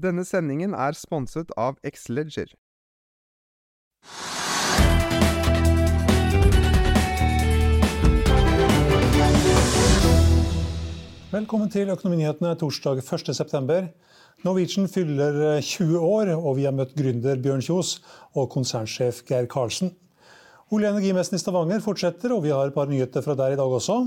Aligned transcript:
Denne 0.00 0.22
sendingen 0.24 0.72
er 0.72 0.94
sponset 0.96 1.50
av 1.60 1.76
Xleger. 1.84 2.54
Velkommen 11.30 11.68
til 11.74 11.92
Økonominyhetene 11.92 12.54
torsdag 12.62 13.02
1.9. 13.02 13.90
Norwegian 14.46 14.88
fyller 14.88 15.60
20 15.60 16.00
år, 16.00 16.32
og 16.38 16.56
vi 16.56 16.64
har 16.64 16.72
møtt 16.72 16.96
gründer 16.96 17.36
Bjørn 17.42 17.60
Kjos 17.66 17.98
og 18.32 18.48
konsernsjef 18.54 19.20
Geir 19.28 19.50
Karlsen. 19.52 19.92
Olje- 20.70 20.88
og 20.88 20.96
energimessen 20.96 21.36
i 21.36 21.42
Stavanger 21.42 21.84
fortsetter, 21.84 22.32
og 22.32 22.46
vi 22.46 22.54
har 22.56 22.70
et 22.70 22.78
par 22.78 22.88
nyheter 22.88 23.26
fra 23.26 23.36
der 23.36 23.52
i 23.52 23.60
dag 23.60 23.68
også. 23.68 24.00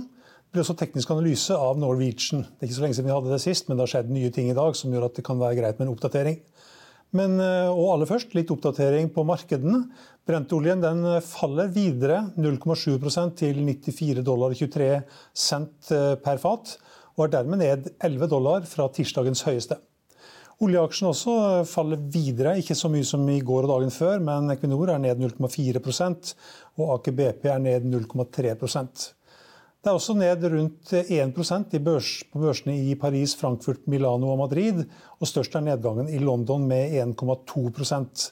Det 0.53 0.59
blir 0.59 0.67
også 0.67 0.75
teknisk 0.77 1.09
analyse 1.09 1.55
av 1.57 1.79
Norwegian. 1.81 2.43
Det 2.45 2.61
er 2.61 2.67
ikke 2.67 2.75
så 2.75 2.81
lenge 2.83 2.93
siden 2.93 3.07
vi 3.07 3.13
hadde 3.15 3.29
det 3.31 3.39
sist, 3.41 3.65
men 3.65 3.79
det 3.79 3.87
har 3.87 3.89
skjedd 3.89 4.09
nye 4.13 4.29
ting 4.29 4.51
i 4.51 4.53
dag 4.53 4.75
som 4.77 4.91
gjør 4.93 5.07
at 5.07 5.15
det 5.17 5.23
kan 5.25 5.39
være 5.39 5.55
greit 5.57 5.79
med 5.79 5.87
en 5.87 5.93
oppdatering. 5.95 6.35
Men, 7.17 7.39
eh, 7.41 7.69
og 7.71 7.87
aller 7.95 8.05
først 8.05 8.35
litt 8.37 8.53
oppdatering 8.53 9.09
på 9.15 9.23
markedene. 9.25 9.79
Brentoljen 10.29 10.83
den 10.83 11.07
faller 11.25 11.71
videre 11.73 12.19
0,7 12.37 13.33
til 13.33 13.63
94 13.65 14.21
dollar 14.21 14.53
23 14.53 14.91
cent 15.33 15.89
eh, 15.89 16.13
per 16.21 16.37
fat 16.37 16.75
og 17.17 17.25
er 17.25 17.33
dermed 17.39 17.63
ned 17.63 17.89
11 17.97 18.29
dollar 18.29 18.69
fra 18.69 18.85
tirsdagens 18.93 19.41
høyeste. 19.49 19.79
Oljeaksjen 20.61 21.09
også 21.09 21.65
faller 21.65 21.97
videre, 21.97 22.59
ikke 22.61 22.77
så 22.77 22.93
mye 22.93 23.09
som 23.09 23.25
i 23.25 23.39
går 23.41 23.65
og 23.65 23.73
dagen 23.73 23.97
før, 23.97 24.21
men 24.21 24.53
Equinor 24.53 24.93
er 24.93 25.01
ned 25.01 25.17
0,4% 25.17 26.35
og 26.77 26.95
Aker 26.99 27.17
BP 27.17 27.49
er 27.49 27.65
ned 27.65 27.89
0,3 27.89 28.53
Det 29.83 29.91
er 29.91 29.97
også 29.99 30.13
ned 30.15 30.39
rundt 30.47 30.93
1 30.95 31.35
børs, 31.83 32.23
på 32.31 32.39
børsene 32.39 32.71
i 32.87 32.95
Paris, 32.95 33.35
Frankfurt, 33.35 33.83
Milano 33.83 34.31
og 34.31 34.39
Madrid. 34.39 34.87
Og 35.19 35.27
størst 35.27 35.51
er 35.59 35.65
nedgangen 35.65 36.07
i 36.07 36.23
London 36.23 36.63
med 36.69 36.95
1,2% 37.03 38.31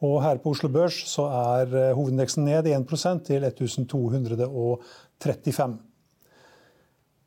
Og 0.00 0.24
her 0.24 0.40
på 0.40 0.54
Oslo 0.54 0.70
Børs 0.72 1.02
så 1.10 1.26
er 1.28 1.92
hovedindeksen 1.92 2.48
ned 2.48 2.64
1% 2.64 3.28
til 3.28 3.44
1235. 3.44 5.76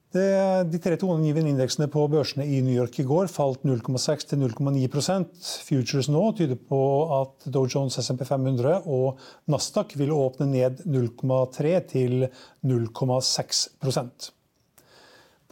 Det, 0.09 0.29
de 0.73 0.79
tre 0.81 0.95
toneangivende 0.97 1.51
indeksene 1.51 1.85
på 1.93 2.07
børsene 2.09 2.47
i 2.49 2.63
New 2.65 2.73
York 2.73 2.95
i 2.97 3.03
går 3.05 3.27
falt 3.29 3.61
0,6 3.67 4.23
til 4.31 4.39
0,9% 4.41 5.43
Futures 5.67 6.09
nå 6.09 6.23
tyder 6.39 6.57
på 6.57 6.79
at 7.13 7.45
Dow 7.53 7.67
Jones 7.69 7.99
SMP 8.01 8.23
500 8.25 8.89
og 8.89 9.21
Nasdaq 9.53 9.93
vil 10.01 10.15
åpne 10.15 10.49
ned 10.49 10.81
0,3 10.89 11.75
til 11.93 12.25
0,6% 12.65 14.31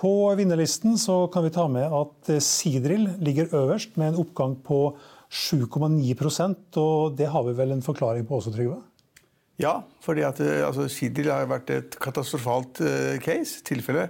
På 0.02 0.16
vinnerlisten 0.42 0.98
kan 1.30 1.46
vi 1.46 1.54
ta 1.54 1.70
med 1.70 1.94
at 2.02 2.36
Sidril 2.42 3.12
ligger 3.22 3.54
øverst 3.54 3.94
med 3.94 4.16
en 4.16 4.22
oppgang 4.26 4.58
på 4.66 4.98
7,9% 5.30 6.82
og 6.82 7.14
det 7.14 7.30
har 7.30 7.46
vi 7.46 7.60
vel 7.62 7.78
en 7.78 7.86
forklaring 7.86 8.26
på 8.26 8.42
også, 8.42 8.58
Trygve? 8.58 8.82
Ja, 9.62 9.84
fordi 10.02 10.26
at 10.26 10.42
altså, 10.42 10.90
Sidril 10.90 11.30
har 11.30 11.46
vært 11.46 11.70
et 11.70 11.98
katastrofalt 12.02 12.82
uh, 12.82 13.18
case, 13.22 13.62
tilfelle. 13.66 14.10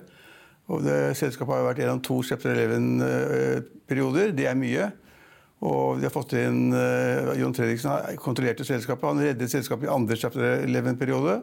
Og 0.68 0.84
det, 0.84 0.96
selskapet 1.16 1.56
har 1.56 1.68
vært 1.70 1.82
gjennom 1.84 2.02
to 2.04 2.20
Chapter 2.28 2.58
11-perioder. 2.66 4.34
Det 4.36 4.50
er 4.50 4.58
mye. 4.60 4.90
Og 5.68 5.98
de 5.98 6.06
har 6.06 6.14
fått 6.14 6.36
inn 6.38 6.76
uh, 6.76 7.34
Jon 7.40 7.56
Fredriksen 7.56 7.90
har 7.90 8.20
kontrollert 8.22 8.62
selskapet. 8.68 9.08
Han 9.08 9.24
reddet 9.24 9.54
selskapet 9.54 9.88
i 9.88 9.94
andre 9.94 10.20
Chapter 10.20 10.68
11-periode. 10.68 11.40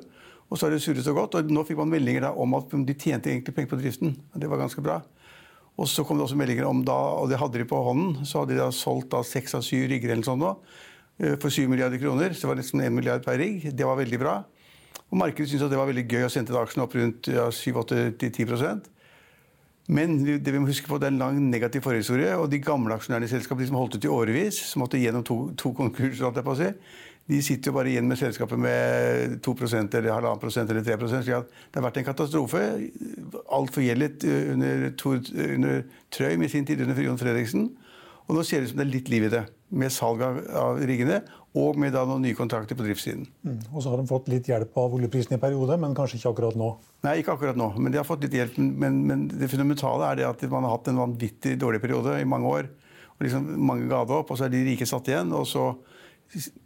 Og 0.50 0.58
så 0.58 0.66
har 0.66 0.74
det 0.74 0.82
surret 0.84 1.06
så 1.06 1.16
godt. 1.16 1.38
Og 1.40 1.50
nå 1.50 1.64
fikk 1.66 1.80
man 1.80 1.90
meldinger 1.90 2.28
om 2.30 2.56
at 2.58 2.70
de 2.74 2.94
tjente 2.94 3.32
egentlig 3.32 3.56
penger 3.56 3.72
på 3.72 3.80
driften. 3.80 4.16
Det 4.36 4.50
var 4.50 4.60
ganske 4.60 4.84
bra. 4.84 5.00
Og 5.80 5.88
så 5.90 6.04
kom 6.06 6.20
det 6.20 6.28
også 6.28 6.38
meldinger 6.38 6.68
om 6.68 6.84
da, 6.86 6.94
og 7.18 7.30
det 7.32 7.40
hadde 7.40 7.58
de 7.58 7.66
på 7.66 7.80
hånden, 7.82 8.20
så 8.28 8.44
hadde 8.44 8.54
de 8.54 8.60
da 8.60 8.68
solgt 8.70 9.08
da 9.10 9.24
seks 9.26 9.56
av 9.58 9.64
syv 9.66 9.88
rigger 9.90 10.12
eller 10.14 10.22
sånn 10.22 10.38
nå, 10.38 10.52
eh, 11.18 11.34
for 11.42 11.50
7 11.50 11.66
milliarder 11.66 11.98
kroner. 11.98 12.30
Så 12.30 12.44
det 12.44 12.50
var 12.52 12.60
nesten 12.60 12.84
1 12.84 12.94
milliard 12.94 13.24
per 13.26 13.40
rigg. 13.40 13.66
Det 13.74 13.88
var 13.88 13.98
veldig 13.98 14.20
bra. 14.22 14.36
Og 15.10 15.18
markedet 15.18 15.50
syntes 15.50 15.66
at 15.66 15.74
det 15.74 15.80
var 15.80 15.90
veldig 15.90 16.06
gøy 16.06 16.28
å 16.28 16.30
sendte 16.30 16.54
aksjene 16.60 16.86
opp 16.86 16.94
rundt 16.94 17.30
ja, 17.32 17.48
7-8-10 17.50 18.84
men 19.92 20.16
det 20.24 20.48
vi 20.52 20.60
må 20.60 20.70
huske 20.70 20.88
på, 20.88 20.96
det 20.96 21.10
er 21.10 21.12
en 21.12 21.20
lang 21.20 21.40
negativ 21.50 21.84
forhistorie. 21.84 22.32
Og 22.40 22.48
de 22.48 22.62
gamle 22.64 22.96
aksjonærene 22.96 23.28
i 23.28 23.32
selskapet 23.32 23.66
de 23.66 23.68
som 23.68 23.76
holdt 23.76 23.98
ut 23.98 24.06
i 24.06 24.12
årevis, 24.12 24.60
som 24.70 24.80
måtte 24.80 25.00
gjennom 25.00 25.24
to, 25.26 25.36
to 25.60 25.74
konkurser, 25.76 26.78
de 27.24 27.40
sitter 27.40 27.70
jo 27.70 27.76
bare 27.78 27.88
igjen 27.88 28.08
med 28.08 28.20
selskapet 28.20 28.60
med 28.60 29.38
2% 29.44 29.94
eller 29.96 30.10
1,5% 30.12 30.72
eller 30.72 30.84
3 30.84 31.08
slik 31.08 31.36
at 31.38 31.52
Det 31.72 31.78
har 31.78 31.86
vært 31.86 32.00
en 32.00 32.08
katastrofe. 32.08 32.60
Alt 33.48 33.72
forgjeldet 33.72 34.26
under, 34.28 34.90
under 35.56 35.82
Trøim 36.12 36.44
i 36.44 36.50
sin 36.52 36.66
tid, 36.68 36.80
under 36.84 37.00
Jon 37.00 37.20
Fredriksen. 37.20 37.70
Og 38.28 38.36
nå 38.36 38.44
ser 38.44 38.60
det 38.60 38.68
ut 38.68 38.74
som 38.74 38.80
det 38.80 38.86
er 38.86 38.92
litt 38.92 39.08
liv 39.12 39.24
i 39.28 39.32
det, 39.32 39.44
med 39.68 39.92
salg 39.92 40.20
av, 40.24 40.40
av 40.56 40.80
riggene 40.84 41.22
og 41.54 41.78
med 41.78 41.94
da 41.94 42.02
noen 42.08 42.24
nye 42.24 42.34
kontrakter 42.34 42.74
på 42.74 42.82
driftssiden. 42.82 43.26
Mm. 43.46 43.58
Og 43.70 43.82
så 43.82 43.92
har 43.92 44.00
de 44.00 44.10
fått 44.10 44.30
litt 44.32 44.48
hjelp 44.50 44.74
av 44.80 44.96
oljeprisen 44.96 45.36
i 45.36 45.40
periode, 45.42 45.76
men 45.78 45.94
kanskje 45.94 46.18
ikke 46.18 46.32
akkurat 46.32 46.58
nå? 46.58 46.72
Nei, 47.06 47.18
ikke 47.20 47.36
akkurat 47.36 47.58
nå, 47.58 47.68
men 47.78 47.94
de 47.94 48.00
har 48.00 48.08
fått 48.08 48.26
litt 48.26 48.34
hjelp. 48.34 48.58
Men, 48.58 49.02
men 49.06 49.26
det 49.30 49.50
fundamentale 49.52 50.08
er 50.10 50.20
det 50.20 50.26
at 50.26 50.42
man 50.50 50.66
har 50.66 50.74
hatt 50.74 50.90
en 50.90 50.98
vanvittig 51.04 51.54
dårlig 51.62 51.82
periode 51.84 52.16
i 52.18 52.26
mange 52.28 52.50
år. 52.50 52.70
og 53.14 53.26
liksom 53.26 53.46
Mange 53.70 53.86
ga 53.90 54.02
det 54.02 54.18
opp, 54.18 54.34
og 54.34 54.40
så 54.40 54.48
er 54.48 54.54
de 54.54 54.64
rike 54.66 54.88
satt 54.88 55.12
igjen. 55.12 55.32
og 55.32 55.46
så 55.50 55.72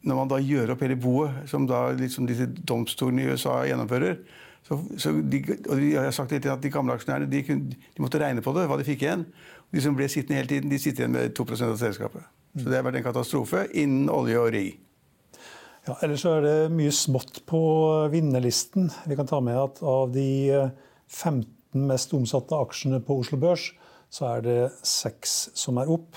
når 0.06 0.16
man 0.16 0.28
da 0.30 0.38
gjør 0.40 0.72
opp 0.72 0.82
hele 0.86 0.96
boet, 0.96 1.42
som 1.50 1.66
da 1.68 1.90
liksom 1.92 2.28
disse 2.28 2.46
domstolene 2.48 3.26
i 3.26 3.32
USA 3.34 3.58
gjennomfører 3.68 4.22
så, 4.68 4.78
så 5.00 5.12
de, 5.12 5.42
og 5.68 5.76
de 5.80 5.92
har 5.96 6.10
sagt 6.12 6.32
at 6.36 6.62
de 6.62 6.70
gamle 6.72 6.92
aksjonærene 6.92 7.30
de, 7.30 7.42
de, 7.46 8.02
måtte 8.02 8.20
regne 8.20 8.44
på 8.44 8.52
det, 8.56 8.66
hva 8.68 8.76
de 8.76 8.84
fikk 8.84 9.04
igjen. 9.06 9.24
De 9.72 9.80
som 9.84 9.96
ble 9.96 10.08
sittende 10.12 10.40
hele 10.40 10.50
tiden, 10.50 10.72
de 10.72 10.80
sitter 10.80 11.04
igjen 11.04 11.14
med 11.14 11.32
2% 11.36 11.72
av 11.72 11.78
selskapet. 11.80 12.26
Så 12.56 12.68
det 12.68 12.78
har 12.78 12.86
vært 12.86 13.00
en 13.00 13.08
katastrofe 13.08 13.66
innen 13.76 14.08
olje 14.12 14.38
og 14.40 14.52
ri. 14.54 14.66
Ja, 15.88 15.94
ellers 16.04 16.24
er 16.28 16.42
det 16.44 16.56
mye 16.74 16.92
smått 16.92 17.42
på 17.48 17.60
vinnerlisten. 18.12 18.90
Vi 19.08 19.16
kan 19.16 19.28
ta 19.28 19.40
med 19.44 19.56
at 19.56 19.78
av 19.80 20.10
de 20.12 20.28
15 21.08 21.86
mest 21.88 22.12
omsatte 22.16 22.56
aksjene 22.56 23.00
på 23.04 23.16
Oslo 23.22 23.38
Børs, 23.40 23.70
så 24.12 24.34
er 24.34 24.44
det 24.44 24.58
seks 24.84 25.38
som 25.56 25.80
er 25.80 25.88
opp. 25.92 26.16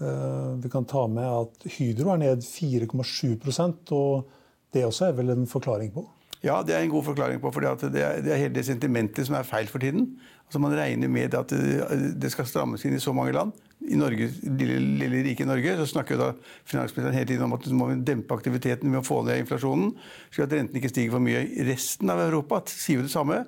Eh, 0.00 0.50
vi 0.62 0.70
kan 0.72 0.86
ta 0.88 1.06
med 1.10 1.26
at 1.26 1.68
Hydro 1.76 2.12
er 2.14 2.22
ned 2.24 2.42
4,7% 2.46 3.94
og 3.94 4.26
det 4.74 4.84
også 4.86 5.08
er 5.08 5.16
vel 5.20 5.32
en 5.32 5.46
forklaring 5.48 5.92
på? 5.94 6.04
Ja, 6.44 6.60
det 6.66 6.74
er 6.76 6.84
en 6.84 6.92
god 6.92 7.06
forklaring 7.06 7.40
på. 7.42 7.50
For 7.54 7.64
det 7.64 8.02
er, 8.02 8.20
det 8.22 8.32
er 8.32 8.42
hele 8.42 8.54
det 8.54 8.66
sentimentet 8.66 9.26
som 9.26 9.38
er 9.38 9.46
feil 9.46 9.70
for 9.70 9.82
tiden. 9.82 10.16
Altså 10.46 10.60
Man 10.62 10.74
regner 10.76 11.08
med 11.08 11.34
at 11.34 11.50
det 11.50 12.30
skal 12.34 12.46
strammes 12.46 12.84
inn 12.84 12.94
i 12.98 13.02
så 13.02 13.14
mange 13.16 13.34
land. 13.34 13.54
I 13.86 13.98
Norge, 14.00 14.28
lille, 14.42 14.80
lille 15.00 15.22
rike 15.28 15.46
Norge 15.46 15.76
så 15.80 15.86
snakker 15.92 16.16
jo 16.16 16.22
da 16.24 16.28
finansministeren 16.66 17.16
hele 17.16 17.28
tiden 17.30 17.46
om 17.46 17.56
at 17.56 17.68
må 17.74 17.90
vi 17.92 18.00
dempe 18.06 18.36
aktiviteten 18.36 18.90
med 18.90 19.02
å 19.02 19.06
få 19.06 19.22
ned 19.26 19.44
inflasjonen, 19.44 19.94
slik 20.30 20.46
at 20.46 20.54
renten 20.58 20.80
ikke 20.80 20.92
stiger 20.92 21.16
for 21.16 21.24
mye. 21.24 21.44
Resten 21.68 22.12
av 22.12 22.22
Europa 22.24 22.62
sier 22.72 23.00
jo 23.00 23.06
det 23.06 23.14
samme. 23.14 23.44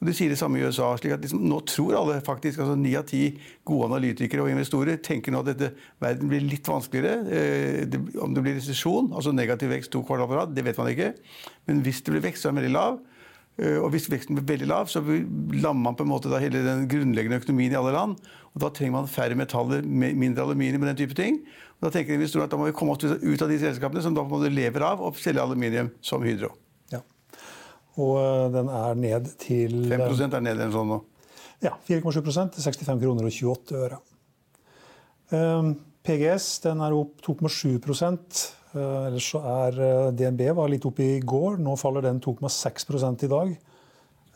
Og 0.00 0.08
De 0.08 0.14
sier 0.16 0.32
det 0.32 0.38
samme 0.40 0.56
i 0.56 0.64
USA. 0.64 0.94
slik 0.96 1.12
at 1.12 1.20
liksom, 1.20 1.42
Nå 1.44 1.60
tror 1.68 1.98
alle, 1.98 2.20
faktisk, 2.24 2.58
altså 2.58 2.76
ni 2.78 2.94
av 2.96 3.04
ti 3.08 3.36
gode 3.68 3.90
analytikere 3.90 4.42
og 4.42 4.48
investorer 4.48 4.96
tenker 5.04 5.32
nå 5.32 5.42
at 5.44 5.50
dette 5.52 5.74
verden 6.00 6.30
blir 6.30 6.40
litt 6.40 6.66
vanskeligere. 6.66 7.20
Eh, 7.28 7.84
det, 7.84 8.00
om 8.16 8.32
det 8.32 8.44
blir 8.46 8.56
resesjon, 8.56 9.12
altså 9.12 9.34
negativ 9.36 9.74
vekst 9.74 9.92
to 9.92 10.00
kvartal 10.00 10.30
på 10.30 10.38
rad, 10.40 10.54
det 10.56 10.64
vet 10.64 10.80
man 10.80 10.88
ikke. 10.88 11.12
Men 11.68 11.84
hvis 11.84 12.00
det 12.00 12.14
blir 12.14 12.24
vekst, 12.24 12.42
så 12.42 12.48
er 12.48 12.56
den 12.56 12.62
veldig 12.62 12.76
lav. 12.78 13.00
Eh, 13.60 13.76
og 13.76 13.90
hvis 13.92 14.08
veksten 14.08 14.38
blir 14.38 14.46
veldig 14.48 14.68
lav, 14.70 14.88
så 14.88 15.02
lammer 15.04 15.82
man 15.82 15.96
på 15.98 16.06
en 16.06 16.12
måte 16.12 16.32
hele 16.40 16.62
den 16.64 16.86
grunnleggende 16.90 17.40
økonomien 17.42 17.74
i 17.74 17.78
alle 17.78 17.92
land. 17.96 18.16
Og 18.54 18.64
da 18.64 18.70
trenger 18.74 18.96
man 18.96 19.10
færre 19.10 19.36
metaller, 19.38 19.84
mindre 19.84 20.46
aluminium 20.46 20.86
og 20.86 20.90
den 20.90 21.00
type 21.02 21.16
ting. 21.18 21.42
Og 21.78 21.88
da 21.88 21.92
tenker 21.94 22.16
investorene 22.16 22.48
at 22.48 22.54
da 22.54 22.60
må 22.60 22.70
vi 22.70 22.76
komme 22.76 22.96
oss 22.96 23.04
ut 23.04 23.44
av 23.44 23.52
de 23.52 23.60
selskapene 23.60 24.02
som 24.04 24.16
da 24.16 24.24
på 24.24 24.32
en 24.32 24.38
måte 24.38 24.52
lever 24.54 24.84
av 24.86 25.04
å 25.04 25.12
selge 25.18 25.44
aluminium 25.44 25.92
som 26.04 26.24
Hydro. 26.24 26.54
Ja. 26.92 27.02
Og 28.00 28.16
eh, 28.22 28.48
den 28.56 28.72
er 28.80 29.00
ned 29.04 29.30
til 29.42 29.76
5% 29.92 30.38
er 30.38 30.46
ned 30.48 30.64
en 30.64 30.74
sånn 30.74 30.94
nå. 30.94 31.02
Ja. 31.60 31.76
4,7 31.84 32.56
til 32.56 32.64
65 32.64 33.04
kroner 33.04 33.28
og 33.28 33.36
28 33.36 33.80
øre. 33.84 34.00
Um, 35.30 35.74
PGS 36.06 36.46
den 36.64 36.80
er 36.84 36.94
opp 36.96 37.20
2,7 37.26 37.76
uh, 37.76 39.06
Ellers 39.06 39.26
så 39.32 39.42
er 39.66 39.80
DNB 40.16 40.46
var 40.56 40.70
litt 40.72 40.86
opp 40.88 41.00
i 41.02 41.18
går. 41.20 41.58
Nå 41.60 41.76
faller 41.80 42.06
den 42.06 42.22
2,6 42.24 43.24
i 43.26 43.30
dag. 43.30 43.52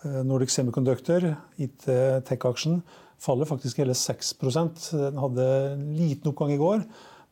Uh, 0.04 0.20
Nordic 0.28 0.52
Semiconductor, 0.52 1.30
IT-tech-aksjen, 1.56 2.82
faller 3.24 3.48
faktisk 3.48 3.80
hele 3.80 3.96
6% 3.96 4.88
Den 4.92 5.20
hadde 5.22 5.50
en 5.72 5.90
liten 5.96 6.32
oppgang 6.32 6.52
i 6.52 6.60
går, 6.60 6.84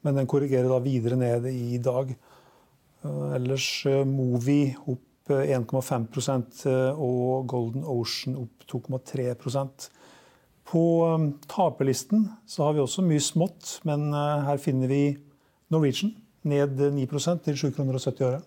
men 0.03 0.17
den 0.17 0.31
korrigerer 0.31 0.71
da 0.73 0.81
videre 0.83 1.19
ned 1.21 1.49
i 1.53 1.79
dag. 1.83 2.15
Ellers 3.37 3.67
Movi 4.07 4.73
opp 4.87 5.33
1,5% 5.33 6.65
og 6.97 7.47
Golden 7.51 7.85
Ocean 7.85 8.39
opp 8.41 8.65
2,3 8.71 9.29
på 10.73 10.85
um, 11.05 11.29
taperlisten 11.51 12.31
så 12.49 12.65
har 12.65 12.77
vi 12.77 12.81
også 12.81 13.05
mye 13.05 13.21
smått, 13.21 13.79
men 13.89 14.09
uh, 14.15 14.41
her 14.47 14.61
finner 14.63 14.89
vi 14.89 15.03
Norwegian 15.73 16.15
ned 16.49 16.81
9 16.97 17.07
til 17.45 17.59
7 17.59 17.71
kroner 17.77 17.99
og 17.99 18.01
70 18.01 18.27
øre. 18.31 18.41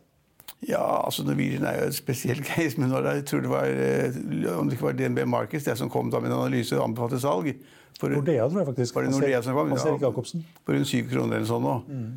Ja, 0.66 1.06
altså 1.06 1.24
Norwegian 1.24 1.63
er 1.63 1.80
jo 1.80 1.88
et 1.92 1.95
spesielt 1.95 2.45
case. 2.51 2.81
Men 2.81 2.92
jeg 2.92 3.25
tror 3.30 3.39
det 3.45 3.50
var, 3.50 3.66
eh, 3.66 4.57
om 4.57 4.69
det 4.69 4.77
ikke 4.77 4.88
var 4.89 4.98
DNB 4.98 5.25
Markets 5.27 5.66
det 5.66 5.77
som 5.77 5.89
kom 5.89 6.12
da 6.12 6.19
med 6.19 6.31
en 6.31 6.39
analyse 6.39 6.77
og 6.77 6.89
anbefalte 6.89 7.19
salg 7.22 7.51
for, 8.00 8.12
Nordea, 8.12 8.48
tror 8.50 8.60
jeg 8.60 8.68
faktisk. 8.68 8.95
Var 8.95 9.06
det 9.06 9.12
Nordea 9.12 9.42
som 9.42 9.56
kom? 9.56 9.69
Hans 9.69 9.86
Erik 9.86 10.01
Jacobsen. 10.01 10.45
På 10.66 10.74
rundt 10.74 10.88
7 10.88 11.06
kroner 11.12 11.38
eller 11.38 11.48
sånn 11.48 11.63
nå. 11.63 11.75
Mm. 11.88 12.10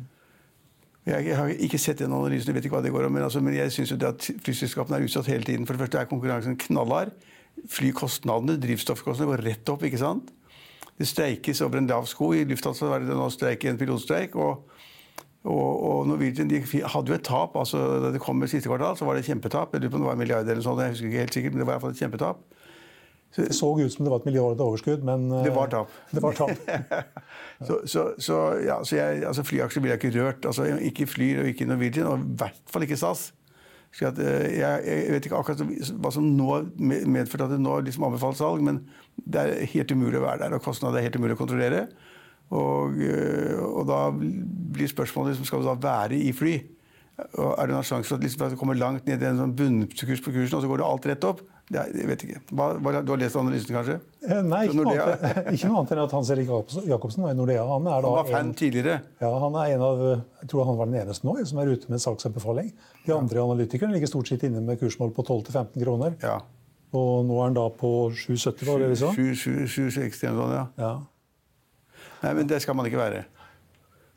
Jeg, 1.05 1.25
jeg, 1.25 1.35
har 1.37 1.53
ikke 1.65 1.79
sett 1.79 2.01
den 2.03 2.13
analysen, 2.13 2.51
jeg 2.51 2.57
vet 2.57 2.65
ikke 2.67 2.75
hva 2.75 2.83
det 2.85 2.91
går 2.93 3.07
om, 3.07 3.13
men, 3.15 3.23
altså, 3.23 3.41
men 3.41 3.55
jeg 3.55 3.71
syns 3.73 3.93
at 3.95 4.27
flyselskapene 4.43 4.99
er 4.99 5.07
utsatt 5.07 5.29
hele 5.31 5.47
tiden. 5.47 5.65
For 5.65 5.73
det 5.73 5.85
første 5.85 6.01
er 6.01 6.09
konkurransen 6.09 6.57
knallhard 6.59 7.13
flykostnadene, 7.67 8.59
drivstoffkostnadene, 8.61 9.35
går 9.35 9.45
rett 9.47 9.71
opp. 9.73 9.83
ikke 9.83 10.01
sant? 10.01 10.31
Det 10.99 11.07
streikes 11.07 11.61
over 11.63 11.79
en 11.79 11.87
lav 11.87 12.07
sko. 12.11 12.33
I 12.35 12.45
Lufthansa 12.47 12.89
var 12.89 13.03
det 13.03 13.15
nå 13.15 13.29
streik, 13.33 13.65
en 13.65 13.79
pilotstreik. 13.79 14.35
og 14.35 14.65
og, 15.47 15.83
og 15.87 16.07
Norwegian 16.09 16.49
de 16.51 16.59
hadde 16.59 17.13
jo 17.13 17.15
et 17.15 17.23
tap. 17.23 17.55
altså 17.55 17.79
Da 18.03 18.11
det 18.11 18.19
kom 18.19 18.35
med 18.41 18.51
siste 18.51 18.67
kvartal, 18.67 18.97
så 18.99 19.07
var 19.07 19.15
det 19.15 19.23
et 19.23 19.31
kjempetap. 19.31 19.71
Jeg 19.73 19.85
lurer 19.85 19.93
på 19.93 19.99
om 19.99 20.03
det 20.03 20.09
var 20.09 20.17
en 20.17 20.19
milliard 20.19 20.49
eller 20.51 20.65
sånn, 20.65 20.81
jeg 20.83 20.95
husker 20.95 21.07
ikke 21.07 21.23
helt 21.23 21.37
sikkert, 21.37 21.55
men 21.55 21.63
det 21.63 21.67
var 21.67 21.71
i 21.71 21.77
hvert 21.77 21.85
fall 21.85 21.95
et 21.95 22.03
kjempetap. 22.03 22.41
Så, 23.29 23.43
det 23.45 23.55
så 23.55 23.67
ut 23.77 23.93
som 23.93 24.05
det 24.05 24.11
var 24.11 24.23
et 24.23 24.25
milliardoverskudd, 24.25 25.03
men 25.05 25.27
Det 25.45 25.51
var 25.53 25.69
tap. 25.69 25.91
Det 26.11 26.21
var 26.23 26.33
tap. 26.35 26.71
så, 27.67 27.79
så, 27.85 28.05
så, 28.17 28.39
ja, 28.65 28.79
så 28.83 28.97
jeg, 28.97 29.23
altså 29.29 29.45
Flyaksjer 29.45 29.85
ville 29.85 29.95
jeg 29.95 30.01
ikke 30.03 30.15
rørt. 30.17 30.47
altså 30.49 30.65
Ikke 30.81 31.07
Flyr 31.07 31.43
og 31.43 31.51
ikke 31.53 31.69
Norwegian, 31.69 32.09
og 32.09 32.25
i 32.25 32.39
hvert 32.41 32.63
fall 32.73 32.87
ikke 32.87 32.97
SAS. 32.99 33.29
Eh, 33.97 34.59
jeg, 34.59 34.81
jeg, 34.85 35.11
vet 35.13 35.27
ikke 35.27 35.39
akkurat 35.39 35.63
hva 35.99 36.11
som 36.13 36.27
nå 36.37 36.59
medførte 36.79 37.47
at 37.47 37.53
det 37.55 37.61
nå 37.61 37.79
liksom 37.83 38.05
anbefalt 38.07 38.39
salg, 38.39 38.63
men 38.63 38.83
det 39.25 39.41
er 39.41 39.71
helt 39.73 39.91
umulig 39.91 40.21
å 40.21 40.25
være 40.27 40.45
der, 40.45 40.55
og 40.55 40.63
kostnadene 40.63 41.01
er 41.01 41.09
helt 41.09 41.19
umulig 41.19 41.37
å 41.37 41.41
kontrollere. 41.41 41.87
Og, 42.55 43.01
eh, 43.05 43.57
og 43.59 43.87
da 43.89 44.01
blir 44.13 44.89
spørsmålet 44.89 45.35
liksom, 45.35 45.49
skal 45.49 45.81
være 45.81 46.17
i 46.17 46.31
fly. 46.33 46.55
Og 47.39 47.53
er 47.53 47.69
det 47.69 47.75
noen 47.75 47.87
sjanse 47.87 48.09
for 48.09 48.17
at, 48.19 48.25
liksom, 48.25 48.51
du 48.53 48.59
kommer 48.59 48.77
langt 48.77 49.07
ned 49.09 49.23
i 49.23 49.27
en 49.29 49.39
sånn 49.39 49.55
bunnkurs 49.57 50.21
på 50.25 50.33
kursen, 50.33 50.57
og 50.57 50.63
så 50.63 50.69
går 50.71 50.81
det 50.81 50.85
alt 50.89 51.07
rett 51.11 51.25
opp? 51.29 51.41
Det, 51.69 51.83
jeg 51.93 52.07
vet 52.09 52.23
ikke. 52.25 52.39
Hva, 52.57 52.67
du 53.05 53.11
har 53.11 53.19
lest 53.21 53.37
analysen, 53.37 53.75
kanskje? 53.75 53.99
Eh, 54.25 54.39
nei, 54.41 54.63
ikke 54.65 54.79
noe, 54.79 54.93
annet, 54.95 55.49
ikke 55.53 55.69
noe, 55.69 55.83
annet, 55.83 55.91
enn 55.93 56.01
at 56.01 56.15
Hans 56.17 56.31
Erik 56.33 56.49
Jacobsen 56.89 57.25
var 57.27 57.35
i 57.35 57.37
Nordea. 57.37 57.65
Han, 57.69 57.85
er 57.85 57.99
han 57.99 58.15
var 58.15 58.29
fan 58.29 58.47
en, 58.47 58.55
tidligere? 58.57 58.95
Ja, 59.21 59.29
han 59.43 59.57
er 59.61 59.75
en 59.75 59.83
av, 59.85 60.01
jeg 60.41 60.49
tror 60.49 60.65
han 60.65 60.79
var 60.79 60.89
den 60.89 60.97
eneste 61.03 61.29
nå 61.29 61.35
som 61.45 61.61
er 61.61 61.69
ute 61.69 61.91
med 61.93 62.01
salgsanbefaling. 62.01 62.71
De 63.05 63.13
andre 63.13 63.37
ja. 63.37 63.45
analytikerne 63.45 63.93
ligger 63.93 64.09
stort 64.09 64.31
sett 64.31 64.47
inne 64.49 64.63
med 64.65 64.81
kursmål 64.81 65.13
på 65.13 65.27
12-15 65.27 65.77
kroner. 65.83 66.17
Ja. 66.25 66.39
Og 66.97 67.27
nå 67.29 67.37
er 67.37 67.51
han 67.51 67.59
da 67.59 67.67
på 67.69 67.93
7,70, 68.17 68.65
var 68.65 68.81
det 68.81 68.89
vi 68.95 69.01
så? 69.03 69.13
7,60 69.13 70.25
eller 70.31 70.39
noe, 70.41 70.55
ja. 70.55 70.65
ja. 70.81 70.93
Nei, 72.23 72.33
men 72.33 72.49
det 72.49 72.63
skal 72.65 72.75
man 72.75 72.89
ikke 72.89 72.99
være. 72.99 73.27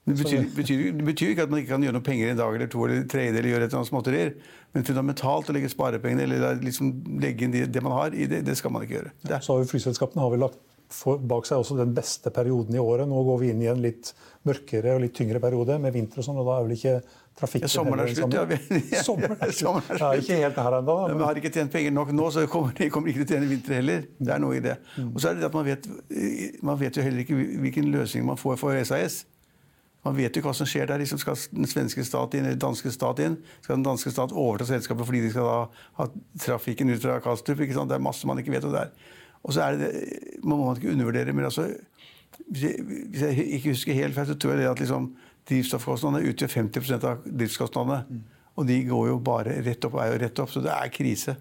Det 0.02 0.16
betyr, 0.18 0.48
betyr, 0.56 0.80
det 0.98 1.04
betyr, 1.06 1.28
ikke 1.30 1.44
at 1.46 1.50
man 1.52 1.60
ikke 1.62 1.76
kan 1.76 1.84
gjøre 1.86 1.94
noe 1.94 2.02
penger 2.02 2.32
en 2.32 2.40
dag 2.40 2.56
eller 2.56 2.70
to 2.70 2.80
eller 2.88 3.04
tredje 3.06 3.38
eller 3.38 3.52
gjøre 3.52 3.68
et 3.68 3.70
eller 3.70 3.78
annet 3.78 3.90
småtterier. 3.92 4.32
Men 4.74 4.86
fundamentalt 4.88 5.52
å 5.52 5.54
legge 5.54 5.70
sparepengene 5.70 6.26
eller 6.26 6.58
liksom 6.64 6.90
legge 7.22 7.46
inn 7.46 7.54
det, 7.54 7.68
det 7.70 7.84
man 7.86 7.94
har 7.94 8.16
i 8.16 8.26
det, 8.26 8.40
det 8.48 8.56
skal 8.58 8.74
man 8.74 8.82
ikke 8.82 8.96
gjøre. 8.98 9.14
Det. 9.22 9.38
Så 9.46 9.54
har 9.54 9.62
vi 9.62 9.70
Flyselskapene 9.70 10.24
har 10.24 10.34
vi 10.34 10.40
lagt 10.42 10.58
for, 10.92 11.22
bak 11.22 11.46
seg 11.48 11.62
også 11.62 11.78
den 11.78 11.94
beste 11.96 12.32
perioden 12.34 12.76
i 12.76 12.82
året. 12.82 13.08
Nå 13.08 13.22
går 13.26 13.40
vi 13.44 13.50
inn 13.52 13.62
i 13.62 13.70
en 13.70 13.80
litt 13.82 14.12
mørkere 14.48 14.96
og 14.96 15.04
litt 15.04 15.14
tyngre 15.16 15.40
periode 15.42 15.78
med 15.80 15.94
vinter 15.94 16.20
og 16.20 16.26
sånn, 16.26 16.40
og 16.42 16.48
da 16.50 16.58
er 16.58 16.66
vel 16.66 16.74
ikke 16.76 16.94
trafikken 17.38 17.68
ja, 17.68 17.72
Sommeren 17.72 18.02
er 18.02 18.12
slutt, 18.12 18.34
ja. 18.36 18.44
ja. 18.96 19.02
Sommeren 19.06 19.38
er 19.38 19.54
slutt. 19.56 19.92
Ja, 20.02 20.12
ikke 20.18 20.38
helt 20.42 20.62
her 20.66 20.78
ennå. 20.78 20.96
Men... 21.06 21.20
Vi 21.22 21.28
har 21.28 21.42
ikke 21.42 21.52
tjent 21.54 21.74
penger 21.74 21.94
nok 21.94 22.10
nå, 22.16 22.30
så 22.34 22.46
kommer 22.50 22.74
de 22.76 22.90
kommer 22.92 23.12
ikke 23.12 23.22
til 23.22 23.28
å 23.28 23.36
tjene 23.36 23.50
vinter 23.54 23.78
heller. 23.78 24.08
Det 24.18 24.34
er 24.34 24.42
noe 24.42 24.58
i 24.58 24.64
det. 24.64 24.78
Mm. 24.96 25.12
Og 25.12 25.22
så 25.22 25.30
er 25.30 25.38
det 25.38 25.48
at 25.48 25.56
man 25.56 25.68
vet, 25.68 25.86
man 26.66 26.80
vet 26.82 26.98
jo 26.98 27.06
heller 27.06 27.24
ikke 27.24 27.38
hvilken 27.38 27.92
løsning 27.94 28.26
man 28.28 28.40
får 28.40 28.58
for 28.60 28.82
SAS. 28.90 29.22
Man 30.02 30.16
vet 30.18 30.34
jo 30.34 30.42
hva 30.42 30.52
som 30.56 30.66
skjer 30.66 30.88
der. 30.90 30.98
Liksom 31.02 31.20
skal 31.22 31.38
den 31.54 31.68
svenske 31.70 32.02
stat 32.06 32.34
inn, 32.34 32.46
eller 32.48 32.58
danske 32.60 32.90
stat 32.94 33.22
inn? 33.22 33.36
Skal 33.62 33.78
den 33.78 33.86
danske 33.86 34.10
stat 34.10 34.34
overta 34.34 34.66
selskapet 34.66 35.06
fordi 35.06 35.22
de 35.22 35.30
skal 35.34 35.46
da 35.46 35.58
ha 36.00 36.08
trafikken 36.42 36.90
ut 36.90 37.02
fra 37.04 37.20
Kastrup? 37.22 37.62
Det 37.62 37.98
er 37.98 38.02
masse 38.02 38.26
man 38.26 38.40
ikke 38.42 38.54
vet 38.56 38.66
om 38.66 38.74
det 38.74 38.86
er. 38.86 39.12
Og 39.42 39.54
så 39.54 39.66
er 39.66 39.78
det, 39.78 39.90
må 40.42 40.58
man 40.58 40.78
ikke 40.78 40.92
undervurdere, 40.94 41.34
men 41.34 41.48
altså 41.50 41.70
Hvis 42.48 42.62
jeg, 42.62 42.84
hvis 43.12 43.22
jeg 43.22 43.44
ikke 43.56 43.70
husker 43.70 43.94
helt 43.94 44.14
feil, 44.14 44.26
så 44.26 44.34
tror 44.34 44.54
jeg 44.54 44.62
det 44.62 44.70
at 44.70 44.80
liksom, 44.80 45.10
drivstoffkostnadene 45.48 46.30
utgjør 46.30 46.48
50% 46.48 47.04
av 47.06 47.26
driftskostnadene. 47.26 47.98
Mm. 48.08 48.22
Og 48.56 48.66
de 48.66 48.78
går 48.88 49.08
jo 49.08 49.18
bare 49.24 49.58
rett 49.66 49.84
opp, 49.84 49.98
er 50.00 50.10
jo 50.10 50.18
rett 50.22 50.40
opp, 50.42 50.50
så 50.50 50.62
det 50.64 50.72
er 50.72 50.92
krise. 50.92 51.36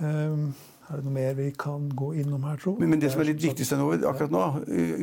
Um. 0.00 0.50
Er 0.90 0.98
det 0.98 1.06
noe 1.06 1.14
mer 1.14 1.34
vi 1.38 1.50
kan 1.54 1.84
gå 1.94 2.08
innom 2.18 2.42
her, 2.48 2.56
tro? 2.58 2.72
Men, 2.80 2.90
men, 2.90 3.00
det 3.02 3.12
som 3.12 3.20
er 3.22 3.28
litt 3.28 3.42
viktigst 3.42 3.76
akkurat 3.78 4.32
nå, 4.34 4.40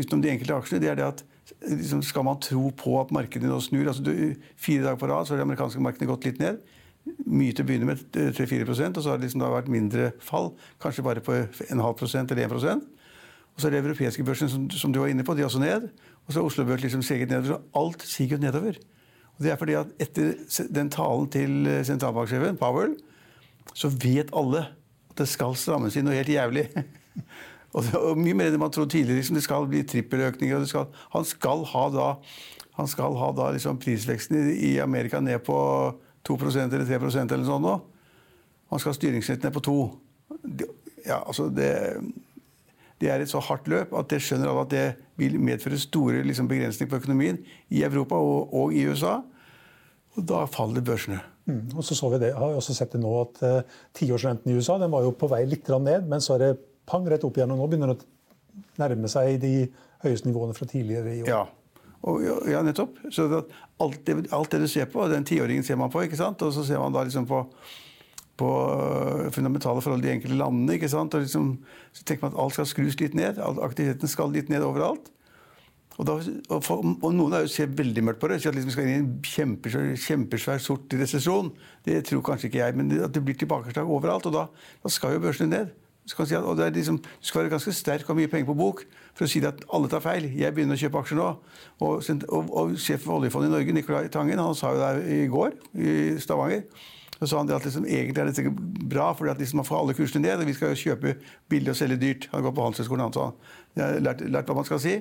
utenom 0.02 0.24
de 0.24 0.32
enkelte 0.34 0.58
aksjene, 0.58 0.82
det 0.84 0.90
er 0.92 0.98
det 1.00 1.06
at 1.06 1.22
liksom, 1.64 2.02
skal 2.04 2.26
man 2.28 2.42
tro 2.44 2.66
på 2.76 2.98
at 3.00 3.14
markedet 3.16 3.48
nå 3.48 3.60
snur 3.64 3.88
altså, 3.88 4.04
du, 4.04 4.36
Fire 4.60 4.84
dager 4.84 5.00
på 5.00 5.08
rad 5.08 5.28
så 5.28 5.34
har 5.34 5.40
det 5.40 5.46
amerikanske 5.48 5.84
markedet 5.86 6.10
gått 6.10 6.28
litt 6.28 6.42
ned. 6.44 6.60
Mye 7.24 7.56
til 7.56 7.64
å 7.64 7.70
begynne 7.70 7.88
med, 7.88 8.04
3-4% 8.12 9.00
og 9.00 9.06
så 9.06 9.14
har 9.14 9.22
det 9.22 9.30
liksom 9.30 9.46
vært 9.46 9.72
mindre 9.72 10.10
fall. 10.20 10.52
Kanskje 10.84 11.06
bare 11.08 11.24
på 11.24 11.38
en 11.40 11.84
halv 11.86 11.96
prosent 12.02 12.34
eller 12.36 12.50
1% 12.50 12.84
Og 12.84 13.64
så 13.64 13.70
er 13.70 13.78
det 13.78 13.80
europeiske 13.86 14.26
børsen, 14.28 14.52
som, 14.52 14.66
som, 14.70 14.92
du 14.92 15.00
var 15.00 15.14
inne 15.14 15.24
på, 15.24 15.38
de 15.38 15.46
er 15.46 15.48
også 15.48 15.64
ned. 15.64 15.88
Og 16.26 16.34
så 16.34 16.42
har 16.42 16.50
Oslo 16.50 16.66
Børs 16.68 16.84
liksom 16.84 17.06
seget 17.06 17.32
nedover. 17.32 17.56
Så 17.56 17.80
alt 17.80 18.04
siger 18.04 18.44
nedover. 18.44 18.76
Og 19.38 19.46
det 19.46 19.54
er 19.54 19.62
fordi 19.62 19.78
at 19.80 19.96
etter 20.04 20.36
den 20.76 20.92
talen 20.92 21.32
til 21.32 21.72
sentralbanksjefen, 21.88 22.60
Powell, 22.60 22.98
så 23.78 23.90
vet 23.94 24.36
alle 24.36 24.66
det 25.18 25.28
skal 25.30 25.56
strammes 25.60 25.98
inn 25.98 26.08
noe 26.08 26.18
helt 26.18 26.34
jævlig. 26.34 26.68
Og, 27.76 27.84
det, 27.84 28.00
og 28.00 28.18
mye 28.18 28.34
mer 28.34 28.48
enn 28.50 28.62
man 28.62 28.72
trodde 28.74 28.94
tidligere. 28.96 29.20
Liksom, 29.20 29.36
det 29.38 29.44
skal 29.46 29.66
bli 29.70 29.84
trippeløkninger. 29.86 30.64
Skal, 30.66 30.88
han 31.14 31.26
skal 31.28 31.66
ha 31.68 31.84
da, 31.94 32.06
skal 32.90 33.18
ha 33.20 33.28
da 33.38 33.50
liksom 33.54 33.78
prisveksten 33.84 34.40
i, 34.40 34.56
i, 34.70 34.72
Amerika 34.82 35.20
ned 35.22 35.44
på 35.46 35.58
2% 36.26 36.64
eller 36.64 36.88
3% 36.88 37.36
eller 37.36 37.46
sånn 37.46 37.68
nå. 37.68 37.76
Han 38.72 38.82
skal 38.82 38.96
ha 38.96 38.98
styringsrenten 38.98 39.50
ned 39.50 39.58
på 39.60 39.66
2 39.68 39.78
ja, 41.08 41.22
altså 41.22 41.48
det, 41.54 41.70
det, 43.00 43.12
er 43.12 43.22
et 43.24 43.32
så 43.32 43.40
hardt 43.44 43.70
løp 43.72 43.94
at 43.96 44.10
det 44.12 44.20
skjønner 44.24 44.52
alle 44.52 44.66
at 44.66 44.74
det 44.74 44.88
vil 45.20 45.38
medføre 45.40 45.80
store 45.80 46.24
liksom, 46.28 46.50
begrensninger 46.52 46.92
på 46.92 47.00
økonomien 47.00 47.40
i 47.70 47.84
Europa 47.88 48.20
og, 48.20 48.54
og, 48.54 48.76
i 48.76 48.84
USA. 48.90 49.20
Og 50.18 50.26
da 50.28 50.44
faller 50.52 50.84
børsene. 50.84 51.22
Mm, 51.48 51.78
og 51.80 51.84
så 51.88 51.96
så 51.96 52.10
vi 52.12 52.20
det, 52.20 52.34
har 52.36 52.52
vi 52.52 52.60
også 52.60 52.76
sett 52.76 52.92
det 52.92 53.00
nå 53.00 53.12
at 53.22 53.38
uh, 53.48 53.78
tiårsrenten 53.96 54.52
i 54.52 54.58
USA 54.58 54.76
den 54.82 54.92
var 54.92 55.06
jo 55.06 55.14
på 55.16 55.30
vei 55.32 55.46
litt 55.48 55.70
ned, 55.72 56.08
men 56.12 56.24
så 56.24 56.36
er 56.36 56.44
det 56.44 56.54
pang 56.88 57.08
rett 57.08 57.24
opp 57.24 57.40
igjen. 57.40 57.54
Og 57.56 57.62
nå 57.62 57.68
begynner 57.72 57.94
den 57.94 58.04
å 58.04 58.74
nærme 58.82 59.12
seg 59.12 59.40
de 59.42 59.54
høyeste 60.04 60.28
nivåene 60.30 60.56
fra 60.58 60.68
tidligere 60.70 61.16
i 61.16 61.24
år. 61.24 61.32
Ja. 61.32 61.46
Og, 62.08 62.22
ja, 62.48 62.62
nettopp. 62.64 63.00
Så 63.12 63.26
alt 63.28 64.00
det, 64.06 64.16
alt, 64.32 64.52
det, 64.52 64.62
du 64.62 64.70
ser 64.72 64.88
på, 64.92 65.08
den 65.12 65.26
tiåringen 65.28 65.66
ser 65.66 65.80
man 65.80 65.92
på. 65.94 66.04
ikke 66.06 66.20
sant? 66.20 66.42
Og 66.46 66.54
så 66.56 66.66
ser 66.68 66.82
man 66.82 66.94
da 66.96 67.04
liksom 67.04 67.26
på, 67.28 67.42
på 68.40 68.52
øh, 68.76 69.28
fundamentale 69.34 69.82
forhold 69.84 70.06
i 70.06 70.08
de 70.08 70.14
enkelte 70.16 70.38
landene. 70.38 70.78
ikke 70.78 70.92
sant? 70.92 71.16
Og 71.18 71.26
liksom, 71.26 71.56
så 71.92 72.06
tenker 72.06 72.28
man 72.28 72.36
at 72.36 72.42
alt 72.44 72.58
skal 72.58 72.70
skrus 72.70 73.00
litt 73.02 73.18
ned. 73.18 73.42
Aktiviteten 73.42 74.12
skal 74.12 74.32
litt 74.36 74.52
ned 74.54 74.66
overalt. 74.68 75.12
Og, 75.98 76.06
da, 76.06 76.18
og, 76.54 76.62
for, 76.62 76.84
og 76.86 77.14
Noen 77.18 77.34
er 77.34 77.46
jo 77.46 77.50
ser 77.50 77.72
veldig 77.74 78.04
mørkt 78.06 78.22
på 78.22 78.30
det. 78.30 78.38
Sier 78.42 78.54
at 78.54 78.58
liksom 78.60 78.76
skal 78.76 78.86
inn 78.86 78.94
i 78.94 79.00
en 79.02 79.10
kjempesvær, 79.26 79.90
kjempesvær 80.04 80.62
sort 80.62 80.94
resesjon. 80.94 81.50
Det 81.86 82.04
tror 82.06 82.22
kanskje 82.26 82.52
ikke 82.52 82.62
jeg, 82.62 82.78
men 82.78 82.94
at 83.02 83.16
det 83.16 83.24
blir 83.26 83.38
tilbakeslag 83.40 83.90
overalt. 83.90 84.30
Og 84.30 84.36
da, 84.36 84.46
da 84.84 84.94
skal 84.94 85.16
jo 85.16 85.24
børsene 85.26 85.50
ned. 85.56 85.76
Si 86.08 86.36
at, 86.36 86.44
og 86.44 86.60
liksom, 86.72 87.02
du 87.02 87.26
skal 87.26 87.42
være 87.42 87.50
ganske 87.52 87.74
sterk 87.76 88.06
og 88.06 88.14
ha 88.14 88.22
mye 88.22 88.30
penger 88.32 88.48
på 88.48 88.56
bok 88.56 88.86
for 89.18 89.26
å 89.26 89.32
si 89.32 89.42
at 89.44 89.66
alle 89.76 89.90
tar 89.92 90.04
feil. 90.06 90.30
Jeg 90.40 90.56
begynner 90.56 90.78
å 90.78 90.80
kjøpe 90.80 91.02
aksjer 91.02 91.20
nå. 91.20 91.32
Og, 91.84 92.06
og, 92.30 92.54
og 92.62 92.78
sjef 92.80 93.04
for 93.04 93.18
oljefondet 93.18 93.50
i 93.50 93.56
Norge, 93.58 93.76
Nicolai 93.76 94.08
Tangen, 94.14 94.40
han 94.40 94.56
sa 94.56 94.72
jo 94.72 94.80
det 94.80 95.18
i 95.18 95.26
går 95.32 95.58
i 95.76 95.98
Stavanger 96.24 96.64
Så 97.18 97.28
sa 97.28 97.42
han 97.42 97.52
at 97.52 97.68
liksom, 97.68 97.90
egentlig 97.90 98.24
er 98.24 98.32
dette 98.32 98.54
bra, 98.88 99.10
for 99.18 99.28
liksom, 99.28 99.60
man 99.60 99.68
får 99.68 99.82
alle 99.82 99.98
kursene 99.98 100.30
ned. 100.30 100.40
og 100.40 100.48
Vi 100.48 100.56
skal 100.56 100.72
jo 100.72 100.84
kjøpe 100.86 101.18
billig 101.50 101.74
og 101.74 101.80
selge 101.82 102.00
dyrt. 102.06 102.30
Han 102.32 102.46
går 102.46 102.56
på 102.56 102.70
Handelshøyskolen, 102.70 103.10
han 103.10 103.18
sa. 103.18 103.32
Jeg 103.76 103.84
har 103.84 104.06
lært, 104.08 104.24
lært 104.32 104.48
hva 104.48 104.62
man 104.62 104.70
skal 104.70 104.84
si. 104.86 105.00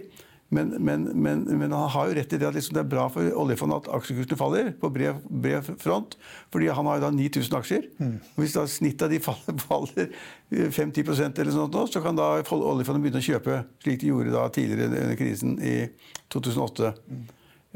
Men, 0.49 0.69
men, 0.79 1.03
men, 1.19 1.43
men, 1.59 1.73
han 1.73 1.89
har 1.91 2.07
jo 2.07 2.15
rett 2.15 2.33
i 2.33 2.39
det 2.39 2.47
at 2.47 2.55
liksom 2.55 2.77
det 2.77 2.85
er 2.85 2.91
bra 2.91 3.09
for 3.11 3.27
oljefondet 3.35 3.83
at 3.83 3.97
aksjekursene 3.99 4.39
faller 4.39 4.69
på 4.79 4.91
bred, 4.95 5.25
bred, 5.27 5.71
front. 5.83 6.15
fordi 6.55 6.69
han 6.71 6.87
har 6.87 7.01
jo 7.01 7.05
da 7.07 7.11
9000 7.17 7.57
aksjer. 7.59 7.89
Mm. 7.99 8.13
Hvis 8.39 8.55
da 8.55 8.67
snittet 8.71 9.09
av 9.09 9.15
de 9.15 9.21
faller, 9.27 9.59
faller 9.67 10.13
5-10 10.51 11.41
eller 11.43 11.55
sånt 11.55 11.75
nå, 11.75 11.87
så 11.91 12.03
kan 12.05 12.19
da 12.19 12.29
oljefondet 12.39 13.03
begynne 13.03 13.25
å 13.25 13.27
kjøpe, 13.27 13.65
slik 13.83 14.05
de 14.05 14.13
gjorde 14.13 14.37
da 14.37 14.47
tidligere 14.55 15.03
under 15.09 15.19
krisen 15.19 15.59
i 15.59 15.77
2008. 16.35 16.95
Mm. 17.11 17.27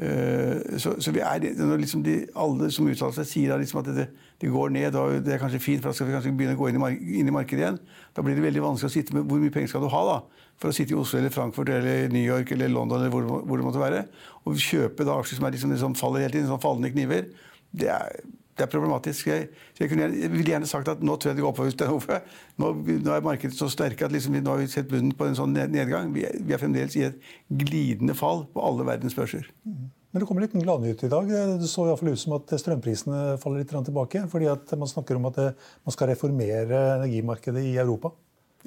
Uh, 0.00 0.78
så, 0.80 0.94
så, 0.96 1.12
vi 1.12 1.20
er, 1.20 1.42
liksom 1.76 2.00
de, 2.00 2.22
Alle 2.32 2.70
som 2.72 2.86
uttaler 2.88 3.18
seg, 3.18 3.26
sier 3.28 3.58
liksom 3.60 3.82
at 3.82 3.90
det, 3.92 4.06
det, 4.40 4.48
går 4.48 4.72
ned. 4.72 4.96
og 4.96 5.18
Det 5.26 5.34
er 5.34 5.42
kanskje 5.42 5.60
fint, 5.60 5.82
for 5.82 5.90
da 5.90 5.98
skal 5.98 6.08
vi 6.08 6.14
kanskje 6.16 6.32
begynne 6.36 6.56
å 6.56 6.60
gå 6.60 6.70
inn 6.70 6.80
i, 6.80 7.18
inn 7.20 7.28
i 7.28 7.34
markedet 7.34 7.66
igjen. 7.66 7.80
Da 8.16 8.24
blir 8.24 8.38
det 8.38 8.46
veldig 8.46 8.64
vanskelig 8.64 8.88
å 8.88 8.96
sitte 8.96 9.16
med 9.16 9.28
hvor 9.28 9.42
mye 9.42 9.52
penger 9.52 9.74
skal 9.74 9.84
du 9.84 9.92
ha. 9.92 10.04
da? 10.14 10.46
for 10.60 10.70
å 10.70 10.76
sitte 10.76 10.92
i 10.92 10.98
Oslo 11.00 11.18
eller 11.20 11.32
Frankfurt 11.32 11.70
eller 11.72 12.10
New 12.12 12.24
York 12.24 12.52
eller 12.52 12.68
London 12.68 13.00
eller 13.00 13.12
hvor, 13.12 13.24
hvor 13.48 13.60
det 13.60 13.64
måtte 13.64 13.80
være, 13.80 14.02
og 14.44 14.60
kjøpe 14.60 15.06
da 15.08 15.16
aksjer 15.16 15.40
som 15.40 15.48
liksom, 15.48 15.72
som 15.80 15.96
faller 15.96 16.26
helt 16.26 16.36
inn, 16.36 16.48
som 16.50 16.60
fallende 16.60 16.92
kniver, 16.92 17.30
det 17.72 17.88
er, 17.94 18.20
det 18.60 18.66
er 18.66 18.72
problematisk. 18.72 19.30
Jeg, 19.30 19.48
jeg, 19.78 19.90
kunne, 19.90 20.08
jeg, 20.12 20.30
ville 20.32 20.52
gjerne 20.52 20.68
sagt 20.68 20.90
at 20.92 21.00
nå 21.04 21.16
tror 21.16 21.32
jeg 21.32 21.38
det 21.38 21.44
går 21.44 21.54
oppover. 21.54 21.72
Stenhofe. 21.74 22.20
Nå, 22.60 22.72
nå 23.00 23.14
er 23.14 23.24
markedet 23.24 23.56
så 23.56 23.70
sterke 23.72 24.06
at 24.06 24.14
liksom, 24.14 24.36
nå 24.36 24.52
har 24.52 24.60
vi 24.60 24.68
sett 24.70 24.90
bunnen 24.90 25.16
på 25.16 25.28
en 25.28 25.38
sånn 25.38 25.56
nedgang. 25.56 26.12
Vi 26.14 26.26
er, 26.28 26.36
vi 26.44 26.56
er, 26.56 26.62
fremdeles 26.62 26.98
i 27.00 27.06
et 27.08 27.32
glidende 27.48 28.16
fall 28.18 28.44
på 28.52 28.62
alle 28.64 28.86
verdens 28.88 29.16
børser. 29.16 29.48
Mm. 29.64 29.88
Men 30.10 30.22
det 30.22 30.26
kommer 30.26 30.42
litt 30.42 30.54
gladnyhet 30.58 31.04
i 31.06 31.12
dag. 31.12 31.28
Det 31.30 31.68
så 31.70 31.84
i 31.86 31.92
fall 31.94 32.10
ut 32.10 32.20
som 32.20 32.34
at 32.34 32.52
strømprisene 32.58 33.20
faller 33.42 33.62
litt 33.62 33.70
tilbake. 33.70 34.24
fordi 34.28 34.48
at 34.50 34.72
Man 34.76 34.90
snakker 34.90 35.16
om 35.16 35.28
at 35.30 35.38
man 35.86 35.94
skal 35.94 36.10
reformere 36.10 36.80
energimarkedet 36.98 37.62
i 37.62 37.76
Europa 37.78 38.10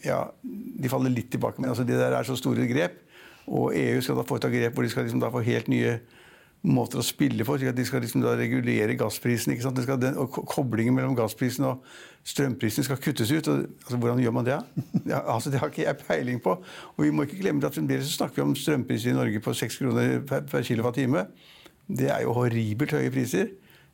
ja, 0.01 0.25
de 0.43 0.89
faller 0.89 1.13
litt 1.13 1.29
tilbake. 1.33 1.61
Men 1.61 1.73
altså, 1.73 1.85
det 1.85 1.99
der 1.99 2.15
er 2.17 2.25
så 2.25 2.37
store 2.39 2.65
grep. 2.69 2.99
Og 3.43 3.75
EU 3.75 4.01
skal 4.01 4.17
da 4.17 4.25
foreta 4.27 4.49
grep 4.51 4.75
hvor 4.75 4.85
de 4.85 4.91
skal 4.91 5.05
liksom 5.05 5.21
da 5.21 5.31
få 5.33 5.43
helt 5.43 5.67
nye 5.71 5.97
måter 6.63 7.01
å 7.01 7.03
spille 7.03 7.43
for, 7.45 7.57
De 7.57 7.85
skal 7.85 8.01
liksom 8.01 8.23
regulere 8.23 8.95
gassprisen. 8.95 9.51
den, 9.99 10.17
og 10.17 10.31
Koblingen 10.47 10.95
mellom 10.95 11.15
gassprisen 11.15 11.65
og 11.65 11.83
strømprisen 12.23 12.83
skal 12.83 12.97
kuttes 12.97 13.31
ut. 13.31 13.47
Og, 13.47 13.65
altså, 13.83 13.97
Hvordan 13.97 14.19
gjør 14.19 14.31
man 14.31 14.45
det? 14.45 14.59
Ja, 15.05 15.19
altså, 15.33 15.49
det 15.49 15.59
har 15.59 15.67
ikke 15.67 15.83
jeg 15.83 15.97
peiling 16.07 16.39
på. 16.41 16.51
Og 16.97 17.03
vi 17.03 17.11
må 17.11 17.23
ikke 17.23 17.41
glemme 17.41 17.65
at 17.65 17.75
fremdeles 17.75 18.15
snakker 18.15 18.35
vi 18.35 18.41
om 18.41 18.55
strømpriser 18.55 19.11
i 19.11 19.17
Norge 19.17 19.39
på 19.39 19.53
6 19.53 19.77
kroner 19.77 20.21
per, 20.27 20.41
per 20.47 20.63
kWt. 20.63 21.27
Det 21.87 22.09
er 22.09 22.21
jo 22.23 22.33
horribelt 22.33 22.95
høye 22.95 23.11
priser. 23.11 23.51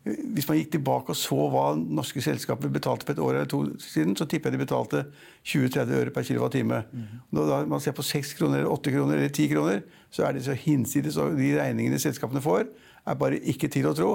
Hvis 0.07 0.47
man 0.47 0.55
gikk 0.55 0.71
tilbake 0.77 1.11
og 1.11 1.17
så 1.19 1.35
hva 1.51 1.63
norske 1.75 2.21
selskaper 2.23 2.71
betalte 2.71 3.03
for 3.05 3.13
et 3.13 3.19
år 3.19 3.33
eller 3.33 3.49
to 3.51 3.59
siden, 3.83 4.15
så 4.15 4.25
tipper 4.29 4.49
jeg 4.49 4.55
de 4.55 4.61
betalte 4.63 5.01
20-30 5.43 5.97
øre 5.99 6.13
per 6.15 6.25
kilowattime. 6.25 6.79
Mm. 6.87 7.17
Når 7.35 7.67
man 7.69 7.83
ser 7.83 7.97
på 7.97 8.05
6 8.07 8.31
kroner, 8.39 8.61
eller 8.61 8.71
8 8.71 8.93
kroner 8.95 9.19
eller 9.19 9.33
10 9.33 9.49
kroner, 9.51 9.81
så 10.09 10.23
er 10.25 10.37
det 10.37 10.45
så 10.47 10.55
hinsides. 10.55 11.19
Og 11.19 11.35
de 11.37 11.51
regningene 11.59 11.99
selskapene 11.99 12.41
får, 12.41 12.69
er 13.05 13.19
bare 13.19 13.41
ikke 13.51 13.67
til 13.71 13.89
å 13.89 13.93
tro. 13.97 14.13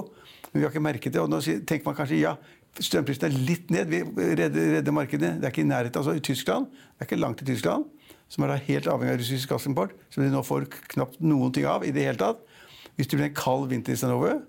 Men 0.50 0.62
vi 0.62 0.64
har 0.64 0.72
ikke 0.72 0.86
merket 0.88 1.14
det. 1.14 1.20
Og 1.20 1.28
nå 1.30 1.42
tenker 1.44 1.84
man 1.84 1.98
kanskje 1.98 2.22
ja, 2.22 2.32
strømprisen 2.80 3.28
er 3.28 3.36
litt 3.50 3.70
ned, 3.74 3.92
vi 3.92 4.00
redder, 4.40 4.78
redder 4.78 4.96
markedet. 4.96 5.34
Det 5.36 5.50
er 5.50 5.52
ikke 5.52 5.66
i 5.66 5.68
nærheten. 5.68 6.00
Altså 6.00 6.16
i 6.16 6.24
Tyskland, 6.24 6.72
det 6.72 7.04
er 7.04 7.10
ikke 7.10 7.20
langt 7.20 7.42
til 7.42 7.52
Tyskland, 7.52 7.86
som 8.32 8.46
er 8.46 8.54
da 8.54 8.58
helt 8.70 8.88
avhengig 8.90 9.18
av 9.18 9.20
russisk 9.20 9.52
gassimport, 9.52 9.94
som 10.14 10.24
de 10.24 10.32
nå 10.32 10.42
får 10.46 10.66
knapt 10.96 11.20
noen 11.22 11.52
ting 11.54 11.68
av 11.68 11.84
i 11.84 11.92
det 11.94 12.08
hele 12.08 12.20
tatt. 12.24 12.40
Hvis 12.96 13.10
det 13.10 13.18
blir 13.18 13.28
en 13.28 13.36
kald 13.36 13.68
vinter 13.70 13.94
i 13.94 13.98
Stanover, 13.98 14.40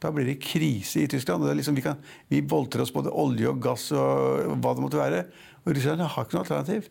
da 0.00 0.12
blir 0.14 0.28
det 0.30 0.38
krise 0.42 1.02
i 1.04 1.10
Tyskland. 1.10 1.44
Liksom, 1.56 1.76
vi, 1.76 1.84
kan, 1.84 2.00
vi 2.32 2.40
boltrer 2.40 2.84
oss 2.84 2.94
både 2.94 3.12
olje 3.12 3.50
og 3.50 3.60
gass 3.62 3.90
og 3.92 4.56
hva 4.62 4.72
det 4.76 4.84
måtte 4.84 5.00
være. 5.00 5.26
Og 5.64 5.76
Russland 5.76 6.06
har 6.06 6.26
ikke 6.26 6.38
noe 6.38 6.46
alternativ. 6.46 6.88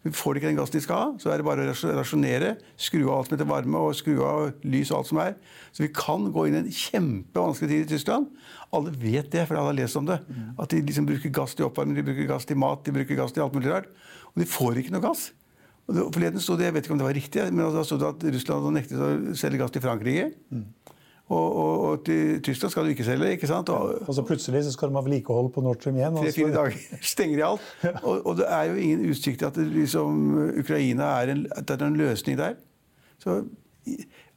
Vi 0.00 0.10
får 0.16 0.38
ikke 0.38 0.48
den 0.48 0.56
gassen 0.56 0.78
de 0.78 0.80
skal 0.80 0.96
ha, 0.96 1.08
så 1.20 1.28
er 1.28 1.40
det 1.40 1.44
bare 1.44 1.66
å 1.68 1.90
rasjonere. 1.98 2.54
Skru 2.80 3.02
av 3.04 3.18
alt 3.18 3.28
som 3.28 3.34
heter 3.36 3.48
varme, 3.50 3.82
og 3.84 3.96
skru 3.98 4.22
av 4.24 4.62
lys 4.64 4.88
og 4.94 5.02
alt 5.02 5.10
som 5.10 5.20
er. 5.20 5.34
Så 5.76 5.84
vi 5.84 5.90
kan 5.92 6.24
gå 6.32 6.46
inn 6.48 6.56
i 6.56 6.62
en 6.62 6.70
kjempevanskelig 6.72 7.68
tid 7.68 7.82
i 7.84 7.90
Tyskland. 7.90 8.30
Alle 8.72 8.94
vet 8.96 9.28
det, 9.34 9.44
for 9.44 9.60
alle 9.60 9.74
har 9.74 9.76
lest 9.82 10.00
om 10.00 10.08
det. 10.08 10.16
At 10.56 10.72
de 10.72 10.80
liksom 10.88 11.08
bruker 11.10 11.34
gass 11.36 11.52
til 11.58 11.68
oppvarming, 11.68 11.98
de 12.00 12.06
bruker 12.06 12.30
gass 12.32 12.48
til 12.48 12.56
mat, 12.56 12.80
de 12.86 12.96
bruker 12.96 13.18
gass 13.18 13.36
til 13.36 13.44
alt 13.44 13.58
mulig 13.58 13.68
rart. 13.74 13.92
Og 14.32 14.40
de 14.40 14.48
får 14.48 14.80
ikke 14.80 14.94
noe 14.96 15.04
gass. 15.04 15.28
Og 15.90 16.00
forleden 16.14 16.40
sto 16.40 16.56
det, 16.56 16.70
Jeg 16.70 16.74
vet 16.74 16.86
ikke 16.86 16.96
om 16.96 17.02
det 17.02 17.08
var 17.10 17.18
riktig, 17.18 17.44
men 17.52 17.74
da 17.74 17.84
sto 17.84 18.00
det 18.00 18.08
at 18.08 18.24
Russland 18.24 18.64
hadde 18.64 18.76
nektet 18.78 19.04
å 19.04 19.36
selge 19.36 19.60
gass 19.60 19.74
til 19.74 19.84
Frankrike. 19.84 20.30
Mm. 20.48 20.64
Og, 21.30 21.56
og, 21.56 21.80
og, 21.80 22.04
til 22.04 22.42
Tyskland 22.42 22.70
skal 22.70 22.84
du 22.84 22.90
ikke 22.90 23.04
selge. 23.06 23.30
ikke 23.36 23.46
sant? 23.46 23.68
Og, 23.68 24.08
og 24.08 24.14
så 24.14 24.22
plutselig 24.26 24.64
så 24.66 24.72
skal 24.74 24.90
de 24.90 24.98
ha 24.98 25.02
vedlikehold 25.06 25.52
på 25.54 25.62
Nord 25.62 25.78
Stream 25.78 26.00
igjen. 26.00 26.18
Tre-fire 26.18 26.54
dager 26.56 26.78
stenger 27.12 27.36
de 27.38 27.44
alt. 27.46 27.68
Og, 28.02 28.26
og, 28.26 28.36
det 28.40 28.48
er 28.50 28.62
jo 28.70 28.74
ingen 28.74 29.04
utsikt 29.10 29.38
til 29.38 29.46
at 29.46 29.60
det, 29.60 29.68
liksom, 29.76 30.34
Ukraina 30.58 31.12
er 31.20 31.34
en, 31.36 31.44
det 31.46 31.76
er 31.76 31.86
en 31.86 32.00
løsning 32.00 32.38
der. 32.38 32.58
Så 33.22 33.44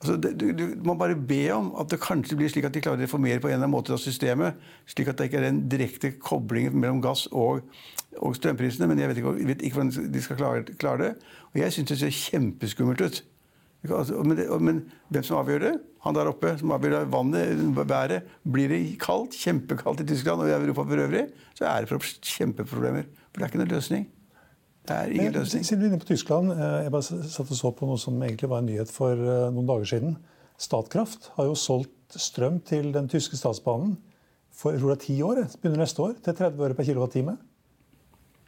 altså, 0.01 0.19
det, 0.21 0.35
du, 0.37 0.51
du, 0.59 0.67
må 0.85 0.93
bare 0.99 1.15
be 1.15 1.41
om 1.55 1.73
at 1.81 1.89
det 1.89 2.01
kanskje 2.03 2.37
blir 2.37 2.53
slik 2.53 2.69
at 2.69 2.77
de 2.77 2.85
klarer 2.85 3.01
å 3.01 3.07
reformere 3.07 3.41
på 3.41 3.49
en 3.49 3.55
eller 3.55 3.65
annen 3.65 3.73
måte 3.73 3.95
av 3.95 4.01
systemet, 4.03 4.61
slik 4.85 5.09
at 5.09 5.17
det 5.17 5.31
ikke 5.31 5.41
er 5.41 5.49
den 5.49 5.65
direkte 5.71 6.13
koblingen 6.21 6.77
mellom 6.77 7.01
gass 7.01 7.25
og 7.31 7.65
strømprisene. 8.37 8.91
Men 8.91 9.01
jeg 9.01 9.09
vet 9.09 9.23
ikke, 9.23 9.37
vet 9.49 9.65
ikke 9.65 9.81
hvordan 9.81 10.13
de 10.13 10.25
skal 10.29 10.43
klare, 10.45 10.65
klare 10.77 11.07
det. 11.07 11.13
Og 11.55 11.63
jeg 11.63 11.73
syns 11.73 11.95
det 11.95 12.03
ser 12.05 12.19
kjempeskummelt 12.21 13.01
ut. 13.01 13.23
Altså, 13.83 14.23
men, 14.23 14.37
det, 14.37 14.47
men, 14.63 14.81
hvem 15.11 15.25
som 15.27 15.41
avgjør 15.41 15.65
det? 15.65 15.73
Han 16.05 16.15
der 16.15 16.29
oppe 16.31 16.53
som 16.59 16.71
avgjør 16.75 17.07
vannet, 17.11 17.63
været. 17.75 18.29
Blir 18.47 18.71
det 18.71 18.81
kaldt, 19.01 19.35
kjempekaldt 19.35 20.03
i 20.03 20.07
Tyskland 20.07 20.43
og 20.43 20.51
i 20.51 20.55
Europa 20.55 20.85
for 20.87 21.03
øvrig, 21.03 21.25
så 21.57 21.67
er 21.67 21.87
det 21.87 21.99
kjempeproblemer. 22.23 23.09
For 23.31 23.41
det 23.41 23.47
er 23.47 23.51
ikke 23.51 23.63
noen 23.63 23.73
løsning. 23.73 24.05
Det 24.87 24.95
er 24.95 25.11
ingen 25.15 25.35
løsning. 25.35 25.65
Siden 25.65 25.81
vi 25.81 25.87
er 25.87 25.93
inne 25.93 25.99
på 25.99 26.09
Tyskland, 26.11 26.51
eh, 26.51 26.79
jeg 26.85 26.95
bare 26.95 27.27
satt 27.35 27.51
og 27.51 27.59
så 27.59 27.71
på 27.75 27.87
noe 27.87 27.99
som 27.99 28.23
egentlig 28.23 28.49
var 28.51 28.63
en 28.63 28.71
nyhet 28.71 28.91
for 28.91 29.19
eh, 29.19 29.51
noen 29.55 29.67
dager 29.67 29.91
siden. 29.93 30.17
Statkraft 30.59 31.31
har 31.37 31.47
jo 31.47 31.59
solgt 31.59 32.17
strøm 32.19 32.59
til 32.67 32.91
den 32.95 33.07
tyske 33.11 33.39
statsbanen 33.39 33.95
for 34.53 34.73
jeg 34.73 34.81
tror 34.81 34.93
det 34.93 34.99
er 34.99 35.05
ti 35.07 35.15
år, 35.25 35.41
begynner 35.61 35.81
neste 35.81 36.03
år, 36.03 36.13
til 36.21 36.37
30 36.37 36.63
øre 36.67 36.77
per 36.77 36.87
kilowattime. 36.87 37.35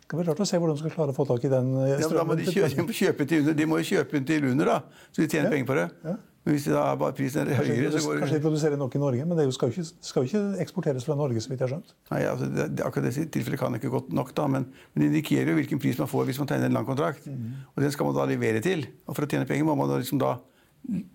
Det 0.06 0.14
kan 0.14 0.20
bli 0.22 0.28
rart 0.28 0.42
å 0.44 0.46
se 0.46 0.58
hvordan 0.62 0.78
de 0.78 0.84
skal 0.84 0.92
klare 0.94 1.14
å 1.16 1.18
få 1.18 1.26
tak 1.26 1.48
i 1.48 1.50
den 1.50 1.72
strømmen. 1.74 1.98
Ja, 1.98 2.10
da 2.14 2.24
må 2.30 2.36
de, 2.38 2.46
kjøpe, 2.46 2.94
kjøpe 2.94 3.26
til 3.26 3.42
under, 3.42 3.56
de 3.58 3.66
må 3.66 3.80
jo 3.82 3.86
kjøpe 3.90 4.20
den 4.20 4.28
til 4.30 4.46
under, 4.52 4.70
da, 4.70 5.06
så 5.10 5.24
de 5.24 5.28
tjener 5.32 5.50
ja. 5.50 5.54
penger 5.56 5.70
på 5.72 5.78
det. 5.80 5.86
Ja. 6.06 6.14
Men 6.46 6.54
hvis 6.54 6.68
da 6.70 6.84
bare 7.02 7.16
prisen 7.18 7.42
er 7.42 7.58
høyere, 7.58 7.90
så 7.90 8.04
går 8.06 8.20
Kanskje 8.22 8.38
de 8.38 8.44
produserer 8.44 8.78
nok 8.78 8.94
i 8.94 9.00
Norge, 9.02 9.26
men 9.26 9.40
det 9.40 9.48
skal 9.56 9.72
jo 9.72 9.82
ikke, 9.82 10.04
skal 10.06 10.28
jo 10.28 10.30
ikke 10.30 10.62
eksporteres 10.62 11.08
fra 11.08 11.16
Norge, 11.18 11.42
så 11.42 11.50
vidt 11.50 11.64
jeg 11.64 11.66
har 11.66 11.72
skjønt. 11.74 11.96
Nei, 12.12 12.20
altså, 12.30 12.50
det, 12.54 12.68
akkurat 12.86 13.08
det 13.10 13.24
tilfellet 13.34 13.64
kan 13.64 13.80
ikke 13.80 13.90
godt 13.96 14.14
nok, 14.14 14.30
da, 14.38 14.46
men, 14.54 14.68
men, 14.94 15.02
det 15.02 15.08
indikerer 15.10 15.50
jo 15.50 15.58
hvilken 15.58 15.82
pris 15.82 15.98
man 15.98 16.12
får 16.12 16.30
hvis 16.30 16.42
man 16.44 16.52
tegner 16.54 16.70
en 16.70 16.78
lang 16.78 16.86
kontrakt. 16.86 17.26
Mm. 17.26 17.66
Og 17.74 17.82
den 17.82 17.96
skal 17.98 18.12
man 18.12 18.20
da 18.20 18.28
levere 18.30 18.62
til. 18.62 18.86
Og 19.10 19.18
for 19.18 19.26
å 19.26 19.32
tjene 19.32 19.50
penger 19.50 19.66
må 19.66 19.74
man 19.80 19.90
da 19.90 19.98
liksom 20.04 20.22
da 20.22 20.36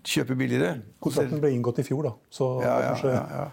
kjøpe 0.03 0.35
billigere. 0.35 0.81
Kontrakten 0.99 1.39
ble 1.39 1.53
inngått 1.55 1.79
i 1.79 1.87
fjor, 1.87 2.09
da. 2.09 2.13
Så 2.27 2.51
ja, 2.65 2.75
ja, 2.75 2.91
kanskje... 2.91 3.15
ja, 3.15 3.25
ja. 3.39 3.47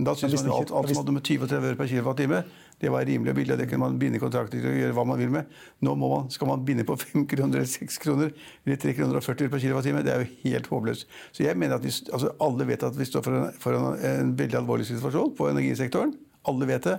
Men 0.00 0.06
da 0.08 0.14
syns 0.16 0.32
man 0.38 0.46
jo 0.48 0.54
alt, 0.56 0.70
alt 0.72 0.88
som 0.88 1.02
hadde 1.02 1.12
med 1.12 1.26
20 1.28 1.48
30 1.50 1.70
øre 1.70 1.76
per 1.76 1.88
kilowattime, 1.90 2.38
det 2.80 2.88
var 2.92 3.04
rimelig 3.04 3.34
og 3.34 3.36
billig. 3.36 3.56
Det 3.60 3.66
kunne 3.68 3.84
man 3.84 3.98
binde 4.00 4.20
kontrakter 4.22 4.64
å 4.64 4.72
gjøre 4.72 4.94
hva 4.96 5.04
man 5.08 5.20
vil 5.20 5.32
med. 5.34 5.50
Nå 5.84 5.92
man, 6.00 6.30
skal 6.32 6.48
man 6.48 6.62
binde 6.64 6.86
på 6.88 6.96
5 7.02 7.26
kroner 7.28 7.60
eller 7.60 7.68
6 7.68 8.00
kroner 8.00 8.32
eller 8.32 8.80
3 8.80 8.94
kroner 8.96 9.20
og 9.20 9.26
40 9.26 9.52
per 9.52 9.62
kWt. 9.62 10.04
Det 10.06 10.14
er 10.14 10.24
jo 10.24 10.30
helt 10.46 10.70
håpløst. 10.72 11.06
Så 11.36 11.44
jeg 11.44 11.58
mener 11.60 11.76
at 11.76 11.84
vi, 11.84 11.92
altså 12.08 12.32
Alle 12.40 12.68
vet 12.70 12.86
at 12.88 12.96
vi 12.96 13.08
står 13.08 13.26
foran, 13.26 13.52
foran 13.60 14.00
en 14.00 14.32
veldig 14.38 14.62
alvorlig 14.62 14.88
situasjon 14.88 15.34
på 15.36 15.50
energisektoren. 15.52 16.16
Alle 16.48 16.70
vet 16.70 16.88
det. 16.88 16.96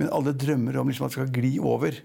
Men 0.00 0.10
alle 0.16 0.34
drømmer 0.34 0.80
om 0.80 0.90
liksom 0.90 1.06
at 1.06 1.14
det 1.14 1.20
skal 1.20 1.32
gli 1.38 1.54
over. 1.60 2.02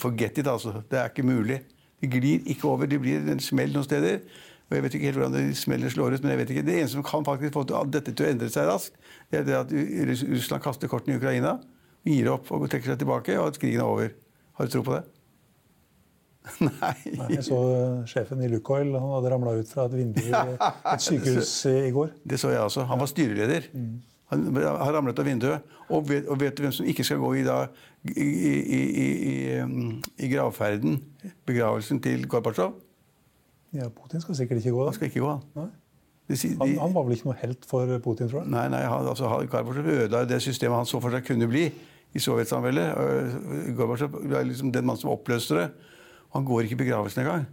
Forget 0.00 0.40
it, 0.40 0.48
altså. 0.48 0.80
Det 0.88 1.00
er 1.00 1.12
ikke 1.12 1.26
mulig. 1.26 1.60
Det 2.00 2.10
glir 2.12 2.40
ikke 2.50 2.68
over. 2.70 2.88
Det 2.88 3.00
blir 3.02 3.28
en 3.32 3.42
smell 3.42 3.74
noen 3.74 3.86
steder. 3.86 4.22
Og 4.70 4.76
Jeg 4.76 4.84
vet 4.84 4.94
ikke 4.96 5.10
helt 5.10 5.18
hvordan 5.20 5.34
det 5.36 5.56
smeller 5.60 5.92
slår 5.92 6.16
ut, 6.16 6.22
men 6.24 6.32
jeg 6.32 6.40
vet 6.40 6.52
ikke. 6.54 6.66
det 6.66 6.76
eneste 6.78 6.96
som 6.96 7.04
kan 7.06 7.24
faktisk 7.26 7.52
få 7.52 7.64
dette 7.92 8.12
til 8.12 8.26
å 8.26 8.30
endre 8.30 8.48
seg 8.52 8.68
raskt, 8.70 8.96
det 9.30 9.42
er 9.42 9.48
det 9.48 9.58
at 9.58 9.74
Russland 10.32 10.64
kaster 10.64 10.88
kortene 10.88 11.16
i 11.16 11.20
Ukraina, 11.20 11.58
gir 12.04 12.30
opp 12.32 12.48
og 12.52 12.64
trekker 12.70 12.94
seg 12.94 13.02
tilbake, 13.02 13.36
og 13.40 13.52
at 13.52 13.60
krigen 13.60 13.84
er 13.84 13.90
over. 13.90 14.14
Har 14.56 14.66
du 14.66 14.72
tro 14.72 14.82
på 14.86 14.96
det? 14.96 15.04
Nei. 16.60 16.96
Nei. 17.16 17.28
Jeg 17.38 17.44
så 17.46 17.58
eh, 17.72 18.00
sjefen 18.08 18.42
i 18.44 18.48
Lukoil. 18.52 18.92
Han 18.92 19.14
hadde 19.16 19.30
ramla 19.32 19.54
ut 19.56 19.70
fra 19.70 19.86
et 19.88 19.96
vindu 19.96 20.20
i 20.20 20.32
et 20.92 21.04
sykehus 21.04 21.52
i 21.70 21.92
går. 21.94 22.12
Det 22.24 22.40
så 22.40 22.52
jeg 22.52 22.60
også. 22.64 22.84
Han 22.90 23.00
var 23.00 23.10
styreleder. 23.10 23.70
Mm. 23.72 23.94
Han 24.32 24.56
har 24.60 24.92
ramlet 24.96 25.20
av 25.20 25.28
vinduet. 25.28 25.72
Og 25.92 26.08
vet, 26.08 26.28
og 26.28 26.40
vet, 26.40 26.56
du 26.56 26.64
hvem 26.64 26.72
som 26.72 26.88
ikke 26.88 27.04
skal 27.04 27.20
gå 27.20 27.30
i, 27.40 27.44
da, 27.44 27.58
i, 28.08 28.24
i, 28.24 28.80
i, 29.04 29.38
i 30.24 30.30
gravferden, 30.32 30.96
begravelsen 31.48 32.00
til 32.04 32.24
Gorbatsjov? 32.28 32.72
Ja, 33.74 33.88
Putin 33.90 34.22
skal 34.22 34.36
sikkert 34.38 34.62
ikke 34.62 34.74
gå. 34.74 34.84
Han 34.84 34.94
skal 34.94 35.10
ikke 35.10 35.24
gå, 35.24 35.32
han. 35.32 35.72
De, 36.28 36.36
de, 36.36 36.48
han, 36.60 36.78
han, 36.80 36.94
var 36.94 37.04
vel 37.04 37.18
ikke 37.18 37.28
noe 37.28 37.40
helt 37.40 37.66
for 37.68 37.90
Putin, 38.04 38.30
tror 38.30 38.44
jeg? 38.44 38.50
Nei, 38.54 38.68
nei 38.72 38.84
han, 38.88 39.08
altså, 39.10 39.28
Gorbatsjov 39.50 39.90
ødela 39.92 40.22
det 40.28 40.40
systemet 40.42 40.80
han 40.80 40.88
så 40.88 41.00
for 41.04 41.12
seg 41.12 41.26
kunne 41.26 41.48
bli 41.50 41.66
i 42.14 42.22
sovjetsamveldet. 42.22 43.74
Gorbatsjov 43.76 44.16
er 44.30 44.46
liksom 44.48 44.72
den 44.72 44.86
mannen 44.86 45.02
som 45.02 45.12
oppløste 45.12 45.58
det. 45.58 45.66
Han 46.34 46.46
går 46.48 46.64
ikke 46.64 46.78
i 46.78 46.82
begravelsen 46.84 47.24
engang. 47.24 47.44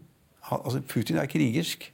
altså 0.52 0.82
Putin 0.90 1.18
er 1.22 1.26
krigersk 1.30 1.92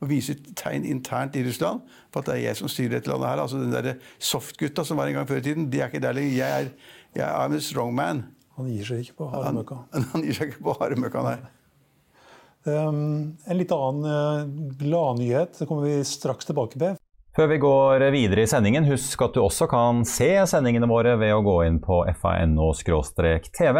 og 0.00 0.08
viser 0.08 0.38
tegn 0.56 0.84
internt 0.84 1.36
i 1.36 1.42
Russland 1.44 1.80
på 2.12 2.22
at 2.22 2.26
det 2.26 2.34
er 2.34 2.44
jeg 2.46 2.56
som 2.56 2.68
styrer 2.68 2.94
dette 2.98 3.10
landet. 3.10 3.28
her. 3.28 3.42
Altså 3.42 3.58
Den 3.58 3.72
der 3.72 3.94
softgutta 4.18 4.84
som 4.84 4.96
var 4.96 5.06
en 5.06 5.14
gang 5.14 5.28
før 5.28 5.36
i 5.36 5.40
tiden, 5.40 5.72
de 5.72 5.80
er 5.80 5.86
ikke 5.86 6.00
der 6.00 6.12
lenger. 6.12 6.36
Jeg 6.36 6.62
er, 6.62 6.68
jeg 7.14 7.24
er 7.28 7.48
I'm 7.48 7.56
a 7.56 7.60
strong 7.60 7.94
man. 7.94 8.24
Han 8.56 8.70
gir 8.70 8.84
seg 8.84 8.98
ikke 8.98 9.16
på 9.18 9.28
haremøkka. 9.34 9.74
Han, 9.92 10.06
han 10.12 10.22
gir 10.22 10.36
seg 10.36 10.52
ikke 10.52 10.62
på 10.64 10.76
haremøkka, 10.80 11.22
nei. 11.26 11.59
Um, 12.68 13.36
en 13.46 13.56
litt 13.56 13.72
annen 13.72 14.04
uh, 14.04 14.74
gladnyhet 14.80 15.62
kommer 15.68 15.86
vi 15.88 16.04
straks 16.04 16.44
tilbake 16.50 16.80
med. 16.80 16.98
Før 17.36 17.46
vi 17.46 17.60
går 17.62 18.02
videre 18.10 18.42
i 18.42 18.48
sendingen, 18.50 18.84
husk 18.90 19.20
at 19.22 19.36
du 19.36 19.40
også 19.44 19.68
kan 19.70 20.00
se 20.04 20.32
sendingene 20.50 20.88
våre 20.90 21.12
ved 21.16 21.30
å 21.30 21.44
gå 21.46 21.54
inn 21.68 21.76
på 21.80 22.00
fa.no-tv, 22.18 23.78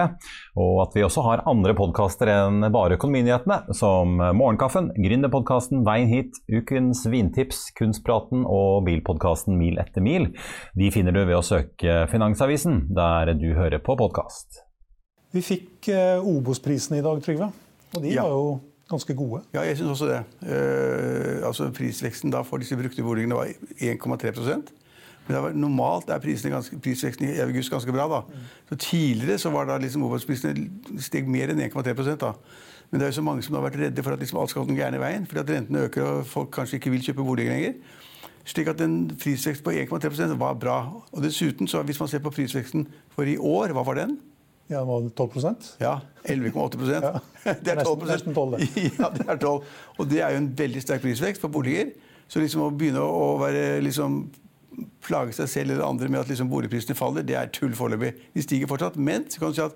og 0.54 0.76
at 0.84 0.94
vi 0.94 1.02
også 1.02 1.24
har 1.26 1.42
andre 1.50 1.74
podkaster 1.76 2.30
enn 2.30 2.62
bare 2.72 2.94
Økonominyhetene, 2.94 3.74
som 3.74 4.14
Morgenkaffen, 4.38 4.92
Gründerpodkasten 4.94 5.82
Veien 5.84 6.08
hit, 6.14 6.38
Ukens 6.46 7.02
vintips, 7.10 7.66
Kunstpraten 7.76 8.46
og 8.46 8.86
bilpodkasten 8.86 9.58
Mil 9.58 9.82
etter 9.82 10.06
mil. 10.06 10.30
De 10.78 10.92
finner 10.94 11.12
du 11.18 11.24
ved 11.24 11.40
å 11.40 11.44
søke 11.44 12.06
Finansavisen, 12.14 12.84
der 12.94 13.34
du 13.34 13.50
hører 13.58 13.82
på 13.82 13.98
podkast. 13.98 14.62
Vi 15.34 15.42
fikk 15.42 15.90
uh, 15.90 16.22
Obos-prisen 16.22 17.02
i 17.02 17.04
dag, 17.04 17.18
Trygve. 17.26 17.50
Og 17.96 18.02
de 18.06 18.14
Ja. 18.14 18.22
var 18.22 18.30
jo 18.30 18.60
ganske 18.90 19.14
gode. 19.14 19.42
Ja, 19.54 19.62
jeg 19.66 19.78
syns 19.78 19.94
også 19.94 20.10
det. 20.10 20.20
Eh, 20.42 21.46
altså 21.46 21.70
Prisveksten 21.74 22.32
da 22.34 22.42
for 22.46 22.62
disse 22.62 22.76
brukte 22.78 23.04
boligene 23.06 23.38
var 23.38 23.52
1,3% 23.78 24.72
Men 25.28 25.42
var, 25.42 25.52
normalt 25.54 26.10
er 26.10 26.50
ganske, 26.50 26.78
prisveksten 26.82 27.28
i 27.28 27.38
august 27.40 27.70
ganske 27.70 27.92
bra. 27.92 28.08
da. 28.08 28.22
Så 28.68 28.76
Tidligere 28.76 29.38
så 29.38 29.50
var 29.50 29.64
da 29.64 29.78
liksom 29.78 30.02
Obos-prisene 30.02 30.98
steg 30.98 31.28
mer 31.28 31.52
enn 31.52 31.60
1,3% 31.60 32.18
da. 32.18 32.32
Men 32.90 33.00
det 33.00 33.06
er 33.06 33.12
jo 33.12 33.20
så 33.20 33.22
mange 33.22 33.42
som 33.46 33.54
har 33.54 33.62
vært 33.68 33.78
redde 33.78 34.02
for 34.02 34.12
at 34.12 34.18
liksom 34.18 34.40
alt 34.40 34.50
skal 34.50 34.64
gå 34.64 34.72
den 34.72 34.80
gærne 34.80 34.98
veien. 34.98 35.26
fordi 35.26 35.40
at 35.40 35.50
rentene 35.50 35.84
øker 35.86 36.02
og 36.02 36.26
folk 36.26 36.50
kanskje 36.50 36.80
ikke 36.80 36.90
vil 36.90 37.04
kjøpe 37.04 37.24
boliger 37.24 37.52
lenger. 37.52 37.74
Slik 38.44 38.66
at 38.72 38.80
en 38.80 39.10
prisvekst 39.20 39.62
på 39.62 39.70
1,3% 39.70 40.34
var 40.40 40.54
bra. 40.58 40.80
Og 41.12 41.22
dessuten, 41.22 41.68
så 41.68 41.82
hvis 41.82 42.00
man 42.00 42.08
ser 42.08 42.18
på 42.18 42.30
prisveksten 42.30 42.88
for 43.14 43.22
i 43.22 43.36
år, 43.36 43.70
hva 43.76 43.84
var 43.86 43.94
den? 44.00 44.18
Ja, 44.70 44.80
det 44.84 44.90
var 44.90 45.08
12 45.18 45.56
Ja, 45.82 45.96
11,8 46.24 46.90
Ja. 46.94 47.12
Det 47.64 47.72
er 47.72 47.82
12 47.82 48.04
Nesten- 48.04 48.12
nesten 48.12 48.34
12, 48.36 48.52
det. 48.56 48.68
Ja, 48.98 49.08
det 49.16 49.26
er 49.28 49.36
12. 49.42 49.64
Og 49.98 50.08
det 50.10 50.20
er 50.22 50.30
jo 50.36 50.42
en 50.44 50.52
veldig 50.56 50.82
sterk 50.84 51.02
prisvekst 51.02 51.42
på 51.42 51.50
boliger. 51.52 51.90
Så 52.30 52.38
liksom 52.38 52.62
å 52.62 52.70
begynne 52.70 53.02
å 53.02 53.32
være, 53.40 53.80
liksom, 53.82 54.20
plage 55.02 55.34
seg 55.36 55.48
selv 55.50 55.72
eller 55.74 55.84
andre 55.88 56.08
med 56.08 56.20
at 56.22 56.28
liksom 56.30 56.48
boligprisene 56.52 56.94
faller, 56.96 57.24
det 57.26 57.34
er 57.36 57.50
tull 57.52 57.72
foreløpig. 57.76 58.12
De 58.36 58.44
stiger 58.44 58.70
fortsatt. 58.70 58.96
Men 58.96 59.26
så 59.28 59.42
kan 59.42 59.50
du 59.50 59.58
si 59.58 59.64
at 59.64 59.74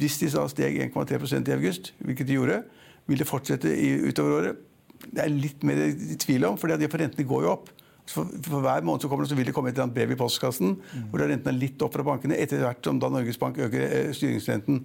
hvis 0.00 0.16
de 0.22 0.30
da 0.32 0.46
steg 0.50 0.78
1,3 0.86 1.44
i 1.50 1.54
august, 1.58 1.92
hvilket 2.00 2.30
de 2.30 2.38
gjorde, 2.38 2.62
vil 3.10 3.20
det 3.20 3.28
fortsette 3.28 3.70
i, 3.74 3.92
utover 4.08 4.38
året? 4.38 4.64
Det 5.10 5.22
er 5.24 5.32
litt 5.32 5.62
mer 5.66 5.78
i 5.90 6.16
tvil 6.20 6.44
om, 6.48 6.56
for 6.60 6.72
rentene 6.72 7.26
går 7.28 7.44
jo 7.46 7.52
opp. 7.52 7.70
For, 8.10 8.26
for 8.46 8.64
hver 8.64 8.84
måned 8.86 9.06
kommer 9.10 9.28
vil 9.28 9.46
det 9.46 9.54
komme 9.54 9.70
et 9.70 9.80
brev 9.94 10.12
i 10.14 10.18
postkassen 10.18 10.76
hvor 11.10 11.22
da 11.22 11.28
rentene 11.30 11.54
er 11.54 11.60
litt 11.60 11.82
opp 11.84 11.94
fra 11.94 12.06
bankene, 12.06 12.38
etter 12.38 12.62
hvert 12.64 12.84
som 12.84 12.98
da 12.98 13.10
Norges 13.12 13.38
Bank 13.38 13.58
øker 13.58 13.86
eh, 13.86 14.12
styringsrenten. 14.16 14.84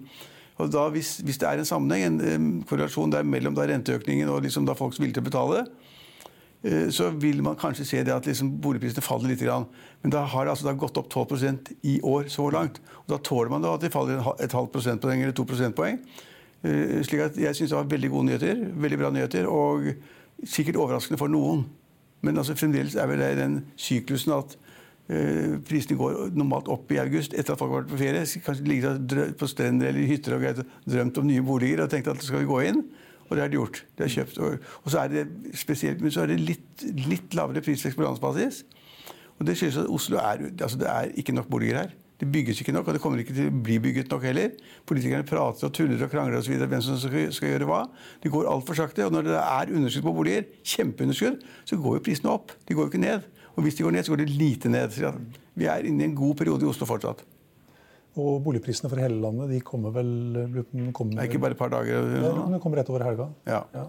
Og 0.56 0.70
da, 0.72 0.86
hvis, 0.92 1.18
hvis 1.26 1.38
det 1.40 1.48
er 1.48 1.60
en 1.60 1.68
sammenheng, 1.68 2.06
en, 2.06 2.20
em, 2.32 2.46
korrelasjon 2.68 3.12
der 3.12 3.26
mellom 3.28 3.56
da 3.56 3.66
renteøkningen 3.68 4.30
og 4.32 4.40
liksom 4.46 4.64
da 4.68 4.76
folks 4.78 5.00
vilje 5.02 5.18
til 5.18 5.24
å 5.24 5.26
betale, 5.26 5.64
eh, 6.64 6.86
så 6.94 7.10
vil 7.12 7.42
man 7.44 7.58
kanskje 7.60 7.84
se 7.88 8.02
det 8.06 8.14
at 8.14 8.28
liksom 8.28 8.54
boligprisene 8.64 9.04
faller 9.04 9.34
litt. 9.34 9.44
Men 10.02 10.14
da 10.14 10.24
har 10.24 10.46
det 10.46 10.54
altså 10.54 10.70
da 10.70 10.76
gått 10.78 10.96
opp 10.96 11.10
12% 11.12 11.74
i 11.84 11.98
år 12.00 12.30
så 12.32 12.48
langt. 12.54 12.80
Og 13.04 13.16
da 13.16 13.20
tåler 13.20 13.52
man 13.52 13.66
da 13.66 13.74
at 13.76 13.84
det 13.84 13.92
faller 13.92 14.22
et 14.40 14.56
halvt 14.56 14.72
prosentpoeng 14.72 15.26
eller 15.26 15.36
to 15.36 15.44
prosentpoeng. 15.48 16.00
Eh, 16.64 17.02
Slik 17.04 17.26
at 17.26 17.36
jeg 17.36 17.58
syns 17.58 17.74
det 17.74 17.80
var 17.82 17.90
veldig 17.92 18.12
gode 18.14 18.30
nyheter. 18.30 18.62
Veldig 18.86 19.02
bra 19.02 19.12
nyheter. 19.12 19.50
Og 19.50 19.92
sikkert 20.44 20.80
overraskende 20.80 21.20
for 21.20 21.32
noen. 21.32 21.66
Men 22.26 22.42
altså 22.42 22.56
fremdeles 22.58 22.96
er 22.98 23.08
vel 23.10 23.22
det 23.22 23.32
den 23.38 23.58
syklusen 23.80 24.34
at 24.36 24.56
eh, 25.08 25.56
prisene 25.66 25.98
går 25.98 26.34
normalt 26.36 26.70
opp 26.72 26.90
i 26.92 27.00
august 27.02 27.34
etter 27.34 27.54
at 27.54 27.60
folk 27.60 27.72
har 27.72 27.82
vært 27.84 27.92
på 27.92 28.00
ferie. 28.02 28.24
Kanskje 28.46 28.68
ligget 28.68 29.16
og 29.16 29.34
på 29.40 29.50
strender 29.50 29.92
eller 29.92 30.10
hytter 30.10 30.38
og 30.38 30.64
drømt 30.86 31.20
om 31.22 31.28
nye 31.30 31.44
boliger 31.46 31.84
og 31.84 31.92
tenkt 31.92 32.10
at 32.12 32.24
skal 32.26 32.42
vi 32.42 32.50
gå 32.50 32.62
inn. 32.70 32.82
Og 33.26 33.34
det 33.34 33.42
har 33.42 33.50
de 33.50 33.58
gjort. 33.58 33.82
De 33.98 34.04
har 34.06 34.12
kjøpt. 34.12 34.38
Og, 34.38 34.58
og 34.84 34.92
så 34.92 35.02
er 35.02 35.12
det 35.12 35.26
spesielt, 35.58 36.02
men 36.02 36.14
så 36.14 36.22
er 36.22 36.30
det 36.30 36.40
litt, 36.42 36.86
litt 37.08 37.34
lavere 37.34 37.62
prisvekst 37.64 37.98
på 37.98 38.06
landsbasis. 38.06 38.62
Og 39.36 39.48
det 39.48 39.56
skyldes 39.58 39.80
at 39.82 39.90
Oslo 39.92 40.20
er, 40.22 40.44
altså 40.54 40.78
det 40.80 40.90
er 40.92 41.14
ikke 41.18 41.34
nok 41.34 41.48
boliger 41.50 41.82
her. 41.82 41.96
Det 42.16 42.26
bygges 42.32 42.62
ikke 42.62 42.72
nok, 42.72 42.86
og 42.88 42.96
det 42.96 43.00
kommer 43.04 43.20
ikke 43.20 43.34
til 43.36 43.50
å 43.50 43.56
bli 43.66 43.76
bygget 43.84 44.08
nok 44.08 44.22
heller. 44.24 44.54
Politikerne 44.88 45.26
prater 45.28 45.68
og 45.68 45.74
tuller 45.76 46.00
og 46.00 46.12
krangler 46.12 46.40
videre, 46.48 46.68
hvem 46.70 46.80
som 46.84 46.96
skal, 47.00 47.26
skal 47.36 47.50
gjøre 47.52 47.68
hva. 47.68 47.82
Det 48.22 48.32
går 48.32 48.48
altfor 48.48 48.78
sakte. 48.78 49.04
Og 49.04 49.12
når 49.12 49.28
det 49.28 49.36
er 49.42 49.72
underskudd 49.76 50.06
på 50.06 50.14
boliger, 50.16 50.46
kjempeunderskudd, 50.64 51.42
så 51.68 51.76
går 51.76 51.98
jo 51.98 52.04
prisene 52.06 52.32
opp. 52.32 52.54
De 52.64 52.76
går 52.76 52.88
jo 52.88 52.92
ikke 52.94 53.02
ned. 53.04 53.26
Og 53.56 53.66
hvis 53.66 53.76
de 53.76 53.84
går 53.84 53.96
ned, 53.98 54.06
så 54.08 54.14
går 54.14 54.22
de 54.24 54.32
lite 54.32 54.72
ned. 54.72 54.96
Så 54.96 55.12
vi 55.60 55.68
er 55.68 55.84
inne 55.88 56.06
i 56.06 56.08
en 56.08 56.16
god 56.16 56.38
periode 56.40 56.64
i 56.64 56.70
Oslo 56.70 56.88
fortsatt. 56.88 57.20
Og 58.16 58.40
boligprisene 58.46 58.88
for 58.88 59.00
hele 59.00 59.20
landet 59.20 59.52
de 59.52 59.60
kommer 59.60 59.92
vel 59.92 60.08
kommer, 60.96 61.20
er 61.20 61.28
ikke 61.28 61.42
bare 61.42 61.52
et 61.52 61.60
par 61.60 61.72
dager. 61.72 62.14
Ja, 62.16 62.32
De 62.48 62.60
kommer 62.64 62.80
rett 62.80 62.88
over 62.92 63.04
helga. 63.04 63.28
Ja. 63.44 63.60
Ja. 63.76 63.84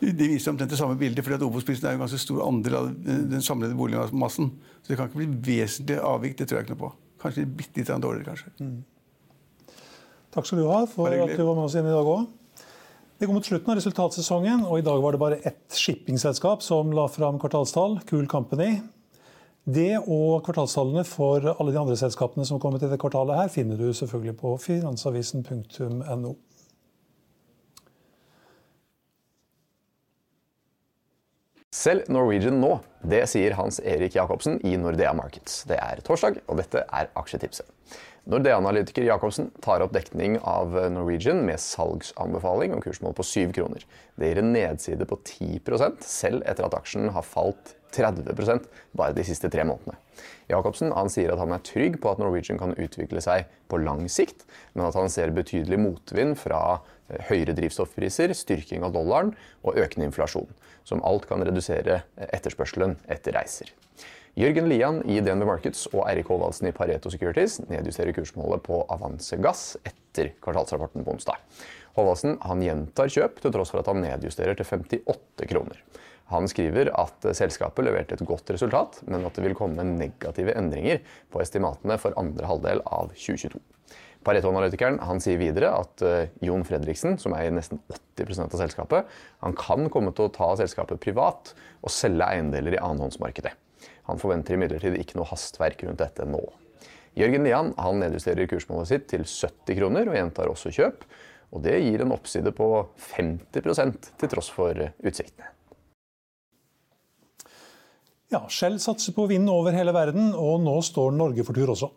De 0.00 0.24
viser 0.24 0.54
omtrent 0.54 0.72
det 0.72 0.78
samme 0.80 0.96
bildet, 0.96 1.20
fordi 1.26 1.36
at 1.36 1.44
Obos-prisen 1.44 1.84
er 1.84 1.98
en 1.98 2.00
ganske 2.00 2.16
stor 2.22 2.40
andel 2.46 2.78
av 2.78 2.88
den 3.04 3.44
samlede 3.44 3.76
boligmassen. 3.76 4.48
Så 4.80 4.88
det 4.88 4.96
kan 4.96 5.10
ikke 5.10 5.20
bli 5.20 5.28
vesentlig 5.52 5.98
avvik. 6.00 6.38
Det 6.38 6.48
tror 6.48 6.62
jeg 6.62 6.68
ikke 6.70 6.78
noe 6.78 6.84
på. 6.86 6.92
Kanskje 7.20 7.46
bitte 7.46 7.82
litt 7.82 7.90
dårligere, 8.02 8.32
kanskje. 8.32 8.50
Takk 10.30 10.46
skal 10.46 10.62
du 10.62 10.68
ha 10.70 10.84
for 10.88 11.10
at 11.10 11.34
du 11.34 11.42
var 11.42 11.58
med 11.58 11.66
oss 11.66 11.76
inn 11.78 11.88
i 11.88 11.94
dag 11.94 12.06
òg. 12.06 12.28
Vi 13.20 13.28
går 13.28 13.36
mot 13.36 13.44
slutten 13.44 13.68
av 13.68 13.76
resultatsesongen, 13.76 14.62
og 14.64 14.78
i 14.80 14.84
dag 14.86 15.02
var 15.02 15.12
det 15.12 15.20
bare 15.20 15.40
ett 15.44 15.76
shippingselskap 15.76 16.62
som 16.64 16.94
la 16.96 17.04
fram 17.12 17.36
kvartalstall, 17.42 17.98
Cool 18.08 18.24
Company. 18.30 18.78
Det 19.68 19.98
og 20.00 20.40
kvartalstallene 20.46 21.04
for 21.04 21.44
alle 21.52 21.74
de 21.74 21.80
andre 21.82 21.98
selskapene 22.00 22.46
som 22.48 22.60
kommer 22.62 22.80
til 22.80 22.88
det 22.88 23.00
kvartalet, 23.02 23.36
her 23.36 23.52
finner 23.52 23.76
du 23.76 23.90
selvfølgelig 23.92 24.38
på 24.40 24.54
finansavisen.no. 24.62 26.32
Selg 31.80 32.10
Norwegian 32.12 32.58
nå. 32.60 32.74
Det 33.08 33.22
sier 33.30 33.54
Hans 33.56 33.78
Erik 33.80 34.12
Jacobsen 34.18 34.58
i 34.68 34.74
Nordea 34.76 35.14
Markets. 35.16 35.62
Det 35.64 35.78
er 35.80 36.02
torsdag, 36.04 36.42
og 36.44 36.58
dette 36.60 36.82
er 36.84 37.08
aksjetipset. 37.16 37.64
Nordea-analytiker 38.28 39.06
Jacobsen 39.06 39.48
tar 39.64 39.80
opp 39.80 39.94
dekning 39.96 40.36
av 40.44 40.76
Norwegian 40.92 41.40
med 41.46 41.56
salgsanbefaling 41.62 42.76
og 42.76 42.84
kursmål 42.84 43.16
på 43.16 43.24
7 43.24 43.54
kroner. 43.56 43.86
Det 44.20 44.28
gir 44.28 44.42
en 44.42 44.52
nedside 44.52 45.08
på 45.08 45.16
10% 45.24 46.04
selv 46.04 46.44
etter 46.44 46.68
at 46.68 46.76
aksjen 46.76 47.08
har 47.16 47.24
falt 47.24 47.72
30% 47.96 48.68
bare 48.92 49.16
de 49.16 49.24
siste 49.26 49.48
tre 49.50 49.64
månedene. 49.64 49.96
Jacobsen 50.52 50.92
han 50.92 51.08
sier 51.08 51.32
at 51.32 51.40
han 51.40 51.56
er 51.56 51.64
trygg 51.64 51.96
på 52.02 52.12
at 52.12 52.20
Norwegian 52.20 52.60
kan 52.60 52.76
utvikle 52.76 53.24
seg 53.24 53.48
på 53.72 53.80
lang 53.80 54.04
sikt, 54.12 54.44
men 54.76 54.84
at 54.84 55.00
han 55.00 55.08
ser 55.08 55.32
betydelig 55.32 55.80
motvind 55.80 56.36
fra 56.38 56.82
høyere 57.28 57.54
drivstoffpriser, 57.58 58.34
styrking 58.36 58.86
av 58.86 58.94
dollaren 58.94 59.34
og 59.64 59.78
økende 59.80 60.08
inflasjon, 60.08 60.48
som 60.86 61.02
alt 61.06 61.26
kan 61.30 61.42
redusere 61.46 62.02
eh, 62.02 62.30
etterspørselen 62.36 62.98
etter 63.10 63.36
reiser. 63.36 63.72
Jørgen 64.38 64.68
Lian 64.70 65.00
i 65.10 65.18
DNB 65.18 65.42
Markets 65.48 65.88
og 65.90 66.04
Eirik 66.06 66.28
Håvaldsen 66.30 66.68
i 66.70 66.74
Pareto 66.74 67.10
Securities 67.10 67.58
nedjusterer 67.66 68.14
kursmålet 68.14 68.62
på 68.62 68.84
Avance 68.94 69.36
Gass 69.42 69.74
etter 69.82 70.30
kvartalsrapporten 70.44 71.02
på 71.04 71.16
onsdag. 71.16 71.40
Håvaldsen 71.98 72.38
han 72.46 72.62
gjentar 72.62 73.10
kjøp, 73.10 73.40
til 73.42 73.52
tross 73.54 73.74
for 73.74 73.82
at 73.82 73.90
han 73.90 74.00
nedjusterer 74.04 74.54
til 74.54 74.68
58 74.68 75.50
kroner. 75.50 75.82
Han 76.30 76.46
skriver 76.46 76.92
at 76.94 77.26
selskapet 77.34 77.82
leverte 77.82 78.14
et 78.14 78.22
godt 78.26 78.52
resultat, 78.54 79.00
men 79.10 79.26
at 79.26 79.34
det 79.34 79.48
vil 79.48 79.56
komme 79.58 79.82
negative 79.82 80.54
endringer 80.54 81.02
på 81.34 81.42
estimatene 81.42 81.98
for 81.98 82.14
andre 82.20 82.46
halvdel 82.46 82.84
av 82.86 83.10
2022. 83.16 83.58
Pareto-analytikeren 84.26 84.98
han 85.08 85.20
sier 85.22 85.38
videre 85.40 85.70
at 85.78 86.02
eh, 86.04 86.32
Jon 86.44 86.64
Fredriksen, 86.68 87.16
som 87.20 87.32
eier 87.36 87.54
nesten 87.56 87.80
80% 88.18 88.52
av 88.52 88.60
selskapet, 88.60 89.12
han 89.40 89.56
kan 89.56 89.88
komme 89.92 90.12
til 90.16 90.28
å 90.28 90.32
ta 90.34 90.50
selskapet 90.60 91.00
privat 91.00 91.54
og 91.80 91.92
selge 91.94 92.28
eiendeler 92.28 92.76
i 92.76 92.82
annenhåndsmarkedet. 92.82 93.54
Han 94.10 94.20
forventer 94.20 94.58
imidlertid 94.58 94.98
ikke 95.00 95.16
noe 95.16 95.30
hastverk 95.30 95.86
rundt 95.86 96.02
dette 96.02 96.26
nå. 96.28 96.42
Jørgen 97.18 97.46
Lian 97.46 97.72
han 97.80 98.02
nedjusterer 98.02 98.48
kursmålet 98.50 98.90
sitt 98.90 99.08
til 99.10 99.24
70 99.24 99.78
kroner 99.78 100.10
og 100.10 100.18
gjentar 100.18 100.50
også 100.52 100.72
kjøp. 100.74 101.06
og 101.50 101.64
Det 101.64 101.78
gir 101.80 102.04
en 102.04 102.12
oppside 102.14 102.52
på 102.54 102.68
50% 103.16 104.12
til 104.20 104.30
tross 104.30 104.52
for 104.52 104.76
utsiktene. 105.00 105.48
Ja, 108.30 108.44
Shell 108.46 108.76
satser 108.78 109.16
på 109.16 109.24
vind 109.26 109.50
over 109.50 109.74
hele 109.74 109.90
verden, 109.90 110.30
og 110.38 110.60
nå 110.62 110.76
står 110.86 111.10
Norge 111.16 111.42
for 111.42 111.56
tur 111.56 111.72
også. 111.72 111.88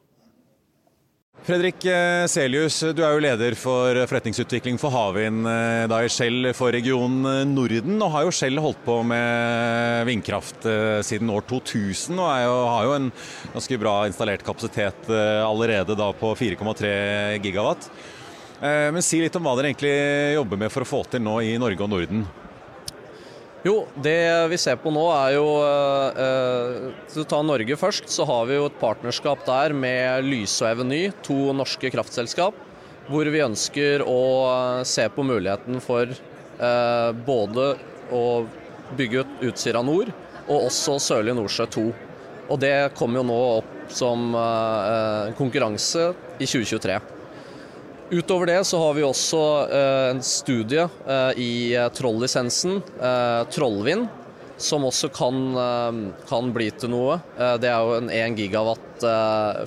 Fredrik 1.43 1.83
eh, 1.91 2.23
Selius, 2.31 2.77
du 2.95 3.01
er 3.03 3.17
jo 3.17 3.23
leder 3.25 3.55
for 3.59 3.97
forretningsutvikling 4.07 4.77
for 4.79 4.93
havvind 4.95 5.43
eh, 5.51 5.91
i 5.91 6.11
Shell 6.11 6.53
for 6.55 6.71
region 6.71 7.17
eh, 7.27 7.41
Norden. 7.43 7.97
og 7.97 8.13
har 8.13 8.23
jo 8.23 8.31
Shell 8.31 8.61
holdt 8.63 8.79
på 8.85 8.95
med 9.03 10.07
vindkraft 10.07 10.63
siden 11.03 11.33
år 11.35 11.43
2000 11.49 12.15
og 12.15 12.29
jo, 12.45 12.53
har 12.71 12.87
jo 12.87 12.95
en 12.95 13.09
ganske 13.57 13.79
bra 13.81 13.95
installert 14.07 14.45
kapasitet 14.47 15.11
allerede 15.11 15.99
da 15.99 16.13
på 16.15 16.31
4,3 16.31 16.93
gigawatt. 17.43 17.89
Men 18.63 19.03
si 19.03 19.19
litt 19.19 19.35
om 19.35 19.43
hva 19.43 19.57
dere 19.59 19.73
egentlig 19.73 19.91
jobber 20.37 20.63
med 20.63 20.71
for 20.71 20.85
å 20.85 20.87
få 20.87 21.03
til 21.11 21.25
nå 21.25 21.41
i 21.43 21.57
Norge 21.59 21.83
og 21.83 21.91
Norden. 21.91 22.23
Jo, 23.63 23.85
det 23.95 24.19
vi 24.51 24.57
ser 24.59 24.75
på 24.81 24.91
nå 24.91 25.05
er 25.15 25.37
jo 25.37 25.45
hvis 27.05 27.15
du 27.15 27.23
tar 27.23 27.45
Norge 27.47 27.77
først, 27.79 28.09
så 28.11 28.25
har 28.27 28.49
vi 28.49 28.57
jo 28.57 28.67
et 28.67 28.81
partnerskap 28.81 29.45
der 29.47 29.75
med 29.77 30.27
Lyse 30.27 30.65
og 30.65 30.73
Eveny, 30.73 31.05
to 31.23 31.53
norske 31.55 31.91
kraftselskap. 31.93 32.57
Hvor 33.07 33.27
vi 33.31 33.43
ønsker 33.43 34.03
å 34.07 34.19
se 34.87 35.07
på 35.11 35.23
muligheten 35.27 35.79
for 35.83 36.11
både 37.27 37.69
å 38.11 38.25
bygge 38.99 39.23
ut 39.23 39.47
Utsira 39.49 39.81
nord 39.83 40.11
og 40.47 40.67
også 40.67 40.97
Sørlige 40.99 41.37
Nordsjø 41.37 41.67
2. 41.75 41.85
Og 42.51 42.59
det 42.59 42.75
kommer 42.97 43.21
jo 43.21 43.27
nå 43.29 43.39
opp 43.59 43.71
som 43.93 44.33
eh, 44.35 45.33
konkurranse 45.39 46.11
i 46.39 46.47
2023. 46.47 46.99
Utover 48.11 48.45
det 48.51 48.59
så 48.67 48.79
har 48.81 48.97
vi 48.97 49.05
også 49.05 49.39
uh, 49.69 50.09
en 50.11 50.19
studie 50.25 50.83
uh, 51.07 51.31
i 51.39 51.73
trollisensen, 51.95 52.81
Trollvind, 53.53 54.09
som 54.57 54.85
også 54.85 55.09
kan, 55.11 55.37
kan, 56.29 56.51
bli 56.55 56.69
til 56.77 56.91
noe. 56.93 57.17
det 57.59 57.67
er 57.67 57.81
jo 57.83 57.95
en 57.97 58.11
1 58.13 58.37
gigawatt 58.37 59.03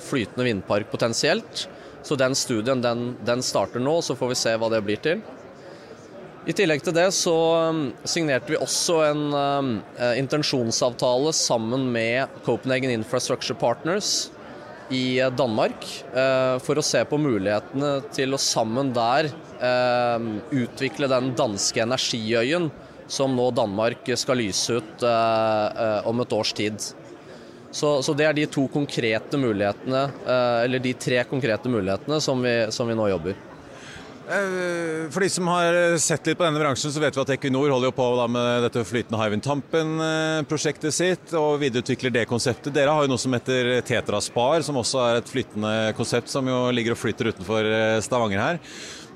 flytende 0.01 0.45
vindpark 0.47 0.87
potensielt. 0.89 1.67
Så 2.07 2.15
den 2.15 2.33
studien 2.39 2.81
den, 2.81 3.11
den 3.27 3.43
starter 3.43 3.83
nå, 3.83 3.99
så 4.01 4.15
får 4.15 4.31
vi 4.31 4.39
se 4.39 4.55
hva 4.57 4.71
det 4.73 4.79
blir 4.87 5.01
til. 5.03 5.21
I 6.47 6.53
tillegg 6.55 6.79
til 6.79 6.95
det 6.95 7.09
så 7.11 7.35
signerte 8.07 8.53
vi 8.53 8.59
også 8.59 9.01
en 9.09 9.23
eh, 9.35 10.13
intensjonsavtale 10.21 11.33
sammen 11.35 11.89
med 11.91 12.39
Copenhagen 12.45 12.93
Infrastructure 12.93 13.57
Partners 13.59 14.29
i 14.89 15.19
eh, 15.19 15.29
Danmark 15.29 15.85
eh, 16.13 16.57
for 16.63 16.79
å 16.79 16.85
se 16.85 17.03
på 17.07 17.19
mulighetene 17.19 17.97
til 18.15 18.35
å 18.35 18.41
sammen 18.41 18.93
der 18.95 19.29
eh, 19.29 20.27
utvikle 20.63 21.09
den 21.11 21.33
danske 21.37 21.83
energiøyen 21.83 22.69
som 23.07 23.35
nå 23.37 23.49
Danmark 23.55 24.09
skal 24.19 24.41
lyse 24.41 24.81
ut 24.81 25.03
om 26.11 26.19
et 26.19 26.33
års 26.35 26.49
tid. 26.51 26.75
Så, 27.71 28.01
så, 28.03 28.11
det 28.11 28.25
er 28.27 28.35
de 28.35 28.43
to 28.51 28.65
konkrete 28.67 29.39
mulighetene, 29.39 30.01
eller 30.27 30.83
de 30.83 30.91
tre 30.99 31.21
konkrete 31.29 31.71
mulighetene 31.71 32.19
som 32.19 32.43
vi, 32.43 32.51
som 32.75 32.91
vi 32.91 32.97
nå 32.99 33.07
jobber. 33.07 33.39
Eh, 34.27 35.07
for 35.07 35.23
de 35.23 35.29
som 35.31 35.47
har 35.47 35.97
sett 36.03 36.25
litt 36.27 36.35
på 36.35 36.43
denne 36.43 36.59
bransjen, 36.59 36.91
så 36.91 36.99
vet 36.99 37.15
vi 37.15 37.21
at 37.21 37.29
Equinor 37.37 37.71
holder 37.71 37.93
på 37.95 38.07
med 38.27 38.65
dette 38.65 38.83
flytende 38.83 39.21
Hywind 39.21 39.45
Tampen-prosjektet 39.45 40.91
sitt 40.91 41.31
og 41.39 41.61
videreutvikler 41.61 42.11
det 42.11 42.25
konseptet. 42.27 42.73
Dere 42.75 42.91
har 42.91 43.05
jo 43.05 43.13
noe 43.13 43.23
som 43.23 43.31
heter 43.37 43.77
Tetra 43.87 44.19
Spar, 44.19 44.59
som 44.67 44.81
også 44.81 44.99
er 45.05 45.21
et 45.21 45.31
flytende 45.31 45.73
konsept 45.95 46.27
som 46.33 46.47
jo 46.51 46.65
ligger 46.75 46.97
og 46.97 46.99
flyter 46.99 47.31
utenfor 47.31 47.69
eh, 47.71 47.99
Stavanger 48.03 48.43
her. 48.43 48.59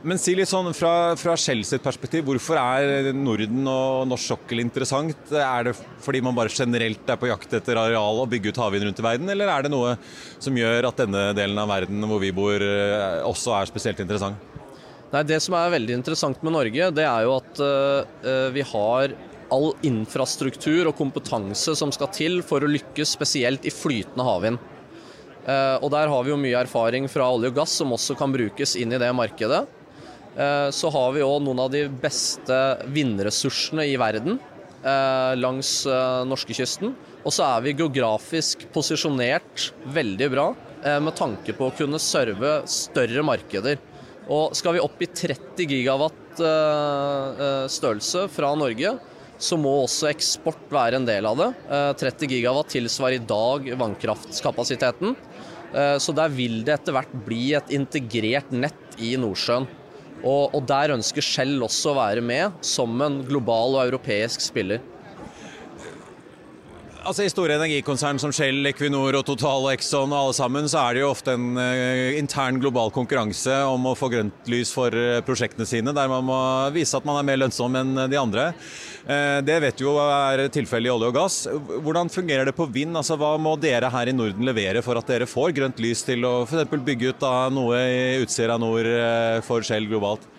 Men 0.08 0.18
si 0.18 0.32
litt 0.34 0.50
sånn 0.50 0.72
fra, 0.74 1.12
fra 1.20 1.36
Shell 1.38 1.60
sitt 1.68 1.84
perspektiv, 1.84 2.24
hvorfor 2.26 2.58
er 2.58 3.12
Norden 3.14 3.68
og 3.70 4.08
norsk 4.10 4.32
sokkel 4.32 4.64
interessant? 4.64 5.28
Er 5.36 5.68
det 5.68 5.76
fordi 6.02 6.24
man 6.24 6.40
bare 6.40 6.50
generelt 6.56 7.12
er 7.12 7.20
på 7.22 7.30
jakt 7.30 7.52
etter 7.60 7.78
areal 7.78 8.24
og 8.24 8.32
bygge 8.32 8.56
ut 8.56 8.62
havvind 8.64 8.88
rundt 8.88 9.04
i 9.04 9.06
verden, 9.06 9.30
eller 9.36 9.52
er 9.52 9.68
det 9.68 9.74
noe 9.76 9.98
som 10.40 10.56
gjør 10.58 10.88
at 10.90 11.04
denne 11.04 11.28
delen 11.38 11.60
av 11.60 11.70
verden 11.76 12.08
hvor 12.08 12.24
vi 12.24 12.32
bor 12.34 12.56
eh, 12.64 13.20
også 13.28 13.60
er 13.60 13.70
spesielt 13.70 14.02
interessant? 14.02 14.48
Nei, 15.12 15.26
Det 15.28 15.42
som 15.44 15.58
er 15.60 15.74
veldig 15.74 15.98
interessant 15.98 16.40
med 16.46 16.54
Norge, 16.56 16.88
det 16.96 17.04
er 17.04 17.26
jo 17.26 17.36
at 17.36 17.60
uh, 17.60 18.48
vi 18.56 18.64
har 18.64 19.16
all 19.52 19.74
infrastruktur 19.84 20.88
og 20.88 20.96
kompetanse 20.96 21.74
som 21.76 21.92
skal 21.92 22.08
til 22.16 22.40
for 22.48 22.64
å 22.64 22.70
lykkes 22.72 23.18
spesielt 23.18 23.68
i 23.68 23.74
flytende 23.76 24.24
havvind. 24.24 24.62
Uh, 25.44 25.76
og 25.84 25.90
Der 25.92 26.08
har 26.08 26.24
vi 26.24 26.32
jo 26.32 26.40
mye 26.40 26.62
erfaring 26.64 27.10
fra 27.12 27.28
olje 27.28 27.52
og 27.52 27.60
gass 27.60 27.76
som 27.82 27.92
også 27.92 28.16
kan 28.16 28.32
brukes 28.32 28.78
inn 28.80 28.96
i 28.96 29.02
det 29.02 29.12
markedet. 29.18 29.66
Uh, 30.32 30.72
så 30.72 30.88
har 30.96 31.12
vi 31.12 31.28
òg 31.28 31.44
noen 31.44 31.60
av 31.66 31.76
de 31.76 31.84
beste 31.92 32.64
vindressursene 32.88 33.90
i 33.92 34.00
verden 34.00 34.40
langs 35.38 35.84
norskekysten. 36.26 36.96
Og 37.22 37.34
så 37.36 37.44
er 37.46 37.60
vi 37.62 37.76
geografisk 37.78 38.64
posisjonert 38.74 39.68
veldig 39.94 40.30
bra 40.34 40.46
med 41.06 41.14
tanke 41.14 41.54
på 41.54 41.68
å 41.68 41.76
kunne 41.78 42.00
serve 42.02 42.56
større 42.66 43.22
markeder. 43.22 43.78
Og 44.30 44.54
skal 44.58 44.78
vi 44.78 44.84
opp 44.84 45.02
i 45.02 45.10
30 45.10 45.66
gigawatt 45.70 46.42
eh, 46.44 47.42
eh, 47.46 47.66
størrelse 47.72 48.28
fra 48.32 48.52
Norge, 48.60 48.94
så 49.42 49.58
må 49.58 49.72
også 49.82 50.12
eksport 50.12 50.68
være 50.70 51.00
en 51.00 51.08
del 51.08 51.26
av 51.26 51.40
det. 51.40 51.50
30 52.04 52.28
eh, 52.28 52.34
gigawatt 52.36 52.70
tilsvarer 52.76 53.18
i 53.18 53.26
dag 53.26 53.72
vannkraftkapasiteten. 53.82 55.18
Så 56.04 56.12
der 56.12 56.28
vil 56.36 56.66
det 56.68 56.74
etter 56.74 56.92
hvert 56.92 57.12
bli 57.24 57.54
et 57.56 57.70
integrert 57.72 58.50
nett 58.52 58.98
i 59.00 59.14
Nordsjøen. 59.16 59.70
Og, 60.28 60.58
der 60.68 60.92
ønsker 60.98 61.24
Shell 61.24 61.64
også 61.64 61.94
å 61.94 61.96
være 61.96 62.20
med, 62.22 62.58
som 62.60 63.00
en 63.02 63.22
global 63.24 63.78
og 63.78 63.86
europeisk 63.86 64.44
spiller. 64.44 64.84
Altså 67.02 67.24
I 67.26 67.32
store 67.34 67.56
energikonsern 67.58 68.20
som 68.22 68.30
Shell, 68.36 68.60
Equinor 68.70 69.16
og 69.18 69.24
Total 69.26 69.64
og 69.66 69.72
Exxon 69.72 70.12
og 70.14 70.20
alle 70.20 70.36
sammen, 70.38 70.68
så 70.70 70.84
er 70.84 70.94
det 70.94 71.02
jo 71.02 71.08
ofte 71.10 71.34
en 71.34 71.58
uh, 71.58 72.14
intern 72.14 72.60
global 72.62 72.92
konkurranse 72.94 73.56
om 73.66 73.88
å 73.90 73.96
få 73.98 74.12
grønt 74.14 74.52
lys 74.52 74.70
for 74.76 74.94
uh, 74.94 75.18
prosjektene 75.26 75.66
sine, 75.66 75.96
der 75.98 76.12
man 76.12 76.28
må 76.28 76.38
vise 76.76 76.94
at 76.94 77.08
man 77.08 77.18
er 77.18 77.26
mer 77.26 77.40
lønnsom 77.42 77.80
enn 77.80 78.04
de 78.12 78.20
andre. 78.22 78.52
Uh, 79.08 79.42
det 79.42 79.56
vet 79.64 79.82
jo 79.82 79.96
er 80.04 80.44
tilfellet 80.54 80.92
i 80.92 80.94
olje 80.94 81.10
og 81.10 81.18
gass. 81.18 81.40
Hvordan 81.82 82.14
fungerer 82.14 82.46
det 82.46 82.54
på 82.60 82.70
vind? 82.70 82.94
Altså, 82.94 83.18
hva 83.18 83.34
må 83.42 83.56
dere 83.58 83.90
her 83.90 84.12
i 84.12 84.14
Norden 84.14 84.46
levere 84.46 84.86
for 84.86 85.02
at 85.02 85.10
dere 85.10 85.30
får 85.30 85.56
grønt 85.58 85.82
lys 85.82 86.06
til 86.06 86.28
å 86.30 86.36
f.eks. 86.46 86.70
bygge 86.86 87.16
ut 87.16 87.26
da, 87.26 87.34
noe 87.50 87.82
i 87.82 88.22
Utsira 88.22 88.62
nord 88.62 88.92
for 89.48 89.66
Shell 89.66 89.90
globalt? 89.90 90.30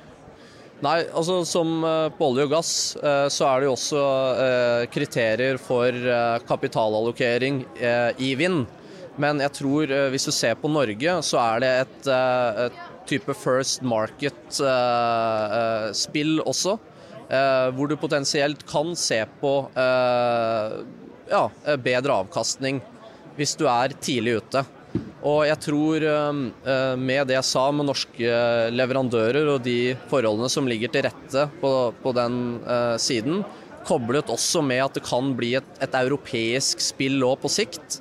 Nei, 0.83 1.05
altså 1.15 1.45
Som 1.47 1.85
eh, 1.87 2.09
på 2.17 2.27
olje 2.33 2.45
og 2.49 2.53
gass, 2.57 2.97
eh, 2.99 3.29
så 3.31 3.47
er 3.47 3.61
det 3.61 3.67
jo 3.69 3.77
også 3.77 4.01
eh, 4.43 4.83
kriterier 4.91 5.57
for 5.63 5.93
kapitalallokering 6.49 7.65
i 8.19 8.35
vind. 8.39 8.67
Men 9.21 9.41
jeg 9.45 9.53
tror 9.59 9.87
hvis 10.11 10.25
du 10.27 10.33
ser 10.35 10.55
på 10.59 10.69
Norge, 10.73 11.23
så 11.23 11.37
er 11.43 11.61
det 11.61 11.73
et, 11.83 12.07
et 12.09 12.73
type 13.11 13.35
first 13.37 13.83
market-spill 13.85 14.63
også. 16.41 16.79
Hvor 17.77 17.87
du 17.89 17.97
potensielt 18.01 18.67
kan 18.69 18.97
se 18.97 19.27
på 19.41 19.69
ja, 19.77 21.45
bedre 21.85 22.13
avkastning 22.25 22.81
hvis 23.37 23.57
du 23.61 23.67
er 23.69 23.93
tidlig 24.01 24.33
ute. 24.41 24.65
Og 25.23 25.45
jeg 25.47 25.59
tror 25.63 26.05
uh, 26.05 26.97
med 26.99 27.29
det 27.31 27.37
jeg 27.37 27.47
sa 27.47 27.65
med 27.71 27.87
norske 27.87 28.39
leverandører 28.75 29.53
og 29.55 29.63
de 29.65 29.95
forholdene 30.11 30.51
som 30.51 30.69
ligger 30.69 30.91
til 30.93 31.07
rette 31.07 31.47
på, 31.63 31.73
på 32.03 32.15
den 32.17 32.39
uh, 32.67 32.99
siden, 33.01 33.45
koblet 33.87 34.31
også 34.31 34.63
med 34.67 34.83
at 34.85 34.99
det 34.99 35.05
kan 35.07 35.33
bli 35.39 35.55
et, 35.59 35.69
et 35.83 36.01
europeisk 36.03 36.83
spill 36.83 37.23
òg 37.27 37.39
på 37.43 37.51
sikt, 37.51 38.01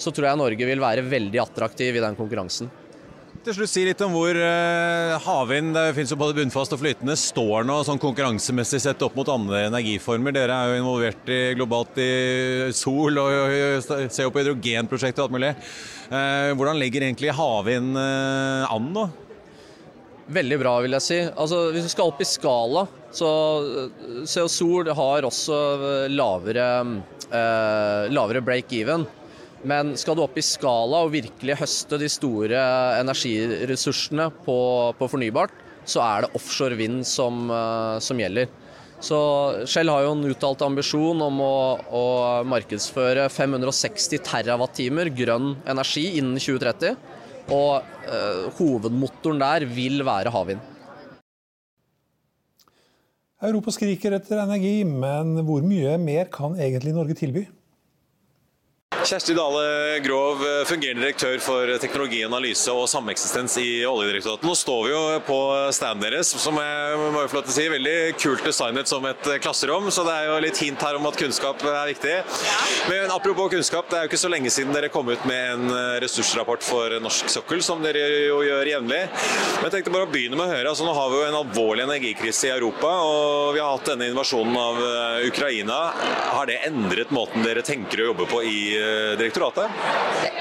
så 0.00 0.10
tror 0.10 0.30
jeg 0.30 0.40
Norge 0.40 0.68
vil 0.68 0.80
være 0.82 1.04
veldig 1.04 1.44
attraktiv 1.44 1.96
i 1.96 2.04
den 2.04 2.16
konkurransen. 2.18 2.72
Til 3.42 3.56
slutt 3.56 3.72
Si 3.72 3.82
litt 3.82 4.02
om 4.04 4.12
hvor 4.14 4.36
uh, 4.38 5.16
havvind 5.24 5.74
det 5.74 5.88
finnes 5.96 6.12
jo 6.14 6.18
både 6.20 6.36
bunnfast 6.36 6.76
og 6.76 6.78
flytende, 6.78 7.16
står 7.18 7.66
nå 7.66 7.80
sånn 7.84 7.98
konkurransemessig 8.00 8.78
sett 8.84 9.02
opp 9.02 9.16
mot 9.18 9.28
andre 9.32 9.64
energiformer. 9.66 10.34
Dere 10.36 10.54
er 10.54 10.70
jo 10.70 10.82
involvert 10.84 11.32
i, 11.32 11.40
globalt 11.58 11.98
i 11.98 12.12
sol 12.76 13.18
og 13.18 13.82
ser 13.82 14.28
jo 14.28 14.30
på 14.30 14.44
hydrogenprosjektet 14.44 15.18
og 15.18 15.26
alt 15.26 15.36
mulig. 15.36 15.56
Uh, 16.12 16.52
hvordan 16.58 16.76
ligger 16.76 17.06
egentlig 17.06 17.32
havvind 17.32 17.96
uh, 17.96 18.68
an 18.68 18.90
nå? 18.92 19.06
Veldig 20.32 20.58
bra, 20.60 20.76
vil 20.84 20.96
jeg 20.98 21.06
si. 21.06 21.18
Altså, 21.32 21.64
hvis 21.72 21.88
vi 21.88 21.94
skal 21.94 22.12
opp 22.12 22.20
i 22.22 22.28
skala, 22.28 22.84
så 23.12 23.30
CO 24.28 24.46
Sol 24.48 24.92
har 24.96 25.26
også 25.26 25.56
lavere, 26.08 26.68
lavere 28.08 28.40
break-even. 28.46 29.04
Men 29.68 29.92
skal 29.98 30.16
du 30.18 30.24
opp 30.24 30.38
i 30.38 30.44
skala 30.44 31.04
og 31.04 31.12
virkelig 31.14 31.58
høste 31.60 31.98
de 32.00 32.08
store 32.10 32.62
energiressursene 32.98 34.30
på, 34.46 34.56
på 34.98 35.10
fornybart, 35.10 35.54
så 35.86 36.02
er 36.02 36.24
det 36.24 36.32
offshore 36.38 36.78
vind 36.78 37.02
som, 37.06 37.46
eh, 37.50 37.98
som, 38.02 38.18
gjelder. 38.18 38.50
Så 39.02 39.18
Shell 39.66 39.90
har 39.90 40.04
jo 40.04 40.12
en 40.14 40.26
uttalt 40.30 40.60
ambisjon 40.62 41.24
om 41.26 41.40
å, 41.42 41.54
å 41.90 42.04
markedsføre 42.46 43.26
560 43.34 44.22
TWh 44.22 45.10
grønn 45.18 45.56
energi 45.66 46.04
innen 46.20 46.38
2030. 46.38 46.94
Og 47.50 47.82
eh, 48.06 48.44
hovedmotoren 48.60 49.42
der 49.42 49.66
vil 49.66 50.04
være 50.06 50.30
havvind. 50.30 50.68
Europa 53.42 53.74
skriker 53.74 54.14
etter 54.14 54.38
energi, 54.38 54.84
men 54.86 55.34
hvor 55.42 55.66
mye 55.66 55.96
mer 55.98 56.30
kan 56.30 56.54
egentlig 56.54 56.94
Norge 56.94 57.18
tilby? 57.18 57.48
Kjersti 59.00 59.34
Dale 59.34 59.98
Grov, 60.04 60.42
fungerende 60.68 61.02
direktør 61.02 61.40
for 61.42 61.70
teknologianalyse 61.82 62.70
og 62.76 62.84
sameksistens 62.90 63.56
i 63.58 63.82
Oljedirektoratet. 63.88 64.44
Nå 64.46 64.54
står 64.56 64.82
vi 64.84 64.92
jo 64.92 65.00
på 65.26 65.38
standen 65.74 66.04
deres, 66.04 66.30
som 66.38 66.58
jeg 66.60 66.98
må 67.00 67.24
få 67.24 67.38
lov 67.38 67.46
til 67.48 67.52
å 67.52 67.56
si, 67.56 67.64
veldig 67.72 67.94
kult 68.20 68.44
designet 68.46 68.90
som 68.90 69.06
et 69.10 69.30
klasserom. 69.42 69.88
Så 69.90 70.04
det 70.06 70.14
er 70.14 70.28
jo 70.28 70.36
litt 70.44 70.60
hint 70.62 70.84
her 70.86 70.98
om 71.00 71.08
at 71.10 71.18
kunnskap 71.18 71.64
er 71.66 71.90
viktig. 71.90 72.14
Men 72.92 73.14
apropos 73.14 73.50
kunnskap, 73.56 73.88
det 73.90 73.98
er 73.98 74.06
jo 74.06 74.12
ikke 74.12 74.20
så 74.22 74.30
lenge 74.30 74.52
siden 74.54 74.76
dere 74.76 74.92
kom 74.92 75.10
ut 75.10 75.26
med 75.28 75.56
en 75.56 75.74
ressursrapport 76.04 76.62
for 76.66 76.94
norsk 77.02 77.32
sokkel, 77.32 77.64
som 77.64 77.82
dere 77.82 78.04
jo 78.28 78.38
gjør 78.46 78.70
jevnlig. 78.74 79.02
Men 79.08 79.66
jeg 79.66 79.76
tenkte 79.78 79.96
bare 79.96 80.06
å 80.06 80.12
begynne 80.12 80.38
med 80.38 80.46
å 80.46 80.52
høre. 80.52 80.68
altså 80.68 80.86
Nå 80.86 80.94
har 80.98 81.10
vi 81.10 81.18
jo 81.18 81.26
en 81.30 81.40
alvorlig 81.40 81.88
energikrise 81.88 82.52
i 82.52 82.54
Europa, 82.54 82.92
og 83.08 83.56
vi 83.56 83.64
har 83.64 83.74
hatt 83.74 83.92
denne 83.94 84.12
invasjonen 84.12 84.62
av 84.62 84.80
Ukraina. 85.26 85.80
Har 86.36 86.46
det 86.50 86.60
endret 86.70 87.10
måten 87.14 87.42
dere 87.42 87.66
tenker 87.66 88.04
å 88.04 88.10
jobbe 88.12 88.30
på 88.30 88.44
i 88.46 88.60
direktoratet? 89.18 89.70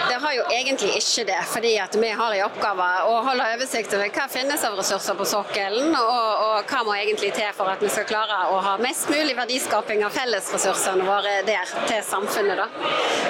Det, 0.10 0.17
har 0.21 0.34
jo 0.36 0.43
egentlig 0.51 0.91
ikke 0.99 1.23
det, 1.27 1.39
fordi 1.49 1.71
at 1.80 1.95
vi 1.95 2.10
har 2.19 2.34
i 2.36 2.41
oppgave 2.43 2.88
å 3.08 3.15
holde 3.25 3.45
oversikt 3.56 3.93
over 3.95 4.12
hva 4.13 4.27
finnes 4.32 4.63
av 4.67 4.75
ressurser 4.80 5.17
på 5.17 5.27
sokkelen, 5.30 5.95
og, 5.95 6.43
og, 6.45 6.71
hva 6.71 6.82
må 6.88 6.95
egentlig 6.97 7.32
til 7.38 7.49
for 7.56 7.71
at 7.71 7.84
vi 7.84 7.89
skal 7.91 8.08
klare 8.10 8.39
å 8.51 8.60
ha 8.65 8.75
mest 8.82 9.10
mulig 9.12 9.36
verdiskaping 9.38 10.04
av 10.06 10.15
fellesressursene 10.15 11.08
våre 11.08 11.38
der 11.47 11.73
til 11.88 12.04
samfunnet. 12.06 12.60
Da. 12.60 12.67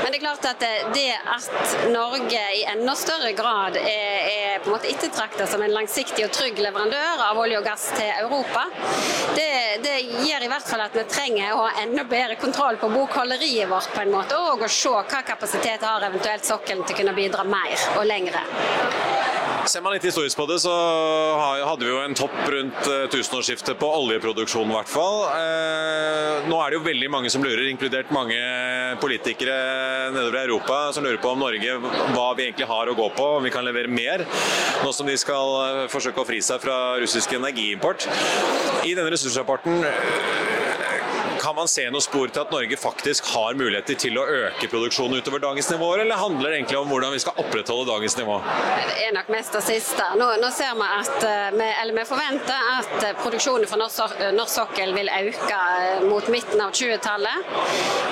Men 0.02 0.10
det 0.10 0.20
er 0.20 0.26
klart 0.26 0.50
at 0.50 0.66
det 0.96 1.08
at 1.36 1.76
Norge 1.94 2.44
i 2.58 2.64
enda 2.74 2.96
større 2.98 3.32
grad 3.38 3.78
er, 3.82 4.18
er 4.32 4.64
på 4.64 4.72
en 4.72 4.76
måte 4.78 4.90
ettertrakta 4.92 5.48
som 5.50 5.62
en 5.64 5.76
langsiktig 5.76 6.26
og 6.26 6.34
trygg 6.36 6.60
leverandør 6.62 7.26
av 7.28 7.40
olje 7.42 7.60
og 7.62 7.68
gass 7.68 7.88
til 7.96 8.10
Europa, 8.24 8.66
det, 9.36 9.50
det 9.86 9.96
gjør 10.28 10.46
i 10.46 10.52
hvert 10.52 10.68
fall 10.68 10.84
at 10.86 10.96
vi 10.98 11.06
trenger 11.12 11.54
å 11.56 11.64
ha 11.66 11.72
enda 11.84 12.06
bedre 12.10 12.38
kontroll 12.42 12.80
på 12.82 12.90
bokholderiet 12.92 13.70
vårt 13.72 13.92
på 13.96 14.04
en 14.04 14.14
måte, 14.14 14.38
og 14.38 14.66
å 14.66 14.72
se 14.72 14.94
hva 15.10 15.22
kapasitet 15.26 15.84
har 15.86 16.04
eventuelt 16.08 16.46
sokkelen 16.48 16.86
til 16.86 16.96
å 16.96 17.02
kunne 17.02 17.18
bidra 17.18 17.46
mer 17.48 17.90
og 17.98 18.06
lengre. 18.08 18.44
Ser 19.70 19.84
man 19.86 19.94
litt 19.94 20.06
historisk 20.06 20.40
på 20.40 20.48
det, 20.50 20.58
så 20.64 20.72
hadde 21.62 21.86
vi 21.86 21.92
jo 21.92 22.00
en 22.02 22.16
topp 22.18 22.34
rundt 22.50 22.88
eh, 22.90 23.04
tusenårsskiftet 23.14 23.78
på 23.80 23.90
oljeproduksjonen 24.00 24.74
i 24.74 24.78
hvert 24.80 24.90
fall. 24.90 25.20
Eh, 25.38 26.48
nå 26.50 26.58
er 26.58 26.72
det 26.72 26.80
jo 26.80 26.86
veldig 26.88 27.10
mange 27.14 27.30
som 27.34 27.46
lurer, 27.46 27.68
inkludert 27.70 28.10
mange 28.16 28.40
politikere 29.04 29.58
nedover 30.16 30.40
i 30.40 30.44
Europa, 30.48 30.80
som 30.96 31.06
lurer 31.06 31.22
på 31.22 31.34
om 31.36 31.44
Norge 31.46 31.78
hva 31.84 32.28
vi 32.38 32.48
egentlig 32.48 32.70
har 32.72 32.90
å 32.90 32.98
gå 32.98 33.10
på, 33.18 33.28
om 33.38 33.46
vi 33.46 33.54
kan 33.54 33.68
levere 33.68 33.92
mer, 33.92 34.26
nå 34.82 34.94
som 34.96 35.10
de 35.10 35.18
skal 35.22 35.58
eh, 35.68 35.84
forsøke 35.94 36.24
å 36.24 36.28
fri 36.28 36.42
seg 36.46 36.62
fra 36.64 36.80
russisk 37.02 37.38
energiimport. 37.38 38.10
I 38.82 38.96
denne 38.98 39.14
ressursrapporten 39.14 39.86
kan 41.42 41.56
man 41.56 41.68
se 41.68 41.88
noe 41.90 42.04
spor 42.04 42.30
til 42.30 42.44
at 42.44 42.52
Norge 42.54 42.78
faktisk 42.78 43.32
har 43.34 43.56
muligheter 43.58 43.98
til 44.00 44.18
å 44.22 44.26
øke 44.30 44.70
produksjonen 44.70 45.22
utover 45.22 45.42
dagens 45.42 45.72
nivåer, 45.74 46.04
eller 46.04 46.20
handler 46.22 46.52
det 46.52 46.60
egentlig 46.60 46.78
om 46.78 46.92
hvordan 46.92 47.16
vi 47.16 47.22
skal 47.24 47.40
opprettholde 47.42 47.88
dagens 47.90 48.18
nivå? 48.20 48.38
Det 48.92 49.08
er 49.08 49.16
nok 49.16 49.32
mest 49.34 49.58
det 49.58 49.64
siste. 49.66 50.06
Nå, 50.20 50.28
nå 50.42 50.52
ser 50.54 50.76
vi 50.78 50.90
at 51.00 51.26
eller 51.82 51.98
vi 51.98 52.06
forventer 52.06 52.70
at 52.76 53.08
produksjonen 53.24 53.70
for 53.70 53.82
norsk 53.82 54.54
sokkel 54.54 54.94
vil 54.94 55.10
øke 55.10 55.62
mot 56.06 56.30
midten 56.34 56.62
av 56.62 56.76
20-tallet. 56.78 57.50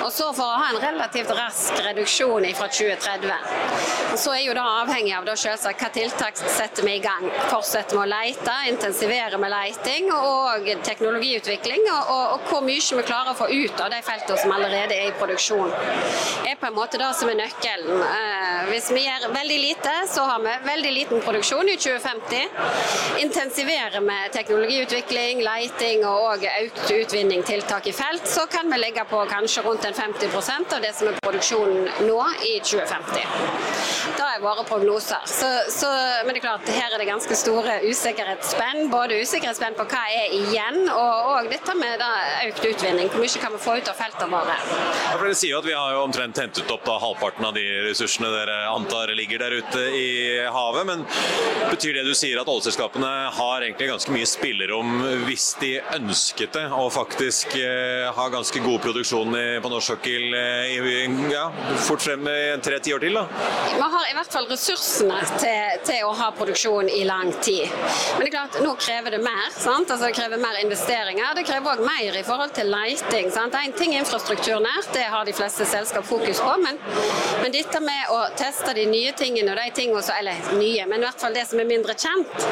Og 0.00 0.10
så 0.14 0.30
for 0.34 0.46
å 0.48 0.58
ha 0.64 0.72
en 0.72 0.80
relativt 0.82 1.30
rask 1.36 1.78
reduksjon 1.86 2.48
fra 2.58 2.66
2030. 2.66 4.18
Så 4.18 4.34
er 4.34 4.42
jo 4.42 4.56
det 4.56 4.64
avhengig 4.64 5.14
av 5.14 5.28
da 5.28 5.36
selvsagt 5.38 5.84
hva 5.84 5.92
tiltak 5.94 6.40
setter 6.40 6.86
vi 6.86 6.96
i 6.98 7.04
gang. 7.04 7.28
Fortsetter 7.52 7.94
vi 7.94 8.02
å 8.02 8.10
lete, 8.10 8.56
intensivere 8.72 9.38
med 9.38 9.54
leiting 9.54 10.10
og 10.16 10.66
teknologiutvikling, 10.86 11.86
og, 11.92 12.10
og, 12.16 12.24
og 12.34 12.50
hvor 12.50 12.66
mye 12.66 12.80
vi 12.80 13.06
klarer 13.06 13.19
klarer 13.20 13.34
å 13.34 13.38
få 13.38 13.48
ut 13.48 13.80
av 13.80 13.90
de 13.92 14.00
feltene 14.02 14.38
som 14.40 14.52
allerede 14.54 14.96
er 14.96 15.10
i 15.10 15.16
produksjon, 15.18 15.72
er 16.48 16.56
på 16.60 16.68
en 16.68 16.76
måte 16.76 16.98
det 17.00 17.08
som 17.18 17.28
er 17.28 17.36
nøkkelen. 17.40 18.02
Eh, 18.06 18.68
hvis 18.70 18.90
vi 18.94 19.02
gjør 19.04 19.26
veldig 19.34 19.58
lite, 19.60 19.94
så 20.08 20.24
har 20.28 20.40
vi 20.44 20.54
veldig 20.64 20.92
liten 20.94 21.20
produksjon 21.24 21.68
i 21.68 21.76
2050. 21.76 22.48
Intensiverer 23.24 24.00
med 24.04 24.32
teknologiutvikling, 24.36 25.42
leiting 25.44 26.04
og 26.08 26.46
økt 26.48 26.92
utvinning, 26.96 27.44
tiltak 27.44 27.90
i 27.90 27.94
felt, 27.96 28.26
så 28.28 28.46
kan 28.50 28.70
vi 28.72 28.80
legge 28.80 29.04
på 29.10 29.20
kanskje 29.30 29.64
rundt 29.66 29.84
en 29.88 29.96
50% 29.96 30.76
av 30.76 30.84
det 30.84 30.94
som 30.96 31.10
er 31.10 31.20
produksjonen 31.20 32.06
nå 32.08 32.20
i 32.48 32.56
2050. 32.64 33.28
Det 34.16 34.26
er 34.26 34.40
våre 34.42 34.64
prognoser. 34.68 35.20
Så, 35.28 35.48
så, 35.72 35.90
men 36.24 36.32
det 36.32 36.40
er 36.40 36.46
klart, 36.46 36.72
her 36.72 36.94
er 36.94 37.02
det 37.02 37.08
ganske 37.08 37.36
store 37.36 37.80
usikkerhetsspenn. 37.84 38.88
Både 38.92 39.20
usikkerhetsspenn 39.20 39.76
på 39.78 39.86
hva 39.90 40.02
er 40.14 40.36
igjen, 40.40 40.82
og, 40.88 41.30
og 41.34 41.52
dette 41.52 41.76
med 41.76 42.00
da, 42.00 42.10
økt 42.48 42.64
utvinning. 42.72 43.09
Hvor 43.10 43.22
mye 43.22 43.42
kan 43.42 43.52
vi 43.52 43.60
få 43.62 43.76
ut 43.80 43.90
av 43.90 43.98
feltene 43.98 44.30
våre? 44.30 44.56
Ja, 45.10 45.16
for 45.16 45.26
dere 45.26 45.38
sier 45.38 45.54
jo 45.54 45.60
at 45.60 45.68
Vi 45.68 45.76
har 45.76 45.94
jo 45.94 46.02
omtrent 46.04 46.38
hentet 46.40 46.70
opp 46.70 46.84
da, 46.86 46.96
halvparten 47.02 47.46
av 47.46 47.54
de 47.56 47.64
ressursene 47.88 48.30
dere 48.32 48.58
antar 48.70 49.12
ligger 49.16 49.42
der 49.42 49.56
ute 49.60 49.84
i 49.96 50.08
havet. 50.46 50.86
Men 50.86 51.04
betyr 51.70 51.98
det 51.98 52.06
du 52.06 52.14
sier 52.16 52.40
at 52.40 52.50
oljeselskapene 52.50 53.10
har 53.36 53.66
egentlig 53.66 53.90
ganske 53.90 54.14
mye 54.14 54.28
spillerom 54.28 55.00
hvis 55.26 55.50
de 55.60 55.74
ønsket 55.96 56.54
det, 56.56 56.66
og 56.74 56.90
faktisk 56.94 57.54
eh, 57.58 58.08
har 58.14 58.32
ganske 58.32 58.62
god 58.64 58.80
produksjon 58.84 59.34
i, 59.36 59.46
på 59.62 59.70
norsk 59.72 59.94
sokkel 59.94 60.34
eh, 60.36 61.30
ja, 61.32 61.48
fort 61.86 62.02
frem 62.04 62.26
i 62.30 62.38
tre 62.62 62.78
tiår 62.82 63.02
til? 63.04 63.18
da? 63.18 63.26
Vi 63.74 63.88
har 63.94 64.10
i 64.10 64.16
hvert 64.16 64.34
fall 64.34 64.48
ressursene 64.50 65.18
til, 65.40 65.80
til, 65.86 66.04
å 66.06 66.12
ha 66.20 66.30
produksjon 66.36 66.90
i 66.92 67.02
lang 67.08 67.32
tid. 67.42 67.66
Men 67.70 68.24
det 68.24 68.30
er 68.30 68.34
klart, 68.36 68.60
nå 68.64 68.74
krever 68.80 69.16
det 69.16 69.22
mer. 69.24 69.50
sant? 69.56 69.90
Altså, 69.90 70.06
det 70.06 70.16
krever 70.18 70.42
mer 70.42 70.60
investeringer. 70.62 71.34
Det 71.38 71.46
krever 71.48 71.74
òg 71.74 71.84
mer 71.86 72.20
i 72.20 72.24
forhold 72.26 72.54
til 72.56 72.70
leie 72.70 72.99
lighting. 73.00 73.30
Sant? 73.30 73.54
En 73.54 73.72
ting 73.72 73.94
er 73.94 74.02
infrastrukturnært, 74.04 74.90
det 74.92 75.04
har 75.12 75.24
de 75.24 75.32
fleste 75.32 75.64
selskap 75.68 76.04
fokus 76.06 76.40
på. 76.40 76.54
Men, 76.62 76.78
men 77.42 77.52
dette 77.52 77.80
med 77.80 78.12
å 78.12 78.20
teste 78.38 78.74
de 78.76 78.86
nye 78.90 79.12
tingene, 79.16 79.52
og 79.52 79.58
de 79.58 79.70
tingene 79.74 80.02
som, 80.02 80.16
eller 80.18 80.54
nye, 80.58 80.86
men 80.86 81.00
i 81.00 81.06
hvert 81.06 81.20
fall 81.20 81.34
det 81.34 81.46
som 81.48 81.60
er 81.60 81.68
mindre 81.68 81.96
kjent, 81.98 82.46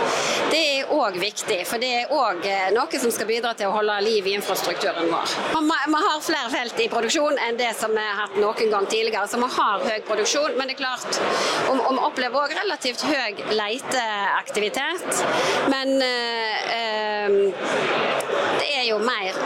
det 0.52 0.62
er 0.62 0.92
òg 0.94 1.18
viktig. 1.20 1.60
For 1.68 1.82
det 1.82 1.90
er 2.02 2.14
òg 2.14 2.46
eh, 2.48 2.68
noe 2.74 3.02
som 3.02 3.12
skal 3.14 3.28
bidra 3.28 3.54
til 3.58 3.70
å 3.70 3.76
holde 3.76 3.98
liv 4.06 4.28
i 4.28 4.36
infrastrukturen 4.38 5.10
vår. 5.12 5.36
Vi 5.58 6.02
har 6.04 6.24
flere 6.24 6.52
felt 6.52 6.82
i 6.82 6.88
produksjon 6.92 7.38
enn 7.46 7.58
det 7.58 7.72
som 7.78 7.94
vi 7.94 8.04
har 8.04 8.24
hatt 8.24 8.38
noen 8.38 8.72
gang 8.72 8.88
tidligere. 8.88 9.26
Så 9.28 9.40
vi 9.40 9.50
har 9.58 9.84
høy 9.84 9.98
produksjon, 10.08 10.56
men 10.58 10.70
det 10.70 10.78
er 10.78 10.82
klart, 10.82 11.20
vi 11.68 11.98
opplever 12.08 12.44
òg 12.44 12.56
relativt 12.62 13.04
høy 13.08 13.44
leiteaktivitet. 13.58 15.24
Men 15.72 15.96
øh, 16.02 16.56
øh, 16.78 17.38
det 18.58 18.70
er 18.78 18.86
jo 18.88 18.98
mer 19.02 19.36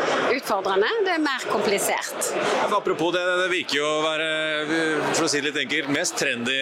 utfordrende, 0.43 0.91
det 1.07 1.15
er 1.17 1.23
mer 1.23 1.47
komplisert. 1.51 2.33
Apropos 2.69 3.15
det, 3.15 3.23
det 3.43 3.49
virker 3.53 3.79
jo 3.79 3.87
å 3.87 4.03
være 4.05 4.29
for 5.15 5.27
å 5.27 5.31
si 5.31 5.41
det 5.41 5.51
litt 5.53 5.63
enkelt, 5.65 5.93
mest 5.95 6.19
trendy 6.19 6.59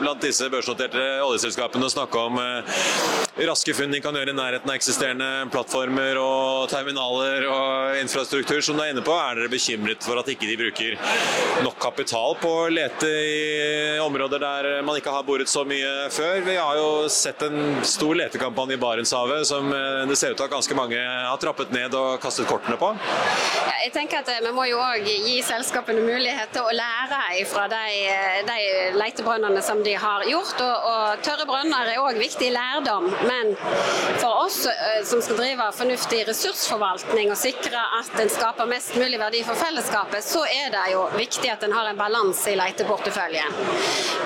blant 0.00 0.24
disse 0.24 0.48
børsnoterte 0.52 1.04
oljeselskapene 1.26 1.88
å 1.88 1.92
snakke 1.92 2.26
om 2.28 2.40
eh, 2.40 3.25
raske 3.44 3.74
funn 3.76 3.92
de 3.92 4.00
kan 4.00 4.16
gjøre 4.16 4.32
i 4.32 4.36
nærheten 4.36 4.70
av 4.70 4.78
eksisterende 4.78 5.26
plattformer 5.52 6.16
og 6.16 6.70
terminaler 6.72 7.44
og 7.50 7.98
infrastruktur. 8.00 8.62
Som 8.64 8.78
du 8.78 8.84
er 8.84 8.94
inne 8.94 9.04
på, 9.04 9.12
er 9.12 9.36
dere 9.36 9.52
bekymret 9.52 10.06
for 10.06 10.16
at 10.20 10.30
ikke 10.32 10.48
de 10.48 10.56
bruker 10.56 10.96
nok 11.66 11.76
kapital 11.82 12.36
på 12.40 12.52
å 12.62 12.70
lete 12.72 13.10
i 13.10 13.98
områder 14.00 14.40
der 14.40 14.68
man 14.86 14.96
ikke 14.96 15.12
har 15.12 15.26
boret 15.26 15.52
så 15.52 15.66
mye 15.68 16.08
før? 16.14 16.40
Vi 16.46 16.56
har 16.56 16.80
jo 16.80 16.88
sett 17.12 17.44
en 17.44 17.84
stor 17.84 18.16
letekampanje 18.16 18.78
i 18.78 18.80
Barentshavet 18.80 19.44
som 19.48 19.68
eh, 19.74 20.06
det 20.08 20.16
ser 20.16 20.32
ut 20.32 20.40
til 20.40 20.48
at 20.48 20.54
ganske 20.56 20.78
mange 20.78 20.96
har 20.96 21.36
trappet 21.42 21.74
ned 21.76 21.94
og 21.98 22.16
kastet 22.22 22.48
kortene 22.48 22.80
på? 22.80 22.94
Jeg 23.84 23.92
tenker 23.94 24.24
at 24.24 24.32
eh, 24.32 24.40
Vi 24.46 24.54
må 24.56 24.64
jo 24.70 24.80
òg 24.80 25.04
gi 25.04 25.36
selskapene 25.44 26.00
mulighet 26.06 26.56
til 26.56 26.64
å 26.64 26.72
lære 26.72 27.44
fra 27.50 27.66
de, 27.68 27.84
eh, 28.08 28.40
de 28.48 28.58
letebrønnene 28.96 29.60
som 29.64 29.82
de 29.84 29.92
har 30.00 30.24
gjort. 30.30 30.56
Og, 30.64 30.88
og 30.90 31.24
tørre 31.26 31.46
brønner 31.48 31.92
er 31.92 32.00
òg 32.00 32.18
viktig 32.20 32.48
lærdom. 32.54 33.10
Men 33.26 33.56
for 34.20 34.44
oss 34.44 34.66
eh, 34.66 35.04
som 35.04 35.22
skal 35.22 35.36
drive 35.40 35.66
fornuftig 35.76 36.22
ressursforvaltning 36.28 37.30
og 37.32 37.38
sikre 37.38 37.80
at 37.98 38.20
en 38.22 38.30
skaper 38.30 38.68
mest 38.70 38.94
mulig 38.98 39.18
verdi 39.20 39.42
for 39.46 39.58
fellesskapet, 39.58 40.24
så 40.24 40.44
er 40.46 40.70
det 40.74 40.84
jo 40.92 41.04
viktig 41.16 41.50
at 41.52 41.66
en 41.66 41.74
har 41.76 41.90
en 41.90 41.98
balanse 41.98 42.52
i 42.52 42.58
leteporteføljen. 42.58 43.58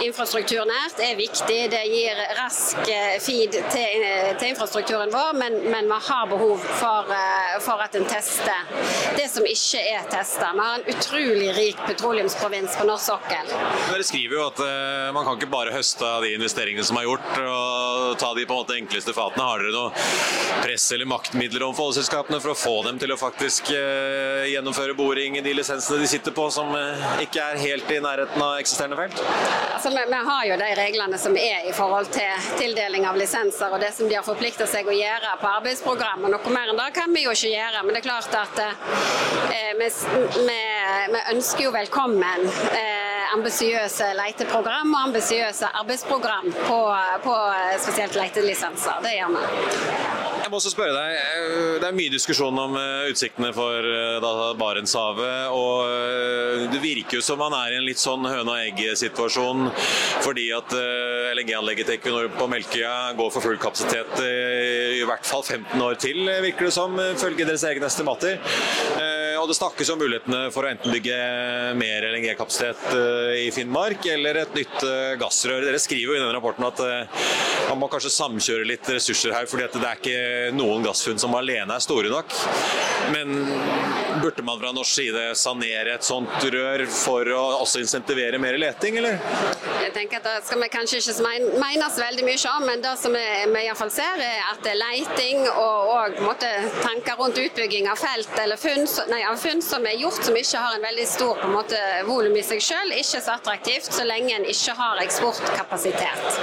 Infrastrukturnært 0.05 1.01
er 1.05 1.19
viktig. 1.19 1.59
Det 1.73 1.83
gir 1.89 2.21
rask 2.39 2.91
feed 3.25 3.57
til, 3.73 4.07
til 4.41 4.53
infrastrukturen 4.53 5.13
vår, 5.15 5.33
men, 5.41 5.59
men 5.73 5.91
vi 5.91 6.01
har 6.11 6.29
behov 6.31 6.63
for, 6.81 7.11
for 7.65 7.85
at 7.85 7.97
en 7.99 8.07
tester 8.11 8.69
det 9.17 9.27
som 9.33 9.47
ikke 9.47 9.81
er 9.93 10.07
testa. 10.11 10.53
Vi 10.55 10.65
har 10.65 10.81
en 10.81 10.89
utrolig 10.95 11.51
rik 11.57 11.81
petroleumsprovins 11.87 12.77
på 12.79 12.87
norsk 12.89 13.11
sokkel. 13.11 13.53
Dere 13.91 14.07
skriver 14.07 14.37
jo 14.39 14.47
at 14.49 14.63
man 15.15 15.27
kan 15.27 15.39
ikke 15.39 15.51
bare 15.53 15.75
høste 15.75 16.07
av 16.07 16.25
de 16.25 16.35
investeringene 16.37 16.87
som 16.87 16.99
er 17.01 17.09
gjort, 17.09 17.31
og 17.41 18.19
ta 18.21 18.33
de 18.37 18.47
på 18.47 18.55
en 18.55 18.63
måte 18.63 18.79
enkleste 18.91 19.13
fatene. 19.15 19.45
Har 19.47 19.63
dere 19.63 19.73
noe 19.75 20.63
press 20.65 20.91
eller 20.93 21.07
maktmidler 21.07 21.63
overfor 21.63 21.91
oljeselskapene 21.91 22.41
for 22.43 22.53
å 22.53 22.59
få 22.59 22.75
dem 22.89 22.99
til 22.99 23.15
å 23.15 23.19
faktisk 23.21 23.71
uh, 23.71 24.43
gjennomføre 24.51 24.97
boring 24.99 25.39
i 25.39 25.45
de 25.45 25.55
lisensene 25.55 26.01
de 26.03 26.09
sitter 26.11 26.35
på, 26.35 26.49
som 26.51 26.73
uh, 26.75 27.05
ikke 27.23 27.45
er 27.53 27.61
helt 27.63 27.93
i 27.95 28.01
nærheten 28.03 28.43
av 28.43 28.59
eksisterende 28.59 28.99
felt? 28.99 29.23
Altså, 29.77 29.93
vi, 29.95 30.03
vi, 30.11 30.21
har 30.31 30.43
jo 30.51 30.59
de 30.61 30.71
reglene 30.81 31.21
som 31.23 31.39
er 31.39 31.69
i 31.71 31.75
forhold 31.77 32.11
til 32.15 32.51
tildeling 32.59 33.07
av 33.07 33.19
lisenser, 33.21 33.71
og 33.71 33.83
det 33.83 33.93
som 33.95 34.11
de 34.11 34.19
har 34.19 34.27
forplikta 34.27 34.67
seg 34.71 34.91
å 34.91 34.97
gjøre 34.97 35.37
på 35.41 35.53
arbeidsprogram. 35.61 36.27
Og 36.27 36.35
noe 36.35 36.55
mer 36.57 36.73
enn 36.73 36.83
det 36.83 36.91
kan 36.99 37.15
vi 37.15 37.25
jo 37.29 37.35
ikke 37.37 37.55
gjøre. 37.55 37.85
Men 37.87 37.95
det 37.95 38.03
er 38.03 38.09
klart 38.09 38.39
at 38.41 38.63
vi, 39.79 39.89
vi, 40.51 40.59
vi 41.15 41.23
ønsker 41.35 41.69
jo 41.69 41.73
velkommen 41.75 42.49
eh, 42.75 43.00
ambisiøse 43.37 44.11
leiteprogram 44.19 44.95
og 44.95 45.03
ambisiøse 45.09 45.67
arbeidsprogram 45.83 46.53
på, 46.67 46.81
på 47.25 47.37
spesielt 47.79 48.19
letelisenser. 48.19 49.03
Det 49.05 49.17
gjør 49.19 49.35
vi. 49.37 50.40
Må 50.51 50.59
også 50.59 50.73
spørre 50.73 50.95
deg, 50.97 51.13
eh, 51.15 51.77
Det 51.79 51.87
er 51.87 51.95
mye 51.95 52.11
diskusjon 52.11 52.57
om 52.59 52.73
eh, 52.75 53.11
utsiktene 53.13 53.53
for 53.55 53.87
eh, 53.87 54.57
Barentshavet. 54.59 55.55
og 55.55 56.73
Det 56.73 56.81
virker 56.83 57.21
jo 57.21 57.23
som 57.23 57.39
man 57.39 57.55
er 57.55 57.75
i 57.75 57.79
en 57.79 57.87
litt 57.87 58.03
sånn 58.03 58.27
høne 58.27 58.51
og 58.51 58.59
egg-situasjon. 58.59 59.71
Fordi 60.25 60.49
at 60.57 60.75
LNG-anlegget 61.39 61.87
til 61.87 61.99
Equinor 62.01 62.27
på 62.35 62.49
Melkøya 62.51 63.15
går 63.19 63.31
for 63.31 63.47
full 63.47 63.61
kapasitet 63.63 64.19
i 64.21 65.05
hvert 65.07 65.27
fall 65.27 65.45
15 65.47 65.81
år 65.81 65.97
til, 66.03 66.27
virker 66.43 66.67
det 66.69 66.75
som, 66.75 66.99
følge 67.21 67.47
deres 67.47 67.65
egne 67.69 67.87
estimater. 67.87 68.43
Og 69.41 69.47
det 69.49 69.57
snakkes 69.57 69.93
om 69.95 70.01
mulighetene 70.03 70.43
for 70.53 70.67
å 70.67 70.73
enten 70.73 70.93
bygge 70.93 71.17
mer 71.81 72.09
LNG-kapasitet 72.11 72.91
i 73.41 73.49
Finnmark 73.55 74.05
eller 74.13 74.43
et 74.43 74.59
nytt 74.59 74.85
gassrør. 75.23 75.65
Dere 75.65 75.81
skriver 75.81 76.11
jo 76.11 76.19
i 76.19 76.23
den 76.23 76.35
rapporten 76.37 76.69
at 76.69 76.83
man 77.71 77.81
må 77.81 77.89
kanskje 77.93 78.13
samkjøre 78.13 78.69
litt 78.69 78.89
ressurser 78.91 79.35
her, 79.37 79.49
fordi 79.51 79.69
at 79.69 79.79
det 79.79 79.89
er 79.89 80.01
ikke 80.03 80.40
noen 80.57 80.85
gassfunn 80.87 81.21
som 81.21 81.35
alene 81.39 81.77
er 81.77 81.85
store 81.85 82.13
nok. 82.13 82.35
Men 83.13 83.35
burde 84.23 84.43
man 84.43 84.61
fra 84.61 84.73
norsk 84.73 84.93
side 84.93 85.23
sanere 85.39 85.95
et 85.95 86.05
sånt 86.07 86.45
rør 86.53 86.85
for 86.93 87.29
å 87.35 87.41
også 87.63 87.81
insentivere 87.83 88.39
mer 88.43 88.59
leting, 88.61 88.99
eller? 89.01 89.19
Jeg 89.81 89.93
tenker 89.97 90.21
at 90.21 90.29
Det 90.31 90.47
skal 90.47 90.61
vi 90.63 90.69
kanskje 90.73 91.01
ikke 91.01 91.33
menes 91.61 91.97
veldig 91.99 92.25
mye 92.27 92.53
om, 92.53 92.67
men 92.69 92.83
det 92.85 92.93
som 93.01 93.15
vi, 93.17 93.25
vi 93.55 93.65
iallfall 93.67 93.93
ser, 93.93 94.23
er 94.25 94.43
at 94.51 94.69
leiting 94.77 95.43
og, 95.49 95.91
og 95.95 96.21
måtte, 96.25 96.51
tanker 96.85 97.19
rundt 97.21 97.41
utbygging 97.41 97.89
av 97.91 98.01
felt 98.01 98.37
eller 98.41 98.61
funn, 98.61 98.87
nei, 99.11 99.23
av 99.27 99.39
funn 99.41 99.63
som 99.65 99.87
er 99.89 99.99
gjort 100.01 100.23
som 100.27 100.37
ikke 100.37 100.63
har 100.63 100.77
en 100.77 100.85
veldig 100.85 101.07
stor 101.09 101.41
på 101.41 101.51
måte, 101.53 101.81
volum 102.09 102.37
i 102.37 102.45
seg 102.47 102.63
selv, 102.65 102.95
ikke 102.97 103.23
så 103.25 103.37
attraktivt 103.37 103.91
så 103.91 104.07
lenge 104.07 104.37
en 104.37 104.47
ikke 104.49 104.77
har 104.79 105.03
eksportkapasitet. 105.05 106.41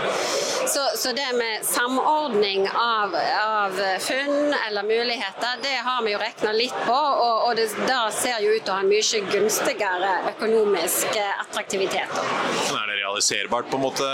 Så, 0.67 0.83
så 0.99 1.13
det 1.15 1.27
med 1.38 1.65
samordning 1.67 2.67
av, 2.73 3.15
av 3.15 3.77
funn 4.04 4.56
eller 4.68 4.84
muligheter, 4.84 5.58
det 5.63 5.76
har 5.88 6.04
vi 6.04 6.13
jo 6.13 6.22
regna 6.22 6.54
litt 6.56 6.78
på. 6.86 6.98
Og, 6.98 7.48
og 7.48 7.56
det 7.60 7.68
da 7.88 8.08
ser 8.13 8.42
jo 8.44 8.56
ut 8.56 8.63
til 8.63 8.74
å 8.74 8.78
ha 8.78 8.86
en 8.86 8.92
mye 8.92 9.24
gunstigere 9.32 10.13
økonomisk 10.34 11.20
attraktivitet. 11.24 12.22
Sånn 12.68 12.80
er 12.82 12.92
det 12.92 12.98
realiserbart 13.02 13.70
på 13.72 13.80
en 13.80 13.86
måte 13.86 14.08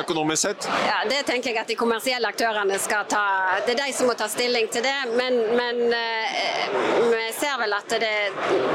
økonomisk 0.00 0.42
sett? 0.48 0.68
Ja, 0.86 1.02
Det 1.08 1.22
tenker 1.28 1.50
jeg 1.50 1.60
at 1.62 1.70
de 1.70 1.76
kommersielle 1.78 2.28
aktørene 2.28 2.78
skal 2.82 3.06
ta 3.10 3.24
Det 3.66 3.74
er 3.74 3.80
de 3.84 3.92
som 3.96 4.08
må 4.10 4.16
ta 4.18 4.28
stilling 4.28 4.68
til 4.72 4.84
det. 4.84 4.96
Men, 5.18 5.38
men 5.56 5.80
eh, 5.94 6.76
vi 7.10 7.22
ser 7.38 7.58
vel 7.60 7.76
at 7.76 7.96
det, 8.02 8.14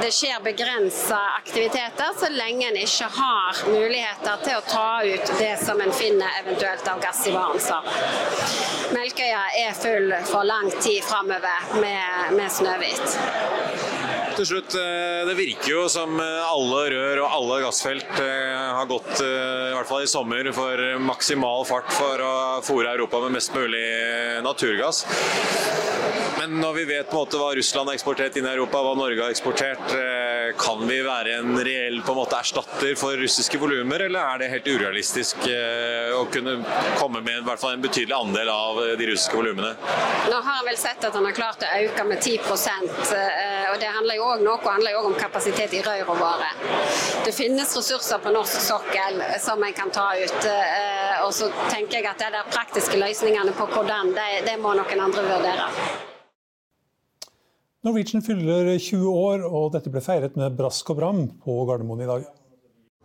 det 0.01 0.11
skjer 0.15 0.41
begrensa 0.43 1.19
aktiviteter 1.39 2.15
så 2.19 2.31
lenge 2.33 2.69
en 2.69 2.79
ikke 2.79 3.09
har 3.17 3.63
muligheter 3.67 4.43
til 4.45 4.57
å 4.57 4.65
ta 4.67 4.87
ut 5.05 5.33
det 5.39 5.53
som 5.63 5.81
en 5.81 5.93
finner 5.95 6.39
eventuelt 6.43 6.87
av 6.87 7.01
gass 7.03 7.25
i 7.27 7.35
Barentshavet. 7.35 8.89
Melkøya 8.95 9.41
er 9.59 9.75
full 9.77 10.13
for 10.25 10.43
lang 10.43 10.71
tid 10.71 11.03
framover 11.03 11.79
med, 11.81 12.37
med 12.37 12.49
Snøhvit. 12.49 13.19
Til 14.39 14.47
slutt, 14.47 14.75
eh, 14.79 15.25
Det 15.27 15.33
virker 15.35 15.67
jo 15.67 15.81
som 15.91 16.13
eh, 16.15 16.45
alle 16.47 16.85
rør 16.93 17.19
og 17.25 17.33
alle 17.35 17.57
gassfelt 17.65 18.21
eh, 18.23 18.69
har 18.71 18.87
gått, 18.87 19.19
i 19.19 19.73
hvert 19.75 19.89
fall 19.89 20.05
i 20.05 20.07
sommer, 20.07 20.47
for 20.55 20.79
maksimal 21.03 21.65
fart 21.67 21.91
for 21.91 22.23
å 22.23 22.35
fòre 22.63 22.93
Europa 22.95 23.19
med 23.25 23.35
mest 23.35 23.51
mulig 23.51 23.83
naturgass. 24.45 25.03
Men 26.39 26.55
når 26.61 26.73
vi 26.77 26.85
vet 26.87 27.09
på 27.09 27.17
en 27.17 27.25
måte 27.25 27.39
hva 27.41 27.49
Russland 27.57 27.91
har 27.91 27.97
eksportert 27.99 28.37
inn 28.39 28.47
i 28.47 28.53
Europa, 28.53 28.79
hva 28.79 28.93
Norge 28.95 29.25
har 29.25 29.33
eksportert, 29.33 29.91
kan 30.59 30.85
vi 30.87 31.01
være 31.03 31.35
en 31.41 31.59
reell 31.59 31.99
på 32.05 32.13
en 32.15 32.19
måte 32.21 32.39
erstatter 32.39 32.95
for 32.97 33.19
russiske 33.19 33.59
volumer, 33.59 34.05
eller 34.07 34.23
er 34.23 34.39
det 34.39 34.49
helt 34.53 34.69
urealistisk 34.71 35.43
å 36.15 36.23
kunne 36.31 36.55
komme 36.95 37.19
med 37.25 37.41
i 37.41 37.45
hvert 37.49 37.59
fall 37.59 37.75
en 37.75 37.83
betydelig 37.83 38.15
andel 38.15 38.53
av 38.53 38.79
de 38.95 39.11
russiske 39.11 39.35
volumene? 39.35 39.75
Nå 40.31 40.39
har 40.39 40.61
jeg 40.61 40.69
vel 40.71 40.79
sett 40.79 41.09
at 41.09 41.19
han 41.19 41.27
har 41.27 41.35
klart 41.35 41.67
å 41.67 41.73
øke 41.83 42.07
med 42.07 42.23
10% 42.23 43.13
og 43.69 43.77
det 43.81 43.89
handler 43.93 44.17
jo 44.17 44.28
òg 44.29 44.43
noe 44.45 44.59
handler 44.63 44.95
jo 44.95 45.05
om 45.09 45.15
kapasitet 45.17 45.73
i 45.77 45.81
røyr 45.85 46.09
og 46.09 46.19
vare. 46.21 46.49
Det 47.25 47.33
finnes 47.35 47.75
ressurser 47.77 48.21
på 48.23 48.33
norsk 48.35 48.61
sokkel 48.67 49.21
som 49.41 49.63
en 49.65 49.75
kan 49.75 49.91
ta 49.93 50.11
ut. 50.19 50.39
Eh, 50.49 51.15
og 51.25 51.33
så 51.35 51.49
tenker 51.69 51.99
jeg 51.99 52.09
at 52.11 52.21
det 52.21 52.31
der 52.35 52.51
praktiske 52.53 52.99
løsningene 52.99 53.55
på 53.57 53.67
hvordan, 53.73 54.13
det, 54.17 54.29
det 54.47 54.57
må 54.61 54.75
noen 54.77 55.05
andre 55.07 55.25
vurdere. 55.27 55.69
Norwegian 57.87 58.23
fyller 58.25 58.73
20 58.75 59.07
år, 59.07 59.45
og 59.47 59.71
dette 59.71 59.91
ble 59.91 60.03
feiret 60.03 60.35
med 60.39 60.57
brask 60.57 60.89
og 60.91 60.99
bram 60.99 61.21
på 61.43 61.61
Gardermoen 61.69 62.03
i 62.03 62.09
dag. 62.09 62.25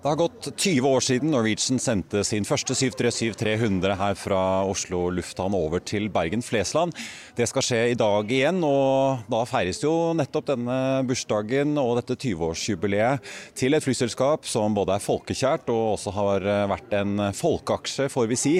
Det 0.04 0.10
har 0.10 0.16
gått 0.20 0.60
20 0.60 0.84
år 0.84 1.00
siden 1.00 1.30
Norwegian 1.32 1.78
sendte 1.80 2.20
sin 2.28 2.44
første 2.44 2.74
737-300 2.76 3.94
her 3.96 4.16
fra 4.20 4.40
Oslo 4.68 5.06
lufthavn 5.16 5.54
over 5.56 5.80
til 5.80 6.10
Bergen-Flesland. 6.12 6.92
Det 7.38 7.46
skal 7.48 7.64
skje 7.64 7.78
i 7.88 7.96
dag 7.96 8.28
igjen, 8.28 8.58
og 8.68 9.22
da 9.32 9.40
feires 9.48 9.80
jo 9.80 10.12
nettopp 10.12 10.50
denne 10.50 10.76
bursdagen 11.08 11.72
og 11.80 11.94
dette 11.96 12.18
20-årsjubileet 12.20 13.30
til 13.56 13.78
et 13.78 13.86
flyselskap 13.86 14.44
som 14.44 14.76
både 14.76 14.98
er 14.98 15.06
folkekjært 15.06 15.72
og 15.72 15.94
også 15.94 16.12
har 16.18 16.44
vært 16.74 16.92
en 17.00 17.24
folkeaksje, 17.40 18.10
får 18.12 18.28
vi 18.28 18.40
si. 18.42 18.54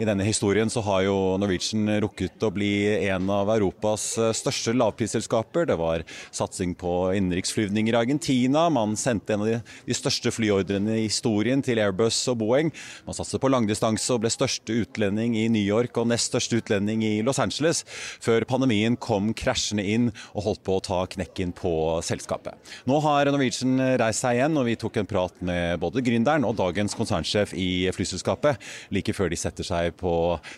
I 0.00 0.08
denne 0.08 0.24
historien 0.24 0.72
så 0.72 0.80
har 0.88 1.04
jo 1.10 1.18
Norwegian 1.36 1.92
rukket 2.06 2.48
å 2.48 2.52
bli 2.56 2.72
en 3.10 3.28
av 3.36 3.52
Europas 3.58 4.14
største 4.40 4.72
lavprisselskaper. 4.72 5.68
Det 5.68 5.76
var 5.76 6.08
satsing 6.32 6.72
på 6.72 6.96
innenriksflyvninger 7.20 7.92
i 7.92 8.00
Argentina, 8.00 8.70
man 8.72 8.96
sendte 8.96 9.36
en 9.36 9.44
av 9.44 9.52
de, 9.52 9.60
de 9.92 10.00
største 10.00 10.32
flyordrene 10.32 10.85
historien 10.94 11.62
til 11.64 11.80
Airbus 11.82 12.18
og 12.32 12.38
Boeing. 12.40 12.72
Man 13.06 13.16
satset 13.16 13.42
på 13.42 13.50
langdistanse 13.50 14.14
og 14.14 14.22
ble 14.24 14.32
største 14.32 14.76
utlending 14.82 15.36
i 15.38 15.46
New 15.52 15.62
York 15.62 15.96
og 16.00 16.08
nest 16.10 16.30
største 16.32 16.60
utlending 16.60 17.04
i 17.06 17.12
Los 17.26 17.40
Angeles, 17.42 17.82
før 18.22 18.46
pandemien 18.48 18.98
kom 19.00 19.32
krasjende 19.36 19.86
inn 19.86 20.10
og 20.34 20.46
holdt 20.48 20.64
på 20.66 20.78
å 20.78 20.84
ta 20.84 21.00
knekken 21.16 21.54
på 21.56 21.72
selskapet. 22.06 22.54
Nå 22.88 23.00
har 23.04 23.32
Norwegian 23.32 23.80
reist 24.00 24.24
seg 24.24 24.38
igjen, 24.38 24.56
og 24.60 24.68
vi 24.68 24.78
tok 24.80 25.00
en 25.00 25.10
prat 25.10 25.42
med 25.44 25.80
både 25.82 26.04
gründeren 26.06 26.46
og 26.48 26.56
dagens 26.60 26.96
konsernsjef 26.98 27.54
i 27.56 27.88
flyselskapet 27.96 28.62
like 28.94 29.16
før 29.16 29.32
de 29.32 29.40
setter 29.40 29.66
seg 29.66 29.96
på 30.00 30.14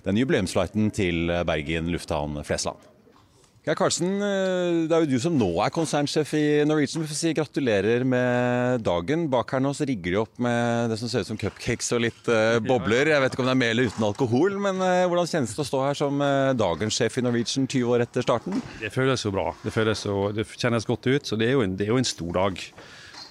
den 0.07 0.21
jubileumsflighten 0.21 0.93
til 0.95 1.33
Bergen 1.49 1.93
lufthavn 1.95 2.41
Flesland. 2.45 2.98
Geir 3.69 3.77
Karlsen, 3.77 4.15
eh, 4.25 4.87
det 4.89 4.95
er 4.97 5.03
jo 5.05 5.09
du 5.11 5.21
som 5.21 5.35
nå 5.37 5.49
er 5.61 5.73
konsernsjef 5.75 6.31
i 6.39 6.45
Norwegian. 6.65 7.03
Vi 7.03 7.11
får 7.11 7.19
si 7.19 7.33
gratulerer 7.37 8.01
med 8.01 8.81
dagen. 8.81 9.27
Bak 9.29 9.53
her 9.53 9.61
nå 9.61 9.75
så 9.77 9.85
rigger 9.85 10.15
de 10.15 10.21
opp 10.23 10.41
med 10.41 10.89
det 10.89 10.97
som 10.97 11.11
ser 11.13 11.21
ut 11.21 11.29
som 11.29 11.37
cupcakes 11.37 11.93
og 11.93 12.01
litt 12.07 12.31
uh, 12.33 12.57
bobler. 12.65 13.11
Jeg 13.13 13.21
vet 13.21 13.37
ikke 13.37 13.45
om 13.45 13.51
det 13.51 13.53
er 13.53 13.61
med 13.61 13.75
eller 13.75 13.91
uten 13.93 14.07
alkohol, 14.09 14.57
men 14.65 14.81
uh, 14.81 15.05
hvordan 15.05 15.29
kjennes 15.29 15.53
det 15.53 15.61
å 15.61 15.69
stå 15.69 15.83
her 15.85 16.01
som 16.01 16.25
uh, 16.25 16.55
dagens 16.57 16.97
sjef 16.97 17.21
i 17.21 17.27
Norwegian 17.27 17.69
20 17.69 17.93
år 17.93 18.07
etter 18.07 18.25
starten? 18.25 18.57
Det 18.81 18.89
føles 18.95 19.27
jo 19.27 19.35
bra. 19.37 19.51
Det, 19.61 19.75
føles 19.77 20.07
jo, 20.09 20.17
det 20.33 20.49
kjennes 20.55 20.89
godt 20.89 21.11
ut. 21.11 21.29
Så 21.29 21.37
det 21.37 21.51
er 21.51 21.59
jo 21.59 21.67
en, 21.67 21.77
er 21.77 21.93
jo 21.93 22.01
en 22.01 22.09
stor 22.09 22.33
dag. 22.39 22.65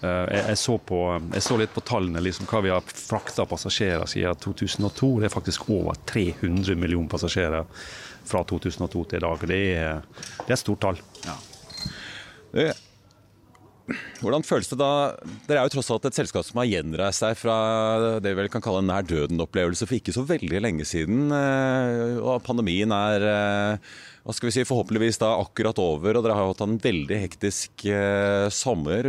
Jeg, 0.01 0.41
jeg, 0.51 0.57
så 0.62 0.75
på, 0.77 1.01
jeg, 1.33 1.41
så 1.41 1.57
litt 1.57 1.73
på 1.73 1.81
tallene, 1.86 2.21
liksom, 2.21 2.45
hva 2.49 2.62
vi 2.65 2.73
har 2.73 2.86
frakta 2.86 3.47
passasjerer 3.49 4.05
siden 4.10 4.41
2002. 4.43 5.13
Det 5.23 5.29
er 5.29 5.33
faktisk 5.33 5.69
over 5.73 5.97
300 6.10 6.77
millioner 6.77 7.10
passasjerer 7.12 7.65
fra 8.27 8.43
2002 8.45 9.05
til 9.10 9.19
i 9.19 9.25
dag. 9.25 9.47
Det 9.49 9.62
er, 9.77 10.27
det 10.43 10.53
er 10.53 10.62
stort 10.62 10.83
tall. 10.86 11.01
Ja. 11.25 11.38
Hvordan 14.19 14.43
føles 14.43 14.67
det 14.67 14.77
da 14.81 15.15
Dere 15.47 15.62
er 15.62 15.67
jo 15.69 15.77
tross 15.77 15.89
alt 15.93 16.07
et 16.10 16.17
selskap 16.17 16.43
som 16.43 16.60
har 16.60 16.67
gjenreist 16.67 17.23
seg 17.23 17.38
fra 17.39 17.55
det 18.19 18.33
vi 18.33 18.41
vel 18.41 18.49
kan 18.51 18.63
kalle 18.63 18.81
en 18.83 18.89
nær 18.91 19.05
døden-opplevelse 19.07 19.88
for 19.88 19.99
ikke 19.99 20.15
så 20.15 20.25
veldig 20.27 20.62
lenge 20.63 20.88
siden. 20.88 21.31
Eh, 21.31 22.19
og 22.19 22.43
pandemien 22.45 22.91
er 22.91 23.27
eh, 23.31 23.95
hva 24.28 24.36
skal 24.36 24.50
vi 24.50 24.56
si, 24.58 24.68
forhåpentligvis 24.68 25.22
da 25.22 25.32
akkurat 25.40 25.80
over, 25.80 26.20
og 26.20 26.26
dere 26.26 26.36
har 26.36 26.50
hatt 26.52 26.63
en 26.66 26.76
veldig 26.84 27.20
hektisk 27.24 27.88
eh, 27.88 28.48
sommer. 28.52 29.08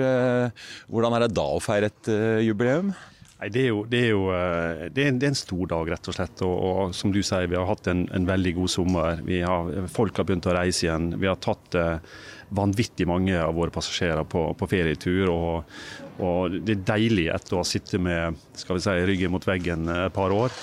Hvordan 0.87 1.17
er 1.17 1.27
det 1.27 1.35
da 1.35 1.47
å 1.57 1.63
feire 1.63 1.91
et 1.91 2.13
jubileum? 2.47 2.95
Nei, 3.39 3.53
det 3.55 3.61
er, 3.61 3.69
jo, 3.71 3.83
det, 3.87 3.99
er 4.03 4.09
jo, 4.11 4.23
eh, 4.35 4.81
det, 4.91 5.03
er 5.05 5.13
en, 5.13 5.19
det 5.23 5.29
er 5.29 5.31
en, 5.31 5.39
stor 5.39 5.69
dag, 5.71 5.91
rett 5.93 6.09
og 6.11 6.17
slett. 6.17 6.41
Og, 6.43 6.55
og, 6.69 6.97
som 6.97 7.13
du 7.15 7.21
sier, 7.23 7.47
vi 7.47 7.55
har 7.55 7.69
hatt 7.69 7.87
en, 7.91 8.03
en 8.15 8.27
veldig 8.27 8.57
god 8.57 8.73
sommer. 8.73 9.23
Har, 9.47 9.71
folk 9.95 10.19
har 10.19 10.27
begynt 10.27 10.49
å 10.51 10.57
reise 10.57 10.89
igjen. 10.89 11.13
Vi 11.23 11.31
har 11.31 11.39
tatt 11.39 11.79
eh, 11.79 12.19
vanvittig 12.59 13.07
mange 13.07 13.39
av 13.39 13.55
våre 13.55 13.75
passasjerer 13.75 14.27
på, 14.27 14.43
på 14.59 14.71
ferietur. 14.73 15.31
Og, 15.31 15.79
og, 16.19 16.59
det 16.59 16.81
er 16.81 16.85
deilig 16.97 17.29
etter 17.37 17.55
å 17.55 17.63
ha 17.63 17.69
sittet 17.71 18.03
med 18.03 18.43
skal 18.59 18.81
vi 18.81 18.85
si, 18.89 18.99
ryggen 19.13 19.35
mot 19.37 19.47
veggen 19.47 19.87
et 19.95 20.19
par 20.19 20.35
år, 20.35 20.59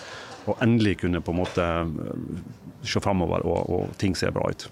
og 0.52 0.60
endelig 0.66 1.00
kunne 1.06 1.24
på 1.24 1.32
en 1.32 1.42
måte 1.46 1.72
eh, 1.80 2.46
se 2.90 3.02
framover, 3.04 3.46
og, 3.46 3.70
og 3.70 3.96
ting 4.02 4.16
ser 4.18 4.34
bra 4.36 4.50
ut. 4.50 4.68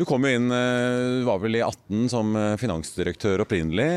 Du 0.00 0.06
kom 0.08 0.24
jo 0.24 0.30
inn 0.32 0.48
eh, 0.48 1.20
var 1.26 1.42
vel 1.42 1.58
i 1.58 1.60
18 1.60 2.06
som 2.08 2.32
eh, 2.38 2.54
finansdirektør 2.56 3.42
opprinnelig. 3.44 3.88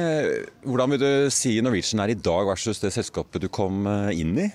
Hvordan 0.68 0.92
vil 0.92 1.00
du 1.00 1.32
si 1.32 1.54
Norwegian 1.64 2.02
er 2.04 2.12
i 2.12 2.18
dag 2.20 2.44
versus 2.50 2.84
det 2.84 2.92
selskapet 2.92 3.46
du 3.46 3.48
kom 3.48 3.88
eh, 3.88 4.10
inn 4.20 4.34
i? 4.36 4.50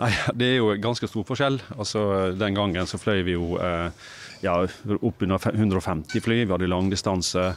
Nei, 0.00 0.10
Det 0.40 0.48
er 0.48 0.58
jo 0.58 0.72
ganske 0.82 1.06
stor 1.06 1.28
forskjell. 1.28 1.60
Altså, 1.76 2.02
Den 2.40 2.58
gangen 2.58 2.90
så 2.90 2.98
fløy 2.98 3.22
vi 3.28 3.36
jo 3.36 3.54
ja, 4.42 4.56
oppunder 4.98 5.46
150 5.52 6.24
fly. 6.24 6.40
Vi 6.42 6.50
hadde 6.50 6.72
langdistanse. 6.72 7.52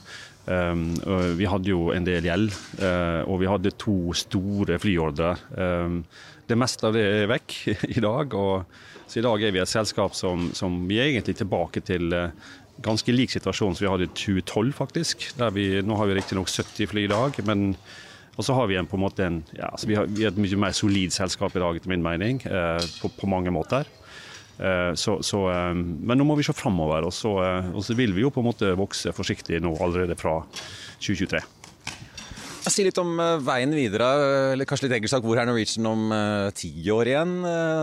Um, 0.45 0.91
vi 1.39 1.47
hadde 1.49 1.71
jo 1.71 1.89
en 1.95 2.05
del 2.05 2.27
gjeld, 2.27 2.53
uh, 2.77 3.23
og 3.25 3.39
vi 3.41 3.49
hadde 3.49 3.73
to 3.81 4.13
store 4.17 4.77
flyordrer. 4.81 5.41
Um, 5.57 6.03
det 6.45 6.57
meste 6.59 6.85
av 6.85 6.93
det 6.93 7.05
er 7.05 7.31
vekk 7.31 7.55
i 7.97 8.03
dag. 8.03 8.35
Og, 8.37 8.77
så 9.05 9.21
i 9.21 9.25
dag 9.25 9.41
er 9.41 9.53
vi 9.55 9.61
et 9.63 9.71
selskap 9.71 10.15
som, 10.17 10.51
som 10.57 10.83
vi 10.89 10.99
er 11.01 11.11
egentlig 11.11 11.37
tilbake 11.41 11.81
til 11.85 12.13
uh, 12.13 12.29
ganske 12.85 13.13
lik 13.13 13.33
situasjon 13.33 13.75
som 13.75 13.85
vi 13.85 13.91
hadde 13.91 14.09
i 14.09 14.13
2012, 14.13 14.73
faktisk. 14.77 15.29
Vi, 15.55 15.69
nå 15.85 15.97
har 15.97 16.09
vi 16.09 16.17
riktignok 16.19 16.51
70 16.51 16.91
fly 16.91 17.07
i 17.07 17.13
dag, 17.13 17.39
men 17.47 17.71
og 18.35 18.43
så 18.43 18.55
har 18.57 18.67
vi 18.67 18.75
en, 18.75 18.87
på 18.87 18.97
en 18.97 19.03
måte 19.05 19.23
en, 19.23 19.37
ja, 19.55 19.69
altså 19.71 19.87
vi, 19.87 19.95
har, 19.95 20.09
vi 20.11 20.25
er 20.25 20.33
et 20.33 20.39
mye 20.43 20.57
mer 20.59 20.73
solid 20.75 21.13
selskap 21.15 21.53
i 21.55 21.61
dag, 21.63 21.77
etter 21.79 21.91
min 21.91 22.03
mening, 22.03 22.41
uh, 22.51 22.81
på, 22.99 23.11
på 23.15 23.29
mange 23.31 23.53
måter. 23.55 23.87
Eh, 24.59 24.93
så, 24.93 25.19
så, 25.23 25.41
eh, 25.51 25.73
men 25.75 26.19
nå 26.19 26.27
må 26.27 26.37
vi 26.39 26.45
se 26.47 26.55
framover, 26.55 27.07
og 27.07 27.13
så, 27.15 27.35
eh, 27.43 27.73
og 27.75 27.83
så 27.83 27.97
vil 27.97 28.15
vi 28.15 28.23
jo 28.23 28.31
på 28.33 28.43
en 28.43 28.49
måte 28.51 28.71
vokse 28.79 29.11
forsiktig 29.15 29.59
nå 29.63 29.75
allerede 29.83 30.17
fra 30.19 30.39
2023. 31.03 31.43
Si 32.65 32.81
litt 32.81 32.97
om 32.97 33.11
veien 33.45 33.69
videre, 33.77 34.05
eller 34.55 34.65
kanskje 34.65 34.87
litt 34.87 34.95
enkelt 34.95 35.11
sagt, 35.11 35.25
hvor 35.27 35.37
er 35.37 35.45
Norwegian 35.45 35.85
om 35.85 36.07
ti 36.57 36.71
år 36.89 37.11
igjen? 37.11 37.35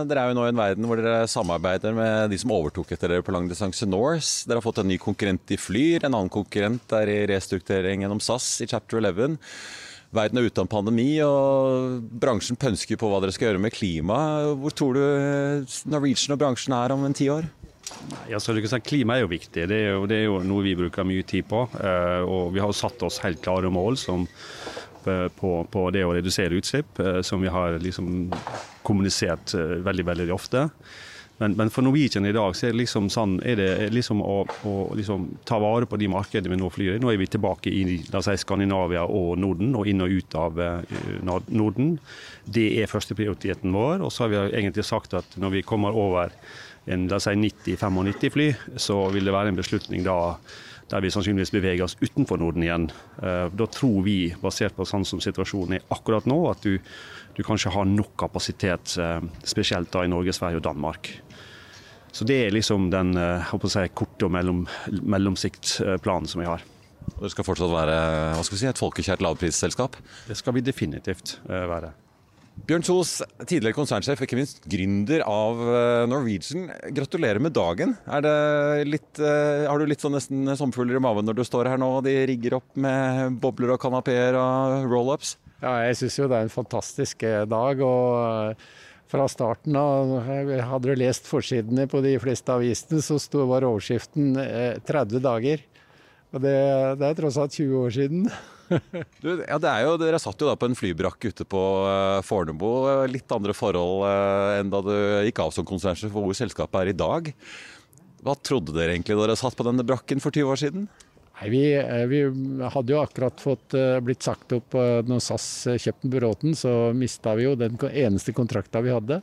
Dere 0.09 0.25
er 0.25 0.33
jo 0.33 0.35
nå 0.35 0.43
i 0.43 0.49
en 0.51 0.59
verden 0.59 0.87
hvor 0.89 0.99
dere 0.99 1.29
samarbeider 1.31 1.95
med 1.95 2.33
de 2.33 2.39
som 2.41 2.51
overtok 2.51 2.91
etter 2.91 3.13
dere 3.13 3.23
på 3.23 3.31
langdistanse 3.31 3.87
Norse. 3.87 4.43
Dere 4.43 4.59
har 4.59 4.65
fått 4.65 4.81
en 4.83 4.91
ny 4.91 4.97
konkurrent 4.99 5.55
i 5.55 5.59
Flyr, 5.61 6.03
en 6.03 6.11
annen 6.11 6.33
konkurrent 6.33 6.97
er 6.99 7.13
i 7.13 7.17
restrukturering 7.31 8.03
gjennom 8.03 8.19
SAS 8.19 8.49
i 8.59 8.67
chapter 8.67 8.99
11 8.99 9.39
verden 10.13 10.39
er 10.39 10.47
ute 10.47 10.63
av 10.63 10.69
pandemi, 10.71 11.09
og 11.25 12.03
bransjen 12.21 12.59
pønsker 12.59 12.99
på 12.99 13.09
hva 13.09 13.19
dere 13.23 13.33
skal 13.35 13.51
gjøre 13.51 13.63
med 13.65 13.75
klimaet. 13.75 14.53
Hvor 14.61 14.75
tror 14.77 14.97
du 14.97 15.03
Norwegian 15.91 16.35
og 16.35 16.41
bransjen 16.41 16.77
er 16.77 16.95
om 16.95 17.05
en 17.07 17.17
ti 17.17 17.29
år? 17.33 17.49
Ja, 18.29 18.39
Klima 18.83 19.17
er 19.17 19.25
jo 19.25 19.31
viktig. 19.31 19.67
Det 19.69 19.77
er 19.77 19.95
jo, 19.95 20.05
det 20.09 20.17
er 20.17 20.27
jo, 20.27 20.39
noe 20.45 20.63
vi 20.65 20.75
bruker 20.77 21.07
mye 21.07 21.23
tid 21.27 21.47
på. 21.49 21.65
Eh, 21.79 22.21
og 22.23 22.53
vi 22.55 22.61
har 22.63 22.71
jo 22.71 22.77
satt 22.77 23.03
oss 23.05 23.19
helt 23.23 23.41
klare 23.43 23.71
mål 23.73 23.97
som, 23.99 24.25
eh, 25.05 25.27
på, 25.35 25.55
på, 25.71 25.87
det 25.93 26.05
å 26.05 26.13
redusere 26.15 26.57
utslipp, 26.59 26.99
eh, 26.99 27.21
som 27.21 27.43
vi 27.43 27.51
har 27.51 27.79
liksom 27.83 28.31
kommunisert 28.83 29.53
veldig, 29.83 30.05
veldig 30.11 30.31
ofte. 30.33 30.67
Men, 31.37 31.55
men, 31.57 31.69
for 31.73 31.81
Norwegian 31.81 32.25
i 32.25 32.31
dag 32.31 32.55
så 32.55 32.67
er 32.67 32.75
det 32.75 32.83
liksom 32.83 33.07
sånn, 33.11 33.39
er 33.41 33.57
det 33.57 33.69
liksom 33.93 34.21
å, 34.21 34.43
å 34.69 34.73
liksom 34.95 35.25
ta 35.49 35.57
vare 35.61 35.87
på 35.89 35.97
de 35.97 36.09
markedene 36.11 36.53
vi 36.53 36.59
nå 36.61 36.69
flyr 36.71 36.95
i. 36.95 37.01
Nå 37.01 37.09
er 37.09 37.17
vi 37.19 37.29
tilbake 37.33 37.73
i 37.73 37.83
si, 38.03 38.35
Skandinavia 38.43 39.07
og 39.09 39.33
Norden, 39.41 39.73
og 39.79 39.89
inn 39.89 40.05
og 40.05 40.13
ut 40.13 40.37
av 40.37 40.61
uh, 40.61 41.33
Norden. 41.49 41.95
Det 42.45 42.67
er 42.83 42.91
førsteprioriteten 42.91 43.73
vår. 43.73 44.05
Og 44.05 44.13
så 44.13 44.25
har 44.25 44.33
vi 44.33 44.43
egentlig 44.61 44.85
sagt 44.87 45.17
at 45.17 45.39
når 45.41 45.57
vi 45.57 45.65
kommer 45.65 45.97
over 45.97 46.37
en 46.85 47.07
la 47.07 47.19
oss 47.19 47.29
si 47.29 47.35
90-95 47.39 48.33
fly, 48.33 48.51
så 48.81 48.99
vil 49.13 49.27
det 49.27 49.35
være 49.35 49.53
en 49.53 49.59
beslutning 49.59 50.05
da 50.05 50.37
der 50.91 51.01
vi 51.01 51.09
sannsynligvis 51.09 51.53
beveger 51.55 51.85
oss 51.85 51.95
utenfor 52.03 52.37
Norden 52.37 52.65
igjen. 52.65 52.89
Uh, 53.17 53.47
da 53.55 53.65
tror 53.71 54.03
vi, 54.05 54.33
basert 54.41 54.75
på 54.77 54.85
sånn 54.85 55.05
som 55.07 55.21
situasjonen 55.23 55.79
er 55.79 55.85
akkurat 55.95 56.27
nå, 56.29 56.35
at 56.51 56.65
du 56.67 56.75
du 57.33 57.41
kanskje 57.43 57.71
har 57.73 57.85
nok 57.89 58.13
kapasitet, 58.19 58.97
eh, 58.97 59.21
spesielt 59.43 59.91
da 59.91 60.03
i 60.03 60.11
Norge, 60.11 60.33
Sverige 60.33 60.61
og 60.61 60.63
Danmark. 60.67 61.09
Så 62.11 62.25
det 62.29 62.45
er 62.45 62.53
liksom 62.53 62.91
den 62.93 63.17
eh, 63.17 63.55
si, 63.67 63.87
korte 63.93 64.27
og 64.27 64.31
mellom, 64.31 64.67
mellomsiktsplanen 65.01 66.29
som 66.29 66.43
vi 66.43 66.47
har. 66.47 66.61
Og 67.17 67.25
det 67.25 67.31
skal 67.33 67.47
fortsatt 67.47 67.73
være 67.73 68.43
skal 68.43 68.55
vi 68.55 68.61
si, 68.61 68.69
et 68.69 68.79
folkekjært 68.79 69.25
lavprisselskap? 69.25 69.97
Det 70.27 70.37
skal 70.37 70.53
vi 70.53 70.61
definitivt 70.61 71.39
eh, 71.49 71.65
være. 71.69 71.91
Bjørn 72.63 72.85
Kjos, 72.85 73.17
tidligere 73.43 73.75
konsernsjef, 73.75 74.21
ikke 74.23 74.37
minst 74.39 74.61
gründer 74.69 75.23
av 75.27 75.59
Norwegian. 76.07 76.69
Gratulerer 76.95 77.41
med 77.43 77.55
dagen. 77.57 77.95
Litt, 78.87 79.19
har 79.19 79.81
du 79.81 79.89
litt 79.89 80.05
sånn 80.05 80.15
nesten 80.15 80.47
sommerfugler 80.55 81.01
i 81.01 81.03
maven 81.03 81.27
når 81.27 81.41
du 81.41 81.43
står 81.47 81.73
her 81.73 81.81
nå 81.81 81.89
og 81.97 82.05
de 82.07 82.13
rigger 82.29 82.59
opp 82.61 82.77
med 82.79 83.41
bobler 83.43 83.73
og 83.75 83.81
kanapeer 83.83 84.37
og 84.39 84.85
roll-ups? 84.87 85.35
Ja, 85.63 85.77
jeg 85.87 85.95
syns 85.95 86.17
jo 86.19 86.25
det 86.27 86.39
er 86.39 86.47
en 86.47 86.51
fantastisk 86.51 87.23
eh, 87.23 87.43
dag. 87.47 87.83
og 87.87 88.07
eh, 88.19 88.71
fra 89.13 89.27
starten 89.29 89.75
av, 89.77 90.09
hadde 90.25 90.89
du 90.89 90.97
lest 90.97 91.27
forsidene 91.29 91.85
på 91.85 91.99
de 92.01 92.15
fleste 92.17 92.49
avisene, 92.49 92.97
så 92.97 93.19
var 93.45 93.67
overskriften 93.67 94.33
30 94.87 95.19
eh, 95.19 95.21
dager. 95.21 95.63
Og 96.33 96.41
det, 96.41 96.55
det 96.97 97.07
er 97.07 97.19
tross 97.19 97.37
alt 97.37 97.53
20 97.53 97.75
år 97.77 97.93
siden. 97.93 98.25
du, 99.23 99.29
ja, 99.43 99.57
jo, 99.83 99.95
Dere 100.01 100.19
satt 100.21 100.39
jo 100.41 100.49
da 100.49 100.55
på 100.59 100.69
en 100.69 100.77
flybrakk 100.77 101.29
ute 101.29 101.45
på 101.49 101.61
Fornebu. 102.25 102.67
Litt 103.11 103.31
andre 103.35 103.55
forhold 103.57 104.07
enn 104.59 104.73
da 104.73 104.81
du 104.85 104.93
gikk 105.27 105.43
av 105.43 105.53
som 105.55 105.67
konsernsjef 105.67 106.13
for 106.13 106.25
hvor 106.25 106.37
selskapet 106.37 106.81
er 106.81 106.93
i 106.93 106.97
dag. 106.97 107.31
Hva 108.23 108.37
trodde 108.39 108.75
dere 108.75 108.95
egentlig 108.95 109.17
da 109.19 109.25
dere 109.25 109.39
satt 109.39 109.57
på 109.59 109.65
denne 109.67 109.85
brakken 109.87 110.23
for 110.23 110.31
20 110.31 110.53
år 110.53 110.61
siden? 110.61 110.87
Nei, 111.33 111.49
vi, 111.51 111.63
eh, 111.75 112.05
vi, 112.07 112.21
hadde 112.71 112.93
jo 112.93 113.01
akkurat 113.01 113.41
fått 113.41 113.75
blitt 114.05 114.23
sagt 114.23 114.53
opp 114.55 114.77
når 114.77 115.23
SAS 115.25 115.47
kjøpte 115.81 116.11
Bråten, 116.13 116.55
så 116.55 116.93
mista 116.95 117.33
vi 117.35 117.49
jo 117.49 117.57
den 117.59 117.75
eneste 117.89 118.35
kontrakta 118.37 118.83
vi 118.85 118.93
hadde. 118.93 119.19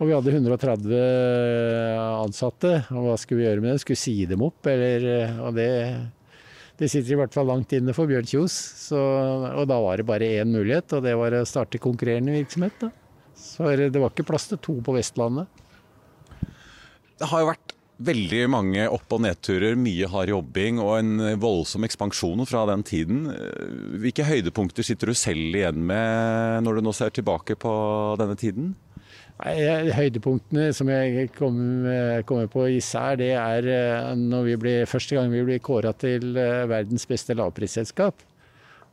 Og 0.00 0.08
vi 0.08 0.14
hadde 0.16 0.32
130 0.32 0.94
ansatte. 2.24 2.70
Og 2.94 3.04
hva 3.04 3.18
skulle 3.20 3.42
vi 3.42 3.46
gjøre 3.48 3.64
med 3.64 3.74
det? 3.74 3.82
Skulle 3.82 3.98
vi 3.98 4.04
si 4.06 4.14
dem 4.30 4.46
opp, 4.46 4.64
eller 4.70 5.04
Og 5.44 5.52
det, 5.58 5.68
det 6.80 6.88
sitter 6.88 7.12
i 7.12 7.18
hvert 7.20 7.34
fall 7.36 7.50
langt 7.50 7.74
inne 7.76 7.92
for 7.92 8.08
Bjørn 8.08 8.28
Kjos. 8.28 8.54
Så, 8.86 8.96
og 8.96 9.66
da 9.68 9.76
var 9.84 10.00
det 10.00 10.06
bare 10.08 10.30
én 10.40 10.48
mulighet, 10.48 10.94
og 10.96 11.04
det 11.04 11.12
var 11.20 11.36
å 11.36 11.46
starte 11.48 11.80
konkurrerende 11.82 12.38
virksomhet. 12.38 12.78
Da. 12.80 12.88
Så 13.36 13.68
det 13.76 14.00
var 14.00 14.14
ikke 14.14 14.28
plass 14.30 14.48
til 14.48 14.60
to 14.64 14.78
på 14.84 14.94
Vestlandet. 14.96 15.60
Det 17.20 17.28
har 17.28 17.42
jo 17.42 17.50
vært 17.50 17.74
veldig 18.00 18.44
mange 18.48 18.86
opp- 18.88 19.12
og 19.12 19.20
nedturer, 19.26 19.76
mye 19.76 20.08
hard 20.08 20.32
jobbing 20.32 20.80
og 20.80 20.94
en 20.96 21.24
voldsom 21.40 21.84
ekspansjon 21.84 22.46
fra 22.48 22.64
den 22.70 22.84
tiden. 22.86 23.26
Hvilke 24.00 24.24
høydepunkter 24.24 24.86
sitter 24.86 25.12
du 25.12 25.18
selv 25.18 25.52
igjen 25.52 25.84
med 25.84 26.64
når 26.64 26.80
du 26.80 26.86
nå 26.86 26.96
ser 26.96 27.12
tilbake 27.12 27.58
på 27.60 27.74
denne 28.20 28.38
tiden? 28.40 28.72
Høydepunktene 29.40 30.68
som 30.76 30.90
jeg 30.92 31.30
kommer 31.36 32.24
kom 32.28 32.42
på 32.52 32.66
især, 32.74 33.16
det 33.20 33.30
er 33.38 33.68
eh, 33.72 34.10
når 34.18 34.48
vi 34.48 34.56
ble, 34.60 34.74
første 34.90 35.16
gang 35.16 35.30
vi 35.32 35.44
ble 35.46 35.56
kåra 35.64 35.94
til 35.96 36.36
eh, 36.36 36.66
verdens 36.68 37.06
beste 37.08 37.36
lavprisselskap. 37.38 38.26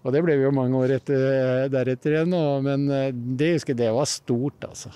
Og 0.06 0.14
det 0.16 0.22
ble 0.24 0.38
vi 0.40 0.46
jo 0.46 0.54
mange 0.56 0.78
år 0.80 0.94
etter, 1.00 1.68
deretter 1.74 2.16
igjen, 2.16 2.38
men 2.64 2.88
eh, 2.94 3.12
det 3.12 3.58
husker 3.58 3.76
det 3.76 3.92
var 3.92 4.08
stort, 4.08 4.70
altså. 4.70 4.94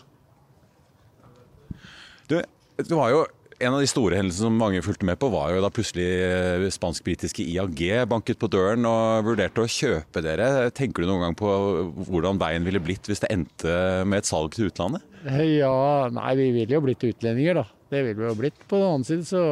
Du, 2.32 2.38
du 2.80 2.96
var 2.96 3.12
jo 3.12 3.26
en 3.62 3.76
av 3.76 3.82
de 3.84 3.90
store 3.90 4.18
hendelsene 4.18 4.50
som 4.50 4.58
mange 4.58 4.82
fulgte 4.86 5.08
med 5.08 5.20
på, 5.22 5.30
var 5.34 5.54
jo 5.54 5.62
da 5.64 5.70
plutselig 5.74 6.08
eh, 6.26 6.66
spansk-britiske 6.74 7.46
IAG 7.54 7.84
banket 8.10 8.40
på 8.42 8.50
døren 8.52 8.88
og 8.90 9.28
vurderte 9.30 9.64
å 9.64 9.70
kjøpe 9.70 10.24
dere. 10.26 10.72
Tenker 10.78 11.04
du 11.04 11.12
noen 11.12 11.28
gang 11.28 11.38
på 11.38 11.52
hvordan 12.10 12.42
veien 12.42 12.66
ville 12.68 12.82
blitt 12.84 13.10
hvis 13.10 13.24
det 13.24 13.32
endte 13.34 13.78
med 14.08 14.22
et 14.22 14.30
salg 14.30 14.56
til 14.56 14.72
utlandet? 14.72 15.06
Ja, 15.22 16.10
nei, 16.14 16.34
vi 16.40 16.50
ville 16.56 16.78
jo 16.78 16.84
blitt 16.84 17.06
utlendinger, 17.06 17.62
da. 17.62 17.68
Det 17.92 18.06
ville 18.08 18.24
vi 18.24 18.30
jo 18.30 18.38
blitt. 18.40 18.62
På 18.68 18.80
den 18.80 18.90
annen 18.90 19.08
side 19.08 19.28
så 19.30 19.46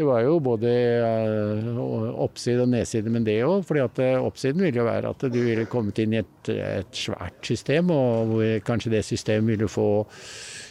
det 0.00 0.06
var 0.08 0.22
jo 0.24 0.38
både 0.40 0.70
eh, 0.70 1.80
oppside 2.24 2.62
og 2.64 2.70
nedside 2.72 3.10
med 3.12 3.26
det 3.28 3.42
òg. 3.44 3.66
fordi 3.68 3.82
at 3.84 3.98
eh, 4.00 4.16
oppsiden 4.16 4.62
ville 4.64 4.80
jo 4.80 4.86
være 4.86 5.10
at 5.12 5.26
du 5.28 5.40
ville 5.42 5.68
kommet 5.68 6.00
inn 6.00 6.14
i 6.16 6.22
et, 6.22 6.52
et 6.54 6.96
svært 6.96 7.44
system, 7.44 7.92
og 7.92 8.40
kanskje 8.64 8.94
det 8.94 9.04
systemet 9.04 9.54
ville 9.54 9.68
få 9.68 9.90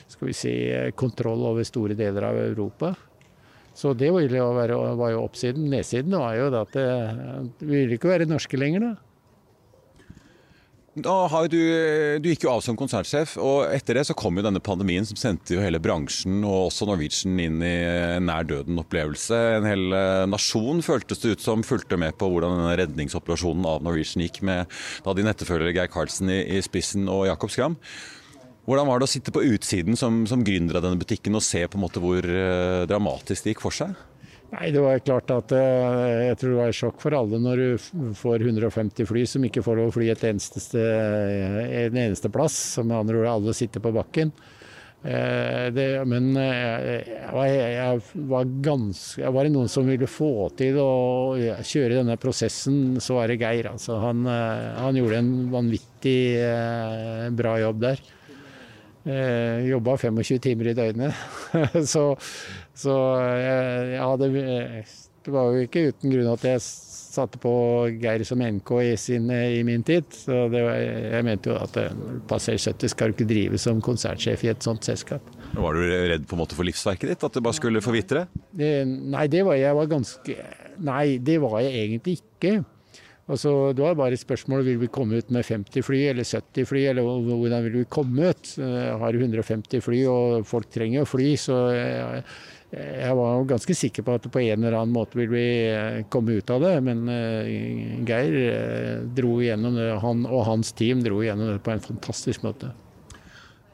skal 0.10 0.30
vi 0.30 0.36
si, 0.38 0.54
kontroll 0.98 1.46
over 1.52 1.68
store 1.68 1.98
deler 1.98 2.30
av 2.32 2.40
Europa. 2.42 2.96
Så 3.80 3.94
det 3.96 4.10
var 4.12 4.26
jo, 4.26 4.48
var 5.00 5.12
jo 5.14 5.22
oppsiden. 5.24 5.70
Nedsiden 5.72 6.18
var 6.18 6.34
jo 6.36 6.50
at 6.60 6.74
det, 6.76 6.88
vi 7.62 7.86
ville 7.86 8.00
ikke 8.00 8.12
være 8.12 8.28
norske 8.28 8.60
lenger, 8.60 8.90
da. 8.90 8.96
Du, 11.00 11.60
du, 12.20 12.28
gikk 12.28 12.44
jo 12.44 12.52
av 12.52 12.64
som 12.66 12.76
konsernsjef, 12.76 13.36
og 13.40 13.70
etter 13.72 14.00
det 14.00 14.04
så 14.10 14.16
kom 14.18 14.36
jo 14.36 14.44
denne 14.44 14.60
pandemien 14.64 15.06
som 15.08 15.20
sendte 15.20 15.56
jo 15.56 15.62
hele 15.64 15.80
bransjen 15.80 16.42
og 16.42 16.66
også 16.66 16.88
Norwegian 16.90 17.40
inn 17.40 17.62
i 17.64 17.74
en 18.18 18.28
nær 18.28 18.48
døden-opplevelse. 18.50 19.38
En 19.60 19.68
hel 19.70 19.96
eh, 19.96 20.26
nasjon 20.28 20.82
føltes 20.84 21.22
det 21.22 21.38
ut 21.38 21.46
som 21.46 21.64
fulgte 21.64 22.00
med 22.02 22.18
på 22.20 22.28
hvordan 22.34 22.58
denne 22.58 22.76
redningsoperasjonen 22.82 23.68
av 23.70 23.86
Norwegian 23.86 24.26
gikk, 24.26 24.42
med 24.50 24.80
da 25.06 25.16
din 25.16 25.30
etterfølger 25.30 25.76
Geir 25.78 25.94
Karlsen 25.94 26.34
i, 26.34 26.42
i 26.58 26.64
spissen 26.66 27.08
og 27.12 27.28
Jakob 27.30 27.54
Skram. 27.54 27.80
Hvordan 28.70 28.86
var 28.86 29.02
det 29.02 29.08
å 29.08 29.10
sitte 29.10 29.32
på 29.34 29.42
utsiden 29.42 29.98
som, 29.98 30.28
som 30.30 30.44
gründer 30.46 30.78
av 30.78 30.84
denne 30.86 31.02
butikken 31.02 31.34
og 31.34 31.42
se 31.42 31.64
på 31.66 31.80
en 31.80 31.82
måte 31.82 32.02
hvor 32.04 32.22
uh, 32.22 32.86
dramatisk 32.86 33.48
det 33.48 33.56
gikk 33.56 33.64
for 33.64 33.74
seg? 33.74 33.96
Nei, 34.52 34.68
Det 34.76 34.84
var 34.84 35.02
klart 35.02 35.32
at 35.34 35.54
uh, 35.58 36.28
jeg 36.28 36.38
tror 36.38 36.52
det 36.52 36.60
var 36.60 36.70
et 36.70 36.78
sjokk 36.78 37.02
for 37.02 37.18
alle 37.18 37.40
når 37.42 37.64
du 37.64 38.14
får 38.20 38.46
150 38.46 39.10
fly 39.10 39.24
som 39.32 39.48
ikke 39.48 39.64
får 39.66 39.80
lov 39.80 39.90
å 39.90 39.96
fly 39.96 40.12
et 40.14 40.26
eneste, 40.30 40.84
uh, 40.86 41.58
en 41.66 41.98
eneste 41.98 42.30
plass. 42.30 42.60
Som 42.78 42.94
andre 42.94 43.18
ord 43.24 43.32
alle 43.32 43.58
sitter 43.58 43.82
på 43.82 43.94
bakken. 43.96 44.36
Det, 45.00 45.84
men 46.12 46.34
jeg, 46.36 47.04
jeg, 47.72 48.24
var 48.28 48.50
ganske 48.60 49.30
Var 49.32 49.48
det 49.48 49.54
noen 49.54 49.70
som 49.72 49.88
ville 49.88 50.10
få 50.12 50.50
til 50.60 50.76
å 50.84 50.90
kjøre 51.64 52.02
denne 52.02 52.18
prosessen, 52.20 52.98
så 53.00 53.16
var 53.16 53.32
det 53.32 53.40
Geir. 53.40 53.72
Altså, 53.72 53.96
han, 54.04 54.28
han 54.28 55.00
gjorde 55.00 55.22
en 55.24 55.34
vanvittig 55.56 56.20
bra 57.40 57.56
jobb 57.64 57.86
der. 57.88 58.04
Eh, 59.08 59.68
Jobba 59.70 59.98
25 59.98 60.40
timer 60.44 60.72
i 60.72 60.76
døgnet. 60.78 61.16
så, 61.94 62.12
så 62.76 62.96
jeg, 63.24 63.94
jeg, 63.96 64.20
det, 64.20 64.30
det, 65.26 65.34
var 65.34 65.50
jo 65.54 65.66
ikke 65.66 65.86
uten 65.92 66.14
grunn 66.14 66.32
at 66.34 66.46
jeg 66.50 66.64
satte 66.64 67.40
på 67.42 67.52
Geir 68.02 68.24
som 68.28 68.44
NK 68.44 68.74
i, 68.84 68.94
sin, 69.00 69.30
i 69.32 69.62
min 69.68 69.86
tid. 69.88 70.10
Så 70.14 70.46
var, 70.52 70.74
jeg 70.78 71.26
mente 71.28 71.54
jo 71.54 71.58
at 71.60 71.80
Passer 72.30 72.60
70 72.60 72.94
skal 72.94 73.12
du 73.12 73.18
ikke 73.18 73.30
drive 73.30 73.62
som 73.62 73.82
konsernsjef 73.84 74.46
i 74.46 74.52
et 74.54 74.66
sånt 74.66 74.88
selskap. 74.88 75.36
Var 75.56 75.78
du 75.78 75.86
redd 76.12 76.28
på 76.30 76.38
en 76.38 76.44
måte 76.44 76.58
for 76.58 76.68
livsverket 76.68 77.14
ditt? 77.14 77.24
At 77.26 77.38
det 77.38 77.46
bare 77.46 77.58
skulle 77.58 77.84
forvitre? 77.84 78.28
Nei, 78.54 79.26
det 79.32 79.46
var 79.48 79.58
jeg 79.58 79.78
var 79.78 79.94
ganske 79.96 80.42
Nei, 80.80 81.18
det 81.20 81.42
var 81.44 81.58
jeg 81.60 81.76
egentlig 81.76 82.14
ikke. 82.22 82.60
Altså, 83.30 83.74
det 83.78 83.84
var 83.84 83.98
bare 83.98 84.18
et 84.18 84.22
spørsmål 84.22 84.64
vil 84.66 84.80
vi 84.82 84.90
komme 84.90 85.20
ut 85.22 85.28
med 85.30 85.46
50 85.46 85.86
fly 85.86 86.00
eller 86.10 86.26
70 86.26 86.66
fly, 86.66 86.86
eller 86.90 87.06
hvordan 87.06 87.68
vil 87.68 87.76
vi 87.84 87.90
komme 87.90 88.32
ut. 88.32 88.56
Jeg 88.58 88.96
har 89.04 89.20
150 89.20 89.84
fly, 89.86 90.00
og 90.10 90.48
folk 90.50 90.72
trenger 90.74 91.06
å 91.06 91.10
fly, 91.10 91.28
så 91.38 91.60
jeg, 91.76 92.24
jeg 92.74 93.20
var 93.22 93.46
ganske 93.54 93.78
sikker 93.78 94.08
på 94.08 94.18
at 94.18 94.26
på 94.34 94.42
en 94.42 94.66
eller 94.66 94.80
annen 94.80 94.98
måte 94.98 95.20
vil 95.22 95.30
vi 95.34 95.46
eh, 95.70 96.02
komme 96.10 96.40
ut 96.42 96.54
av 96.56 96.66
det. 96.66 96.76
Men 96.90 97.06
Geir 98.10 99.06
dro 99.14 99.38
igjennom 99.38 99.78
det, 99.78 99.90
han 100.02 100.26
og 100.26 100.46
hans 100.50 100.74
team 100.74 101.06
dro 101.06 101.22
igjennom 101.22 101.54
det 101.54 101.62
på 101.66 101.76
en 101.76 101.86
fantastisk 101.86 102.50
måte. 102.50 102.74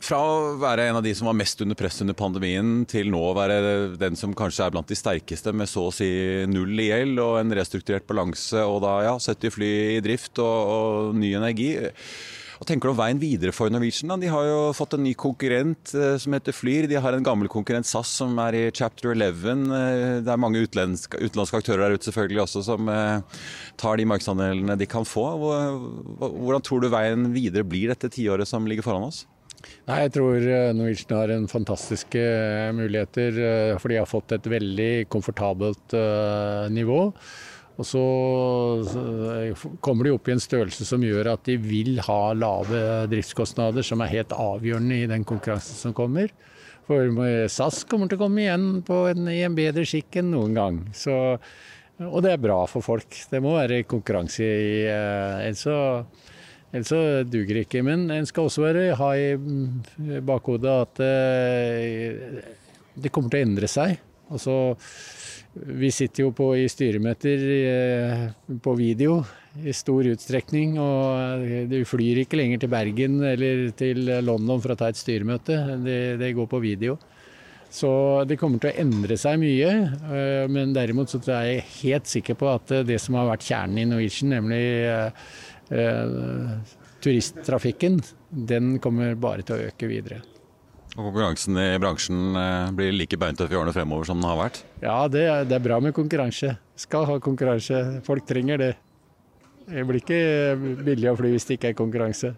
Fra 0.06 0.20
å 0.22 0.34
være 0.62 0.84
en 0.86 1.00
av 1.00 1.06
de 1.06 1.16
som 1.18 1.26
var 1.26 1.38
mest 1.40 1.64
under 1.66 1.78
press 1.80 1.98
under 2.04 2.14
pandemien, 2.18 2.84
til 2.86 3.10
nå 3.10 3.24
å 3.26 3.34
være 3.34 3.58
den 3.98 4.18
som 4.20 4.36
kanskje 4.38 4.68
er 4.68 4.76
blant 4.76 4.92
de 4.92 4.98
sterkeste 5.00 5.50
med 5.50 5.70
så 5.72 5.88
å 5.88 5.94
si 5.96 6.10
null 6.52 6.78
i 6.78 6.92
gjeld 6.92 7.22
og 7.24 7.40
en 7.40 7.56
restrukturert 7.58 8.06
balanse 8.06 8.62
og 8.70 8.84
da 8.86 9.00
ja, 9.08 9.18
70 9.18 9.56
fly 9.56 9.74
i 9.96 10.02
drift 10.06 10.42
og, 10.44 10.74
og 10.76 11.18
ny 11.18 11.34
energi. 11.40 11.72
Hva 12.56 12.68
tenker 12.70 12.88
du 12.88 12.94
om 12.94 13.00
veien 13.00 13.20
videre 13.20 13.52
for 13.52 13.74
Norwegian? 13.74 14.14
Da? 14.14 14.20
De 14.22 14.30
har 14.32 14.46
jo 14.48 14.60
fått 14.78 14.94
en 14.96 15.04
ny 15.04 15.12
konkurrent 15.20 15.92
eh, 15.98 16.16
som 16.22 16.38
heter 16.38 16.56
Flyr. 16.56 16.88
De 16.88 17.02
har 17.02 17.18
en 17.18 17.26
gammel 17.26 17.50
konkurrent 17.52 17.90
SAS 17.90 18.14
som 18.22 18.38
er 18.46 18.56
i 18.62 18.64
chapter 18.70 19.12
11. 19.12 19.66
Eh, 19.76 20.06
det 20.24 20.32
er 20.32 20.40
mange 20.40 20.62
utenlandske, 20.62 21.20
utenlandske 21.20 21.60
aktører 21.60 21.84
der 21.88 21.98
ute 21.98 22.08
selvfølgelig 22.08 22.46
også 22.46 22.64
som 22.70 22.92
eh, 22.94 23.42
tar 23.82 24.00
de 24.00 24.08
markedsandelene 24.08 24.78
de 24.80 24.88
kan 24.88 25.08
få. 25.08 25.26
Hvordan 26.22 26.64
tror 26.64 26.86
du 26.86 26.94
veien 26.94 27.32
videre 27.36 27.68
blir 27.68 27.92
dette 27.92 28.14
tiåret 28.14 28.48
som 28.48 28.70
ligger 28.70 28.86
foran 28.86 29.10
oss? 29.10 29.26
Nei, 29.86 29.98
Jeg 30.06 30.14
tror 30.16 30.38
eh, 30.42 30.72
Norwegian 30.74 31.18
har 31.20 31.34
en 31.34 31.50
fantastiske 31.50 32.22
eh, 32.22 32.72
muligheter, 32.74 33.36
eh, 33.38 33.74
for 33.82 33.92
de 33.92 34.00
har 34.00 34.10
fått 34.10 34.34
et 34.34 34.48
veldig 34.50 35.06
komfortabelt 35.14 35.96
nivå. 36.74 37.02
Og 37.76 37.84
så 37.84 38.02
kommer 39.84 40.08
de 40.08 40.14
opp 40.16 40.30
i 40.30 40.34
en 40.34 40.42
størrelse 40.42 40.86
som 40.88 41.04
gjør 41.04 41.34
at 41.34 41.44
de 41.44 41.58
vil 41.60 42.00
ha 42.06 42.20
lave 42.32 42.80
driftskostnader, 43.12 43.84
som 43.84 44.00
er 44.00 44.14
helt 44.14 44.32
avgjørende 44.32 45.02
i 45.02 45.10
den 45.12 45.26
konkurransen 45.28 45.82
som 45.82 45.96
kommer. 45.98 46.32
For 46.88 47.12
SAS 47.52 47.82
kommer 47.90 48.08
til 48.08 48.16
å 48.16 48.24
komme 48.24 48.46
igjen 48.46 48.70
en, 48.80 49.28
i 49.28 49.42
en 49.44 49.58
bedre 49.58 49.84
skikk 49.90 50.22
enn 50.22 50.32
noen 50.32 50.56
gang. 50.56 50.80
Så, 50.96 51.18
og 52.00 52.24
det 52.24 52.32
er 52.38 52.46
bra 52.46 52.62
for 52.72 52.86
folk. 52.86 53.12
Det 53.28 53.44
må 53.44 53.58
være 53.58 53.84
konkurranse 53.92 54.48
i 54.48 55.52
så 55.60 55.76
Ellers 56.74 56.92
så 56.92 57.02
duger 57.24 57.60
det 57.60 57.68
ikke. 57.68 57.84
Men 57.86 58.10
en 58.14 58.28
skal 58.28 58.50
også 58.50 58.66
være, 58.66 58.90
ha 59.00 59.12
i 59.18 60.20
bakhodet 60.26 60.74
at 60.74 61.04
eh, 61.06 62.44
det 62.96 63.12
kommer 63.14 63.32
til 63.32 63.44
å 63.44 63.48
endre 63.50 63.70
seg. 63.72 63.98
Altså, 64.34 64.76
vi 65.56 65.92
sitter 65.94 66.26
jo 66.26 66.34
på, 66.36 66.50
i 66.58 66.68
styremøter 66.72 67.44
eh, 67.56 68.24
på 68.64 68.76
video 68.80 69.22
i 69.64 69.74
stor 69.76 70.08
utstrekning. 70.12 70.78
Og 70.82 71.70
du 71.72 71.80
flyr 71.88 72.24
ikke 72.24 72.42
lenger 72.42 72.64
til 72.64 72.74
Bergen 72.74 73.20
eller 73.24 73.68
til 73.78 74.08
London 74.26 74.64
for 74.64 74.76
å 74.76 74.80
ta 74.80 74.92
et 74.92 75.00
styremøte. 75.00 75.60
Det, 75.86 76.00
det 76.22 76.34
går 76.36 76.50
på 76.52 76.64
video. 76.64 76.98
Så 77.76 77.90
det 78.28 78.38
kommer 78.40 78.62
til 78.62 78.72
å 78.72 78.84
endre 78.86 79.18
seg 79.20 79.40
mye. 79.42 79.72
Eh, 80.12 80.46
men 80.52 80.76
derimot 80.76 81.12
så 81.12 81.24
er 81.30 81.50
jeg 81.50 81.68
helt 81.80 82.12
sikker 82.12 82.40
på 82.40 82.52
at 82.52 82.80
det 82.88 83.00
som 83.04 83.20
har 83.20 83.32
vært 83.32 83.48
kjernen 83.48 83.82
i 83.84 83.90
Norwegian, 83.90 84.36
nemlig 84.36 84.64
turisttrafikken, 87.02 88.00
den 88.30 88.78
kommer 88.84 89.18
bare 89.20 89.46
til 89.46 89.58
å 89.58 89.68
øke 89.72 89.90
videre. 89.90 90.22
Og 90.96 91.10
konkurransen 91.10 91.58
i 91.60 91.80
bransjen 91.82 92.38
eh, 92.40 92.70
blir 92.76 92.94
like 92.96 93.18
beintøff 93.20 93.52
i 93.52 93.58
årene 93.60 93.74
fremover 93.76 94.08
som 94.08 94.22
den 94.22 94.30
har 94.30 94.38
vært? 94.40 94.62
Ja, 94.80 95.08
det 95.12 95.26
er, 95.28 95.44
det 95.48 95.56
er 95.58 95.66
bra 95.66 95.80
med 95.84 95.96
konkurranse. 95.98 96.54
Skal 96.80 97.08
ha 97.10 97.16
konkurranse. 97.24 97.82
Folk 98.08 98.24
trenger 98.30 98.58
det. 98.62 98.74
Det 99.66 99.84
blir 99.84 100.00
ikke 100.00 100.20
billig 100.86 101.10
å 101.12 101.18
fly 101.20 101.30
hvis 101.34 101.48
det 101.50 101.56
ikke 101.58 101.70
er 101.74 101.82
konkurranse. 101.82 102.30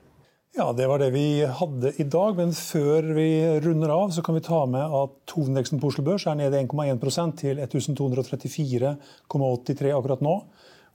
Ja, 0.57 0.67
Det 0.73 0.87
var 0.89 0.97
det 0.97 1.11
vi 1.13 1.45
hadde 1.45 1.93
i 2.01 2.05
dag. 2.09 2.33
Men 2.39 2.49
før 2.57 3.13
vi 3.13 3.29
runder 3.61 3.93
av, 3.93 4.09
så 4.15 4.21
kan 4.25 4.33
vi 4.39 4.47
ta 4.47 4.65
med 4.65 4.81
at 4.81 5.33
hovedindeksen 5.35 5.79
på 5.81 5.87
Oslo 5.91 6.03
Børs 6.07 6.25
er 6.25 6.35
nede 6.39 6.61
1,1% 6.63 7.37
til 7.43 7.55
1234,83 7.61 9.93
akkurat 9.93 10.21
nå. 10.25 10.35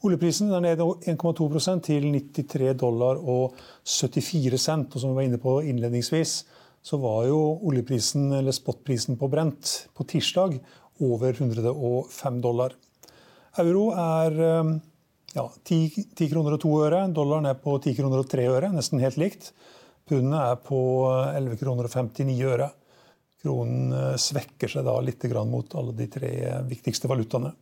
Oljeprisen 0.03 0.51
er 0.51 0.63
ned 0.65 0.81
1,2% 0.83 1.85
til 1.87 2.09
93 2.11 2.73
dollar 2.81 3.21
og 3.23 3.55
74 3.87 4.59
cent. 4.59 4.95
Og 4.95 5.03
som 5.03 5.13
vi 5.13 5.21
var 5.21 5.29
inne 5.29 5.39
på 5.43 5.61
innledningsvis, 5.63 6.33
så 6.83 6.99
var 6.99 7.29
jo 7.29 7.39
oljeprisen, 7.63 8.33
eller 8.35 8.55
spotprisen 8.55 9.19
på 9.19 9.29
Brent 9.31 9.87
på 9.95 10.07
tirsdag 10.11 10.59
over 11.07 11.39
105 11.39 12.41
dollar. 12.43 12.75
Euro 13.63 13.93
er 13.95 14.43
eh, 14.43 14.75
ja, 15.37 15.47
10, 15.47 15.79
10 16.19 16.31
kroner 16.33 16.57
og 16.57 16.65
2 16.65 16.75
øre. 16.89 17.03
Dollaren 17.15 17.47
er 17.53 17.63
på 17.63 17.77
10 17.79 17.95
kroner 18.01 18.25
og 18.25 18.31
3 18.33 18.47
øre, 18.51 18.75
nesten 18.75 19.03
helt 19.03 19.21
likt. 19.23 19.53
Pundet 20.09 20.39
er 20.41 20.59
på 20.67 20.81
11 21.31 21.61
kroner 21.63 21.87
og 21.87 21.95
59 21.95 22.41
øre. 22.51 22.73
Kronen 23.43 23.95
eh, 23.95 24.15
svekker 24.19 24.71
seg 24.71 24.87
da 24.89 24.99
litt 24.99 25.31
mot 25.47 25.79
alle 25.79 25.95
de 25.95 26.11
tre 26.11 26.33
viktigste 26.67 27.11
valutaene. 27.11 27.55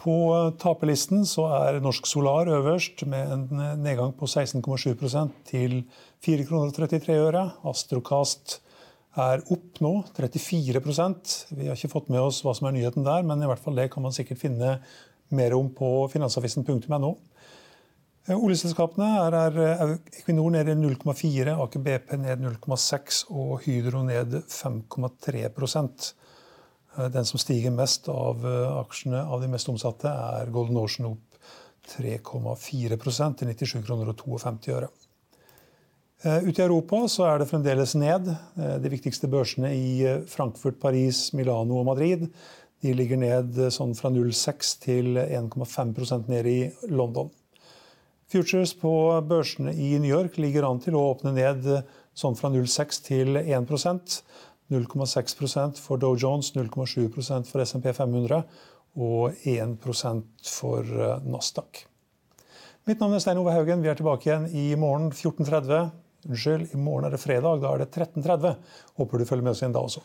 På 0.00 0.14
taperlisten 0.56 1.26
så 1.28 1.44
er 1.52 1.80
Norsk 1.84 2.06
Solar 2.08 2.48
øverst 2.48 3.02
med 3.10 3.32
en 3.34 3.42
nedgang 3.82 4.14
på 4.16 4.24
16,7% 4.24 5.34
til 5.50 5.82
4,33 6.24 7.02
kroner. 7.04 7.50
Astrocast 7.68 8.60
er 9.20 9.42
opp 9.52 9.80
nå, 9.84 9.92
34% 10.16 11.34
Vi 11.52 11.66
har 11.68 11.76
ikke 11.76 11.92
fått 11.92 12.08
med 12.08 12.22
oss 12.22 12.40
hva 12.46 12.54
som 12.56 12.70
er 12.70 12.78
nyheten 12.78 13.04
der, 13.04 13.26
men 13.26 13.42
i 13.42 13.50
hvert 13.50 13.60
fall 13.60 13.76
det 13.76 13.90
kan 13.92 14.06
man 14.06 14.16
sikkert 14.16 14.40
finne 14.40 14.78
mer 15.36 15.56
om 15.58 15.68
på 15.74 16.08
finansavisen.no. 16.12 17.12
Oljeselskapene 18.30 19.10
er, 19.26 19.36
er 19.60 19.94
Equinor 20.14 20.54
ned 20.54 20.70
0,4, 20.80 21.58
Aker 21.60 21.84
BP 21.84 22.16
ned 22.22 22.44
0,6 22.46 23.24
og 23.34 23.56
Hydro 23.66 24.04
ned 24.06 24.40
5,3 24.48 25.44
Eh, 25.44 25.52
den 26.96 27.24
som 27.24 27.38
stiger 27.38 27.70
mest 27.74 28.08
av 28.08 28.46
eh, 28.46 28.78
aksjene 28.80 29.22
av 29.22 29.42
de 29.42 29.50
mest 29.52 29.68
omsatte, 29.70 30.10
er 30.10 30.50
Golden 30.54 30.80
Ocean 30.80 31.12
opp 31.12 31.38
3,4% 31.90 33.38
til 33.40 33.52
97 33.54 33.84
kroner 33.86 34.10
og 34.12 34.18
52 34.20 34.74
øre. 34.74 34.90
Eh, 36.22 36.48
ute 36.48 36.60
i 36.60 36.66
Europa 36.66 37.04
så 37.08 37.28
er 37.30 37.40
det 37.40 37.50
fremdeles 37.50 37.94
ned. 37.98 38.32
De 38.56 38.92
viktigste 38.92 39.30
børsene 39.30 39.72
i 39.74 40.18
Frankfurt, 40.28 40.80
Paris, 40.82 41.30
Milano 41.32 41.80
og 41.80 41.88
Madrid 41.92 42.28
de 42.80 42.94
ligger 42.96 43.18
ned 43.20 43.58
sånn 43.74 43.92
fra 43.96 44.08
0,6 44.08 44.70
til 44.80 45.18
1,5% 45.20 46.30
ned 46.32 46.46
i 46.48 46.60
London. 46.88 47.28
Futures 48.30 48.72
på 48.78 48.92
børsene 49.26 49.74
i 49.74 49.98
New 49.98 50.08
York 50.08 50.38
ligger 50.40 50.68
an 50.68 50.80
til 50.80 50.96
å 50.96 51.02
åpne 51.10 51.34
ned 51.36 51.66
sånn 52.16 52.36
fra 52.38 52.48
0,6 52.52 53.02
til 53.08 53.40
1 53.42 53.68
0,6% 54.70 55.78
for 55.82 55.98
Dow 55.98 56.16
Jones, 56.16 56.52
0,7% 56.54 57.48
for 57.50 57.64
SMP 57.64 57.92
500 57.92 58.42
og 58.96 59.46
1 59.46 59.78
for 60.46 60.82
eh, 60.82 61.16
Nasdaq. 61.26 61.84
Mitt 62.88 63.02
navn 63.02 63.14
er 63.14 63.22
Stein 63.22 63.38
Ove 63.38 63.52
Haugen. 63.54 63.82
Vi 63.84 63.90
er 63.92 63.98
tilbake 63.98 64.30
igjen 64.30 64.48
i 64.56 64.70
morgen 64.78 65.10
14.30. 65.12 65.90
Unnskyld, 66.28 66.74
i 66.74 66.80
morgen 66.80 67.06
er 67.06 67.14
det 67.14 67.22
fredag. 67.22 67.60
Da 67.62 67.74
er 67.74 67.84
det 67.84 67.90
13.30. 67.92 68.56
Håper 68.98 69.18
du 69.18 69.28
følger 69.28 69.46
med 69.46 69.54
oss 69.54 69.62
igjen 69.62 69.76
da 69.76 69.84
også. 69.84 70.04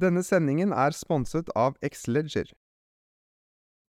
Denne 0.00 0.22
sendingen 0.24 0.72
er 0.72 0.94
sponset 0.96 1.50
av 1.58 1.74
Xleger. 1.84 2.54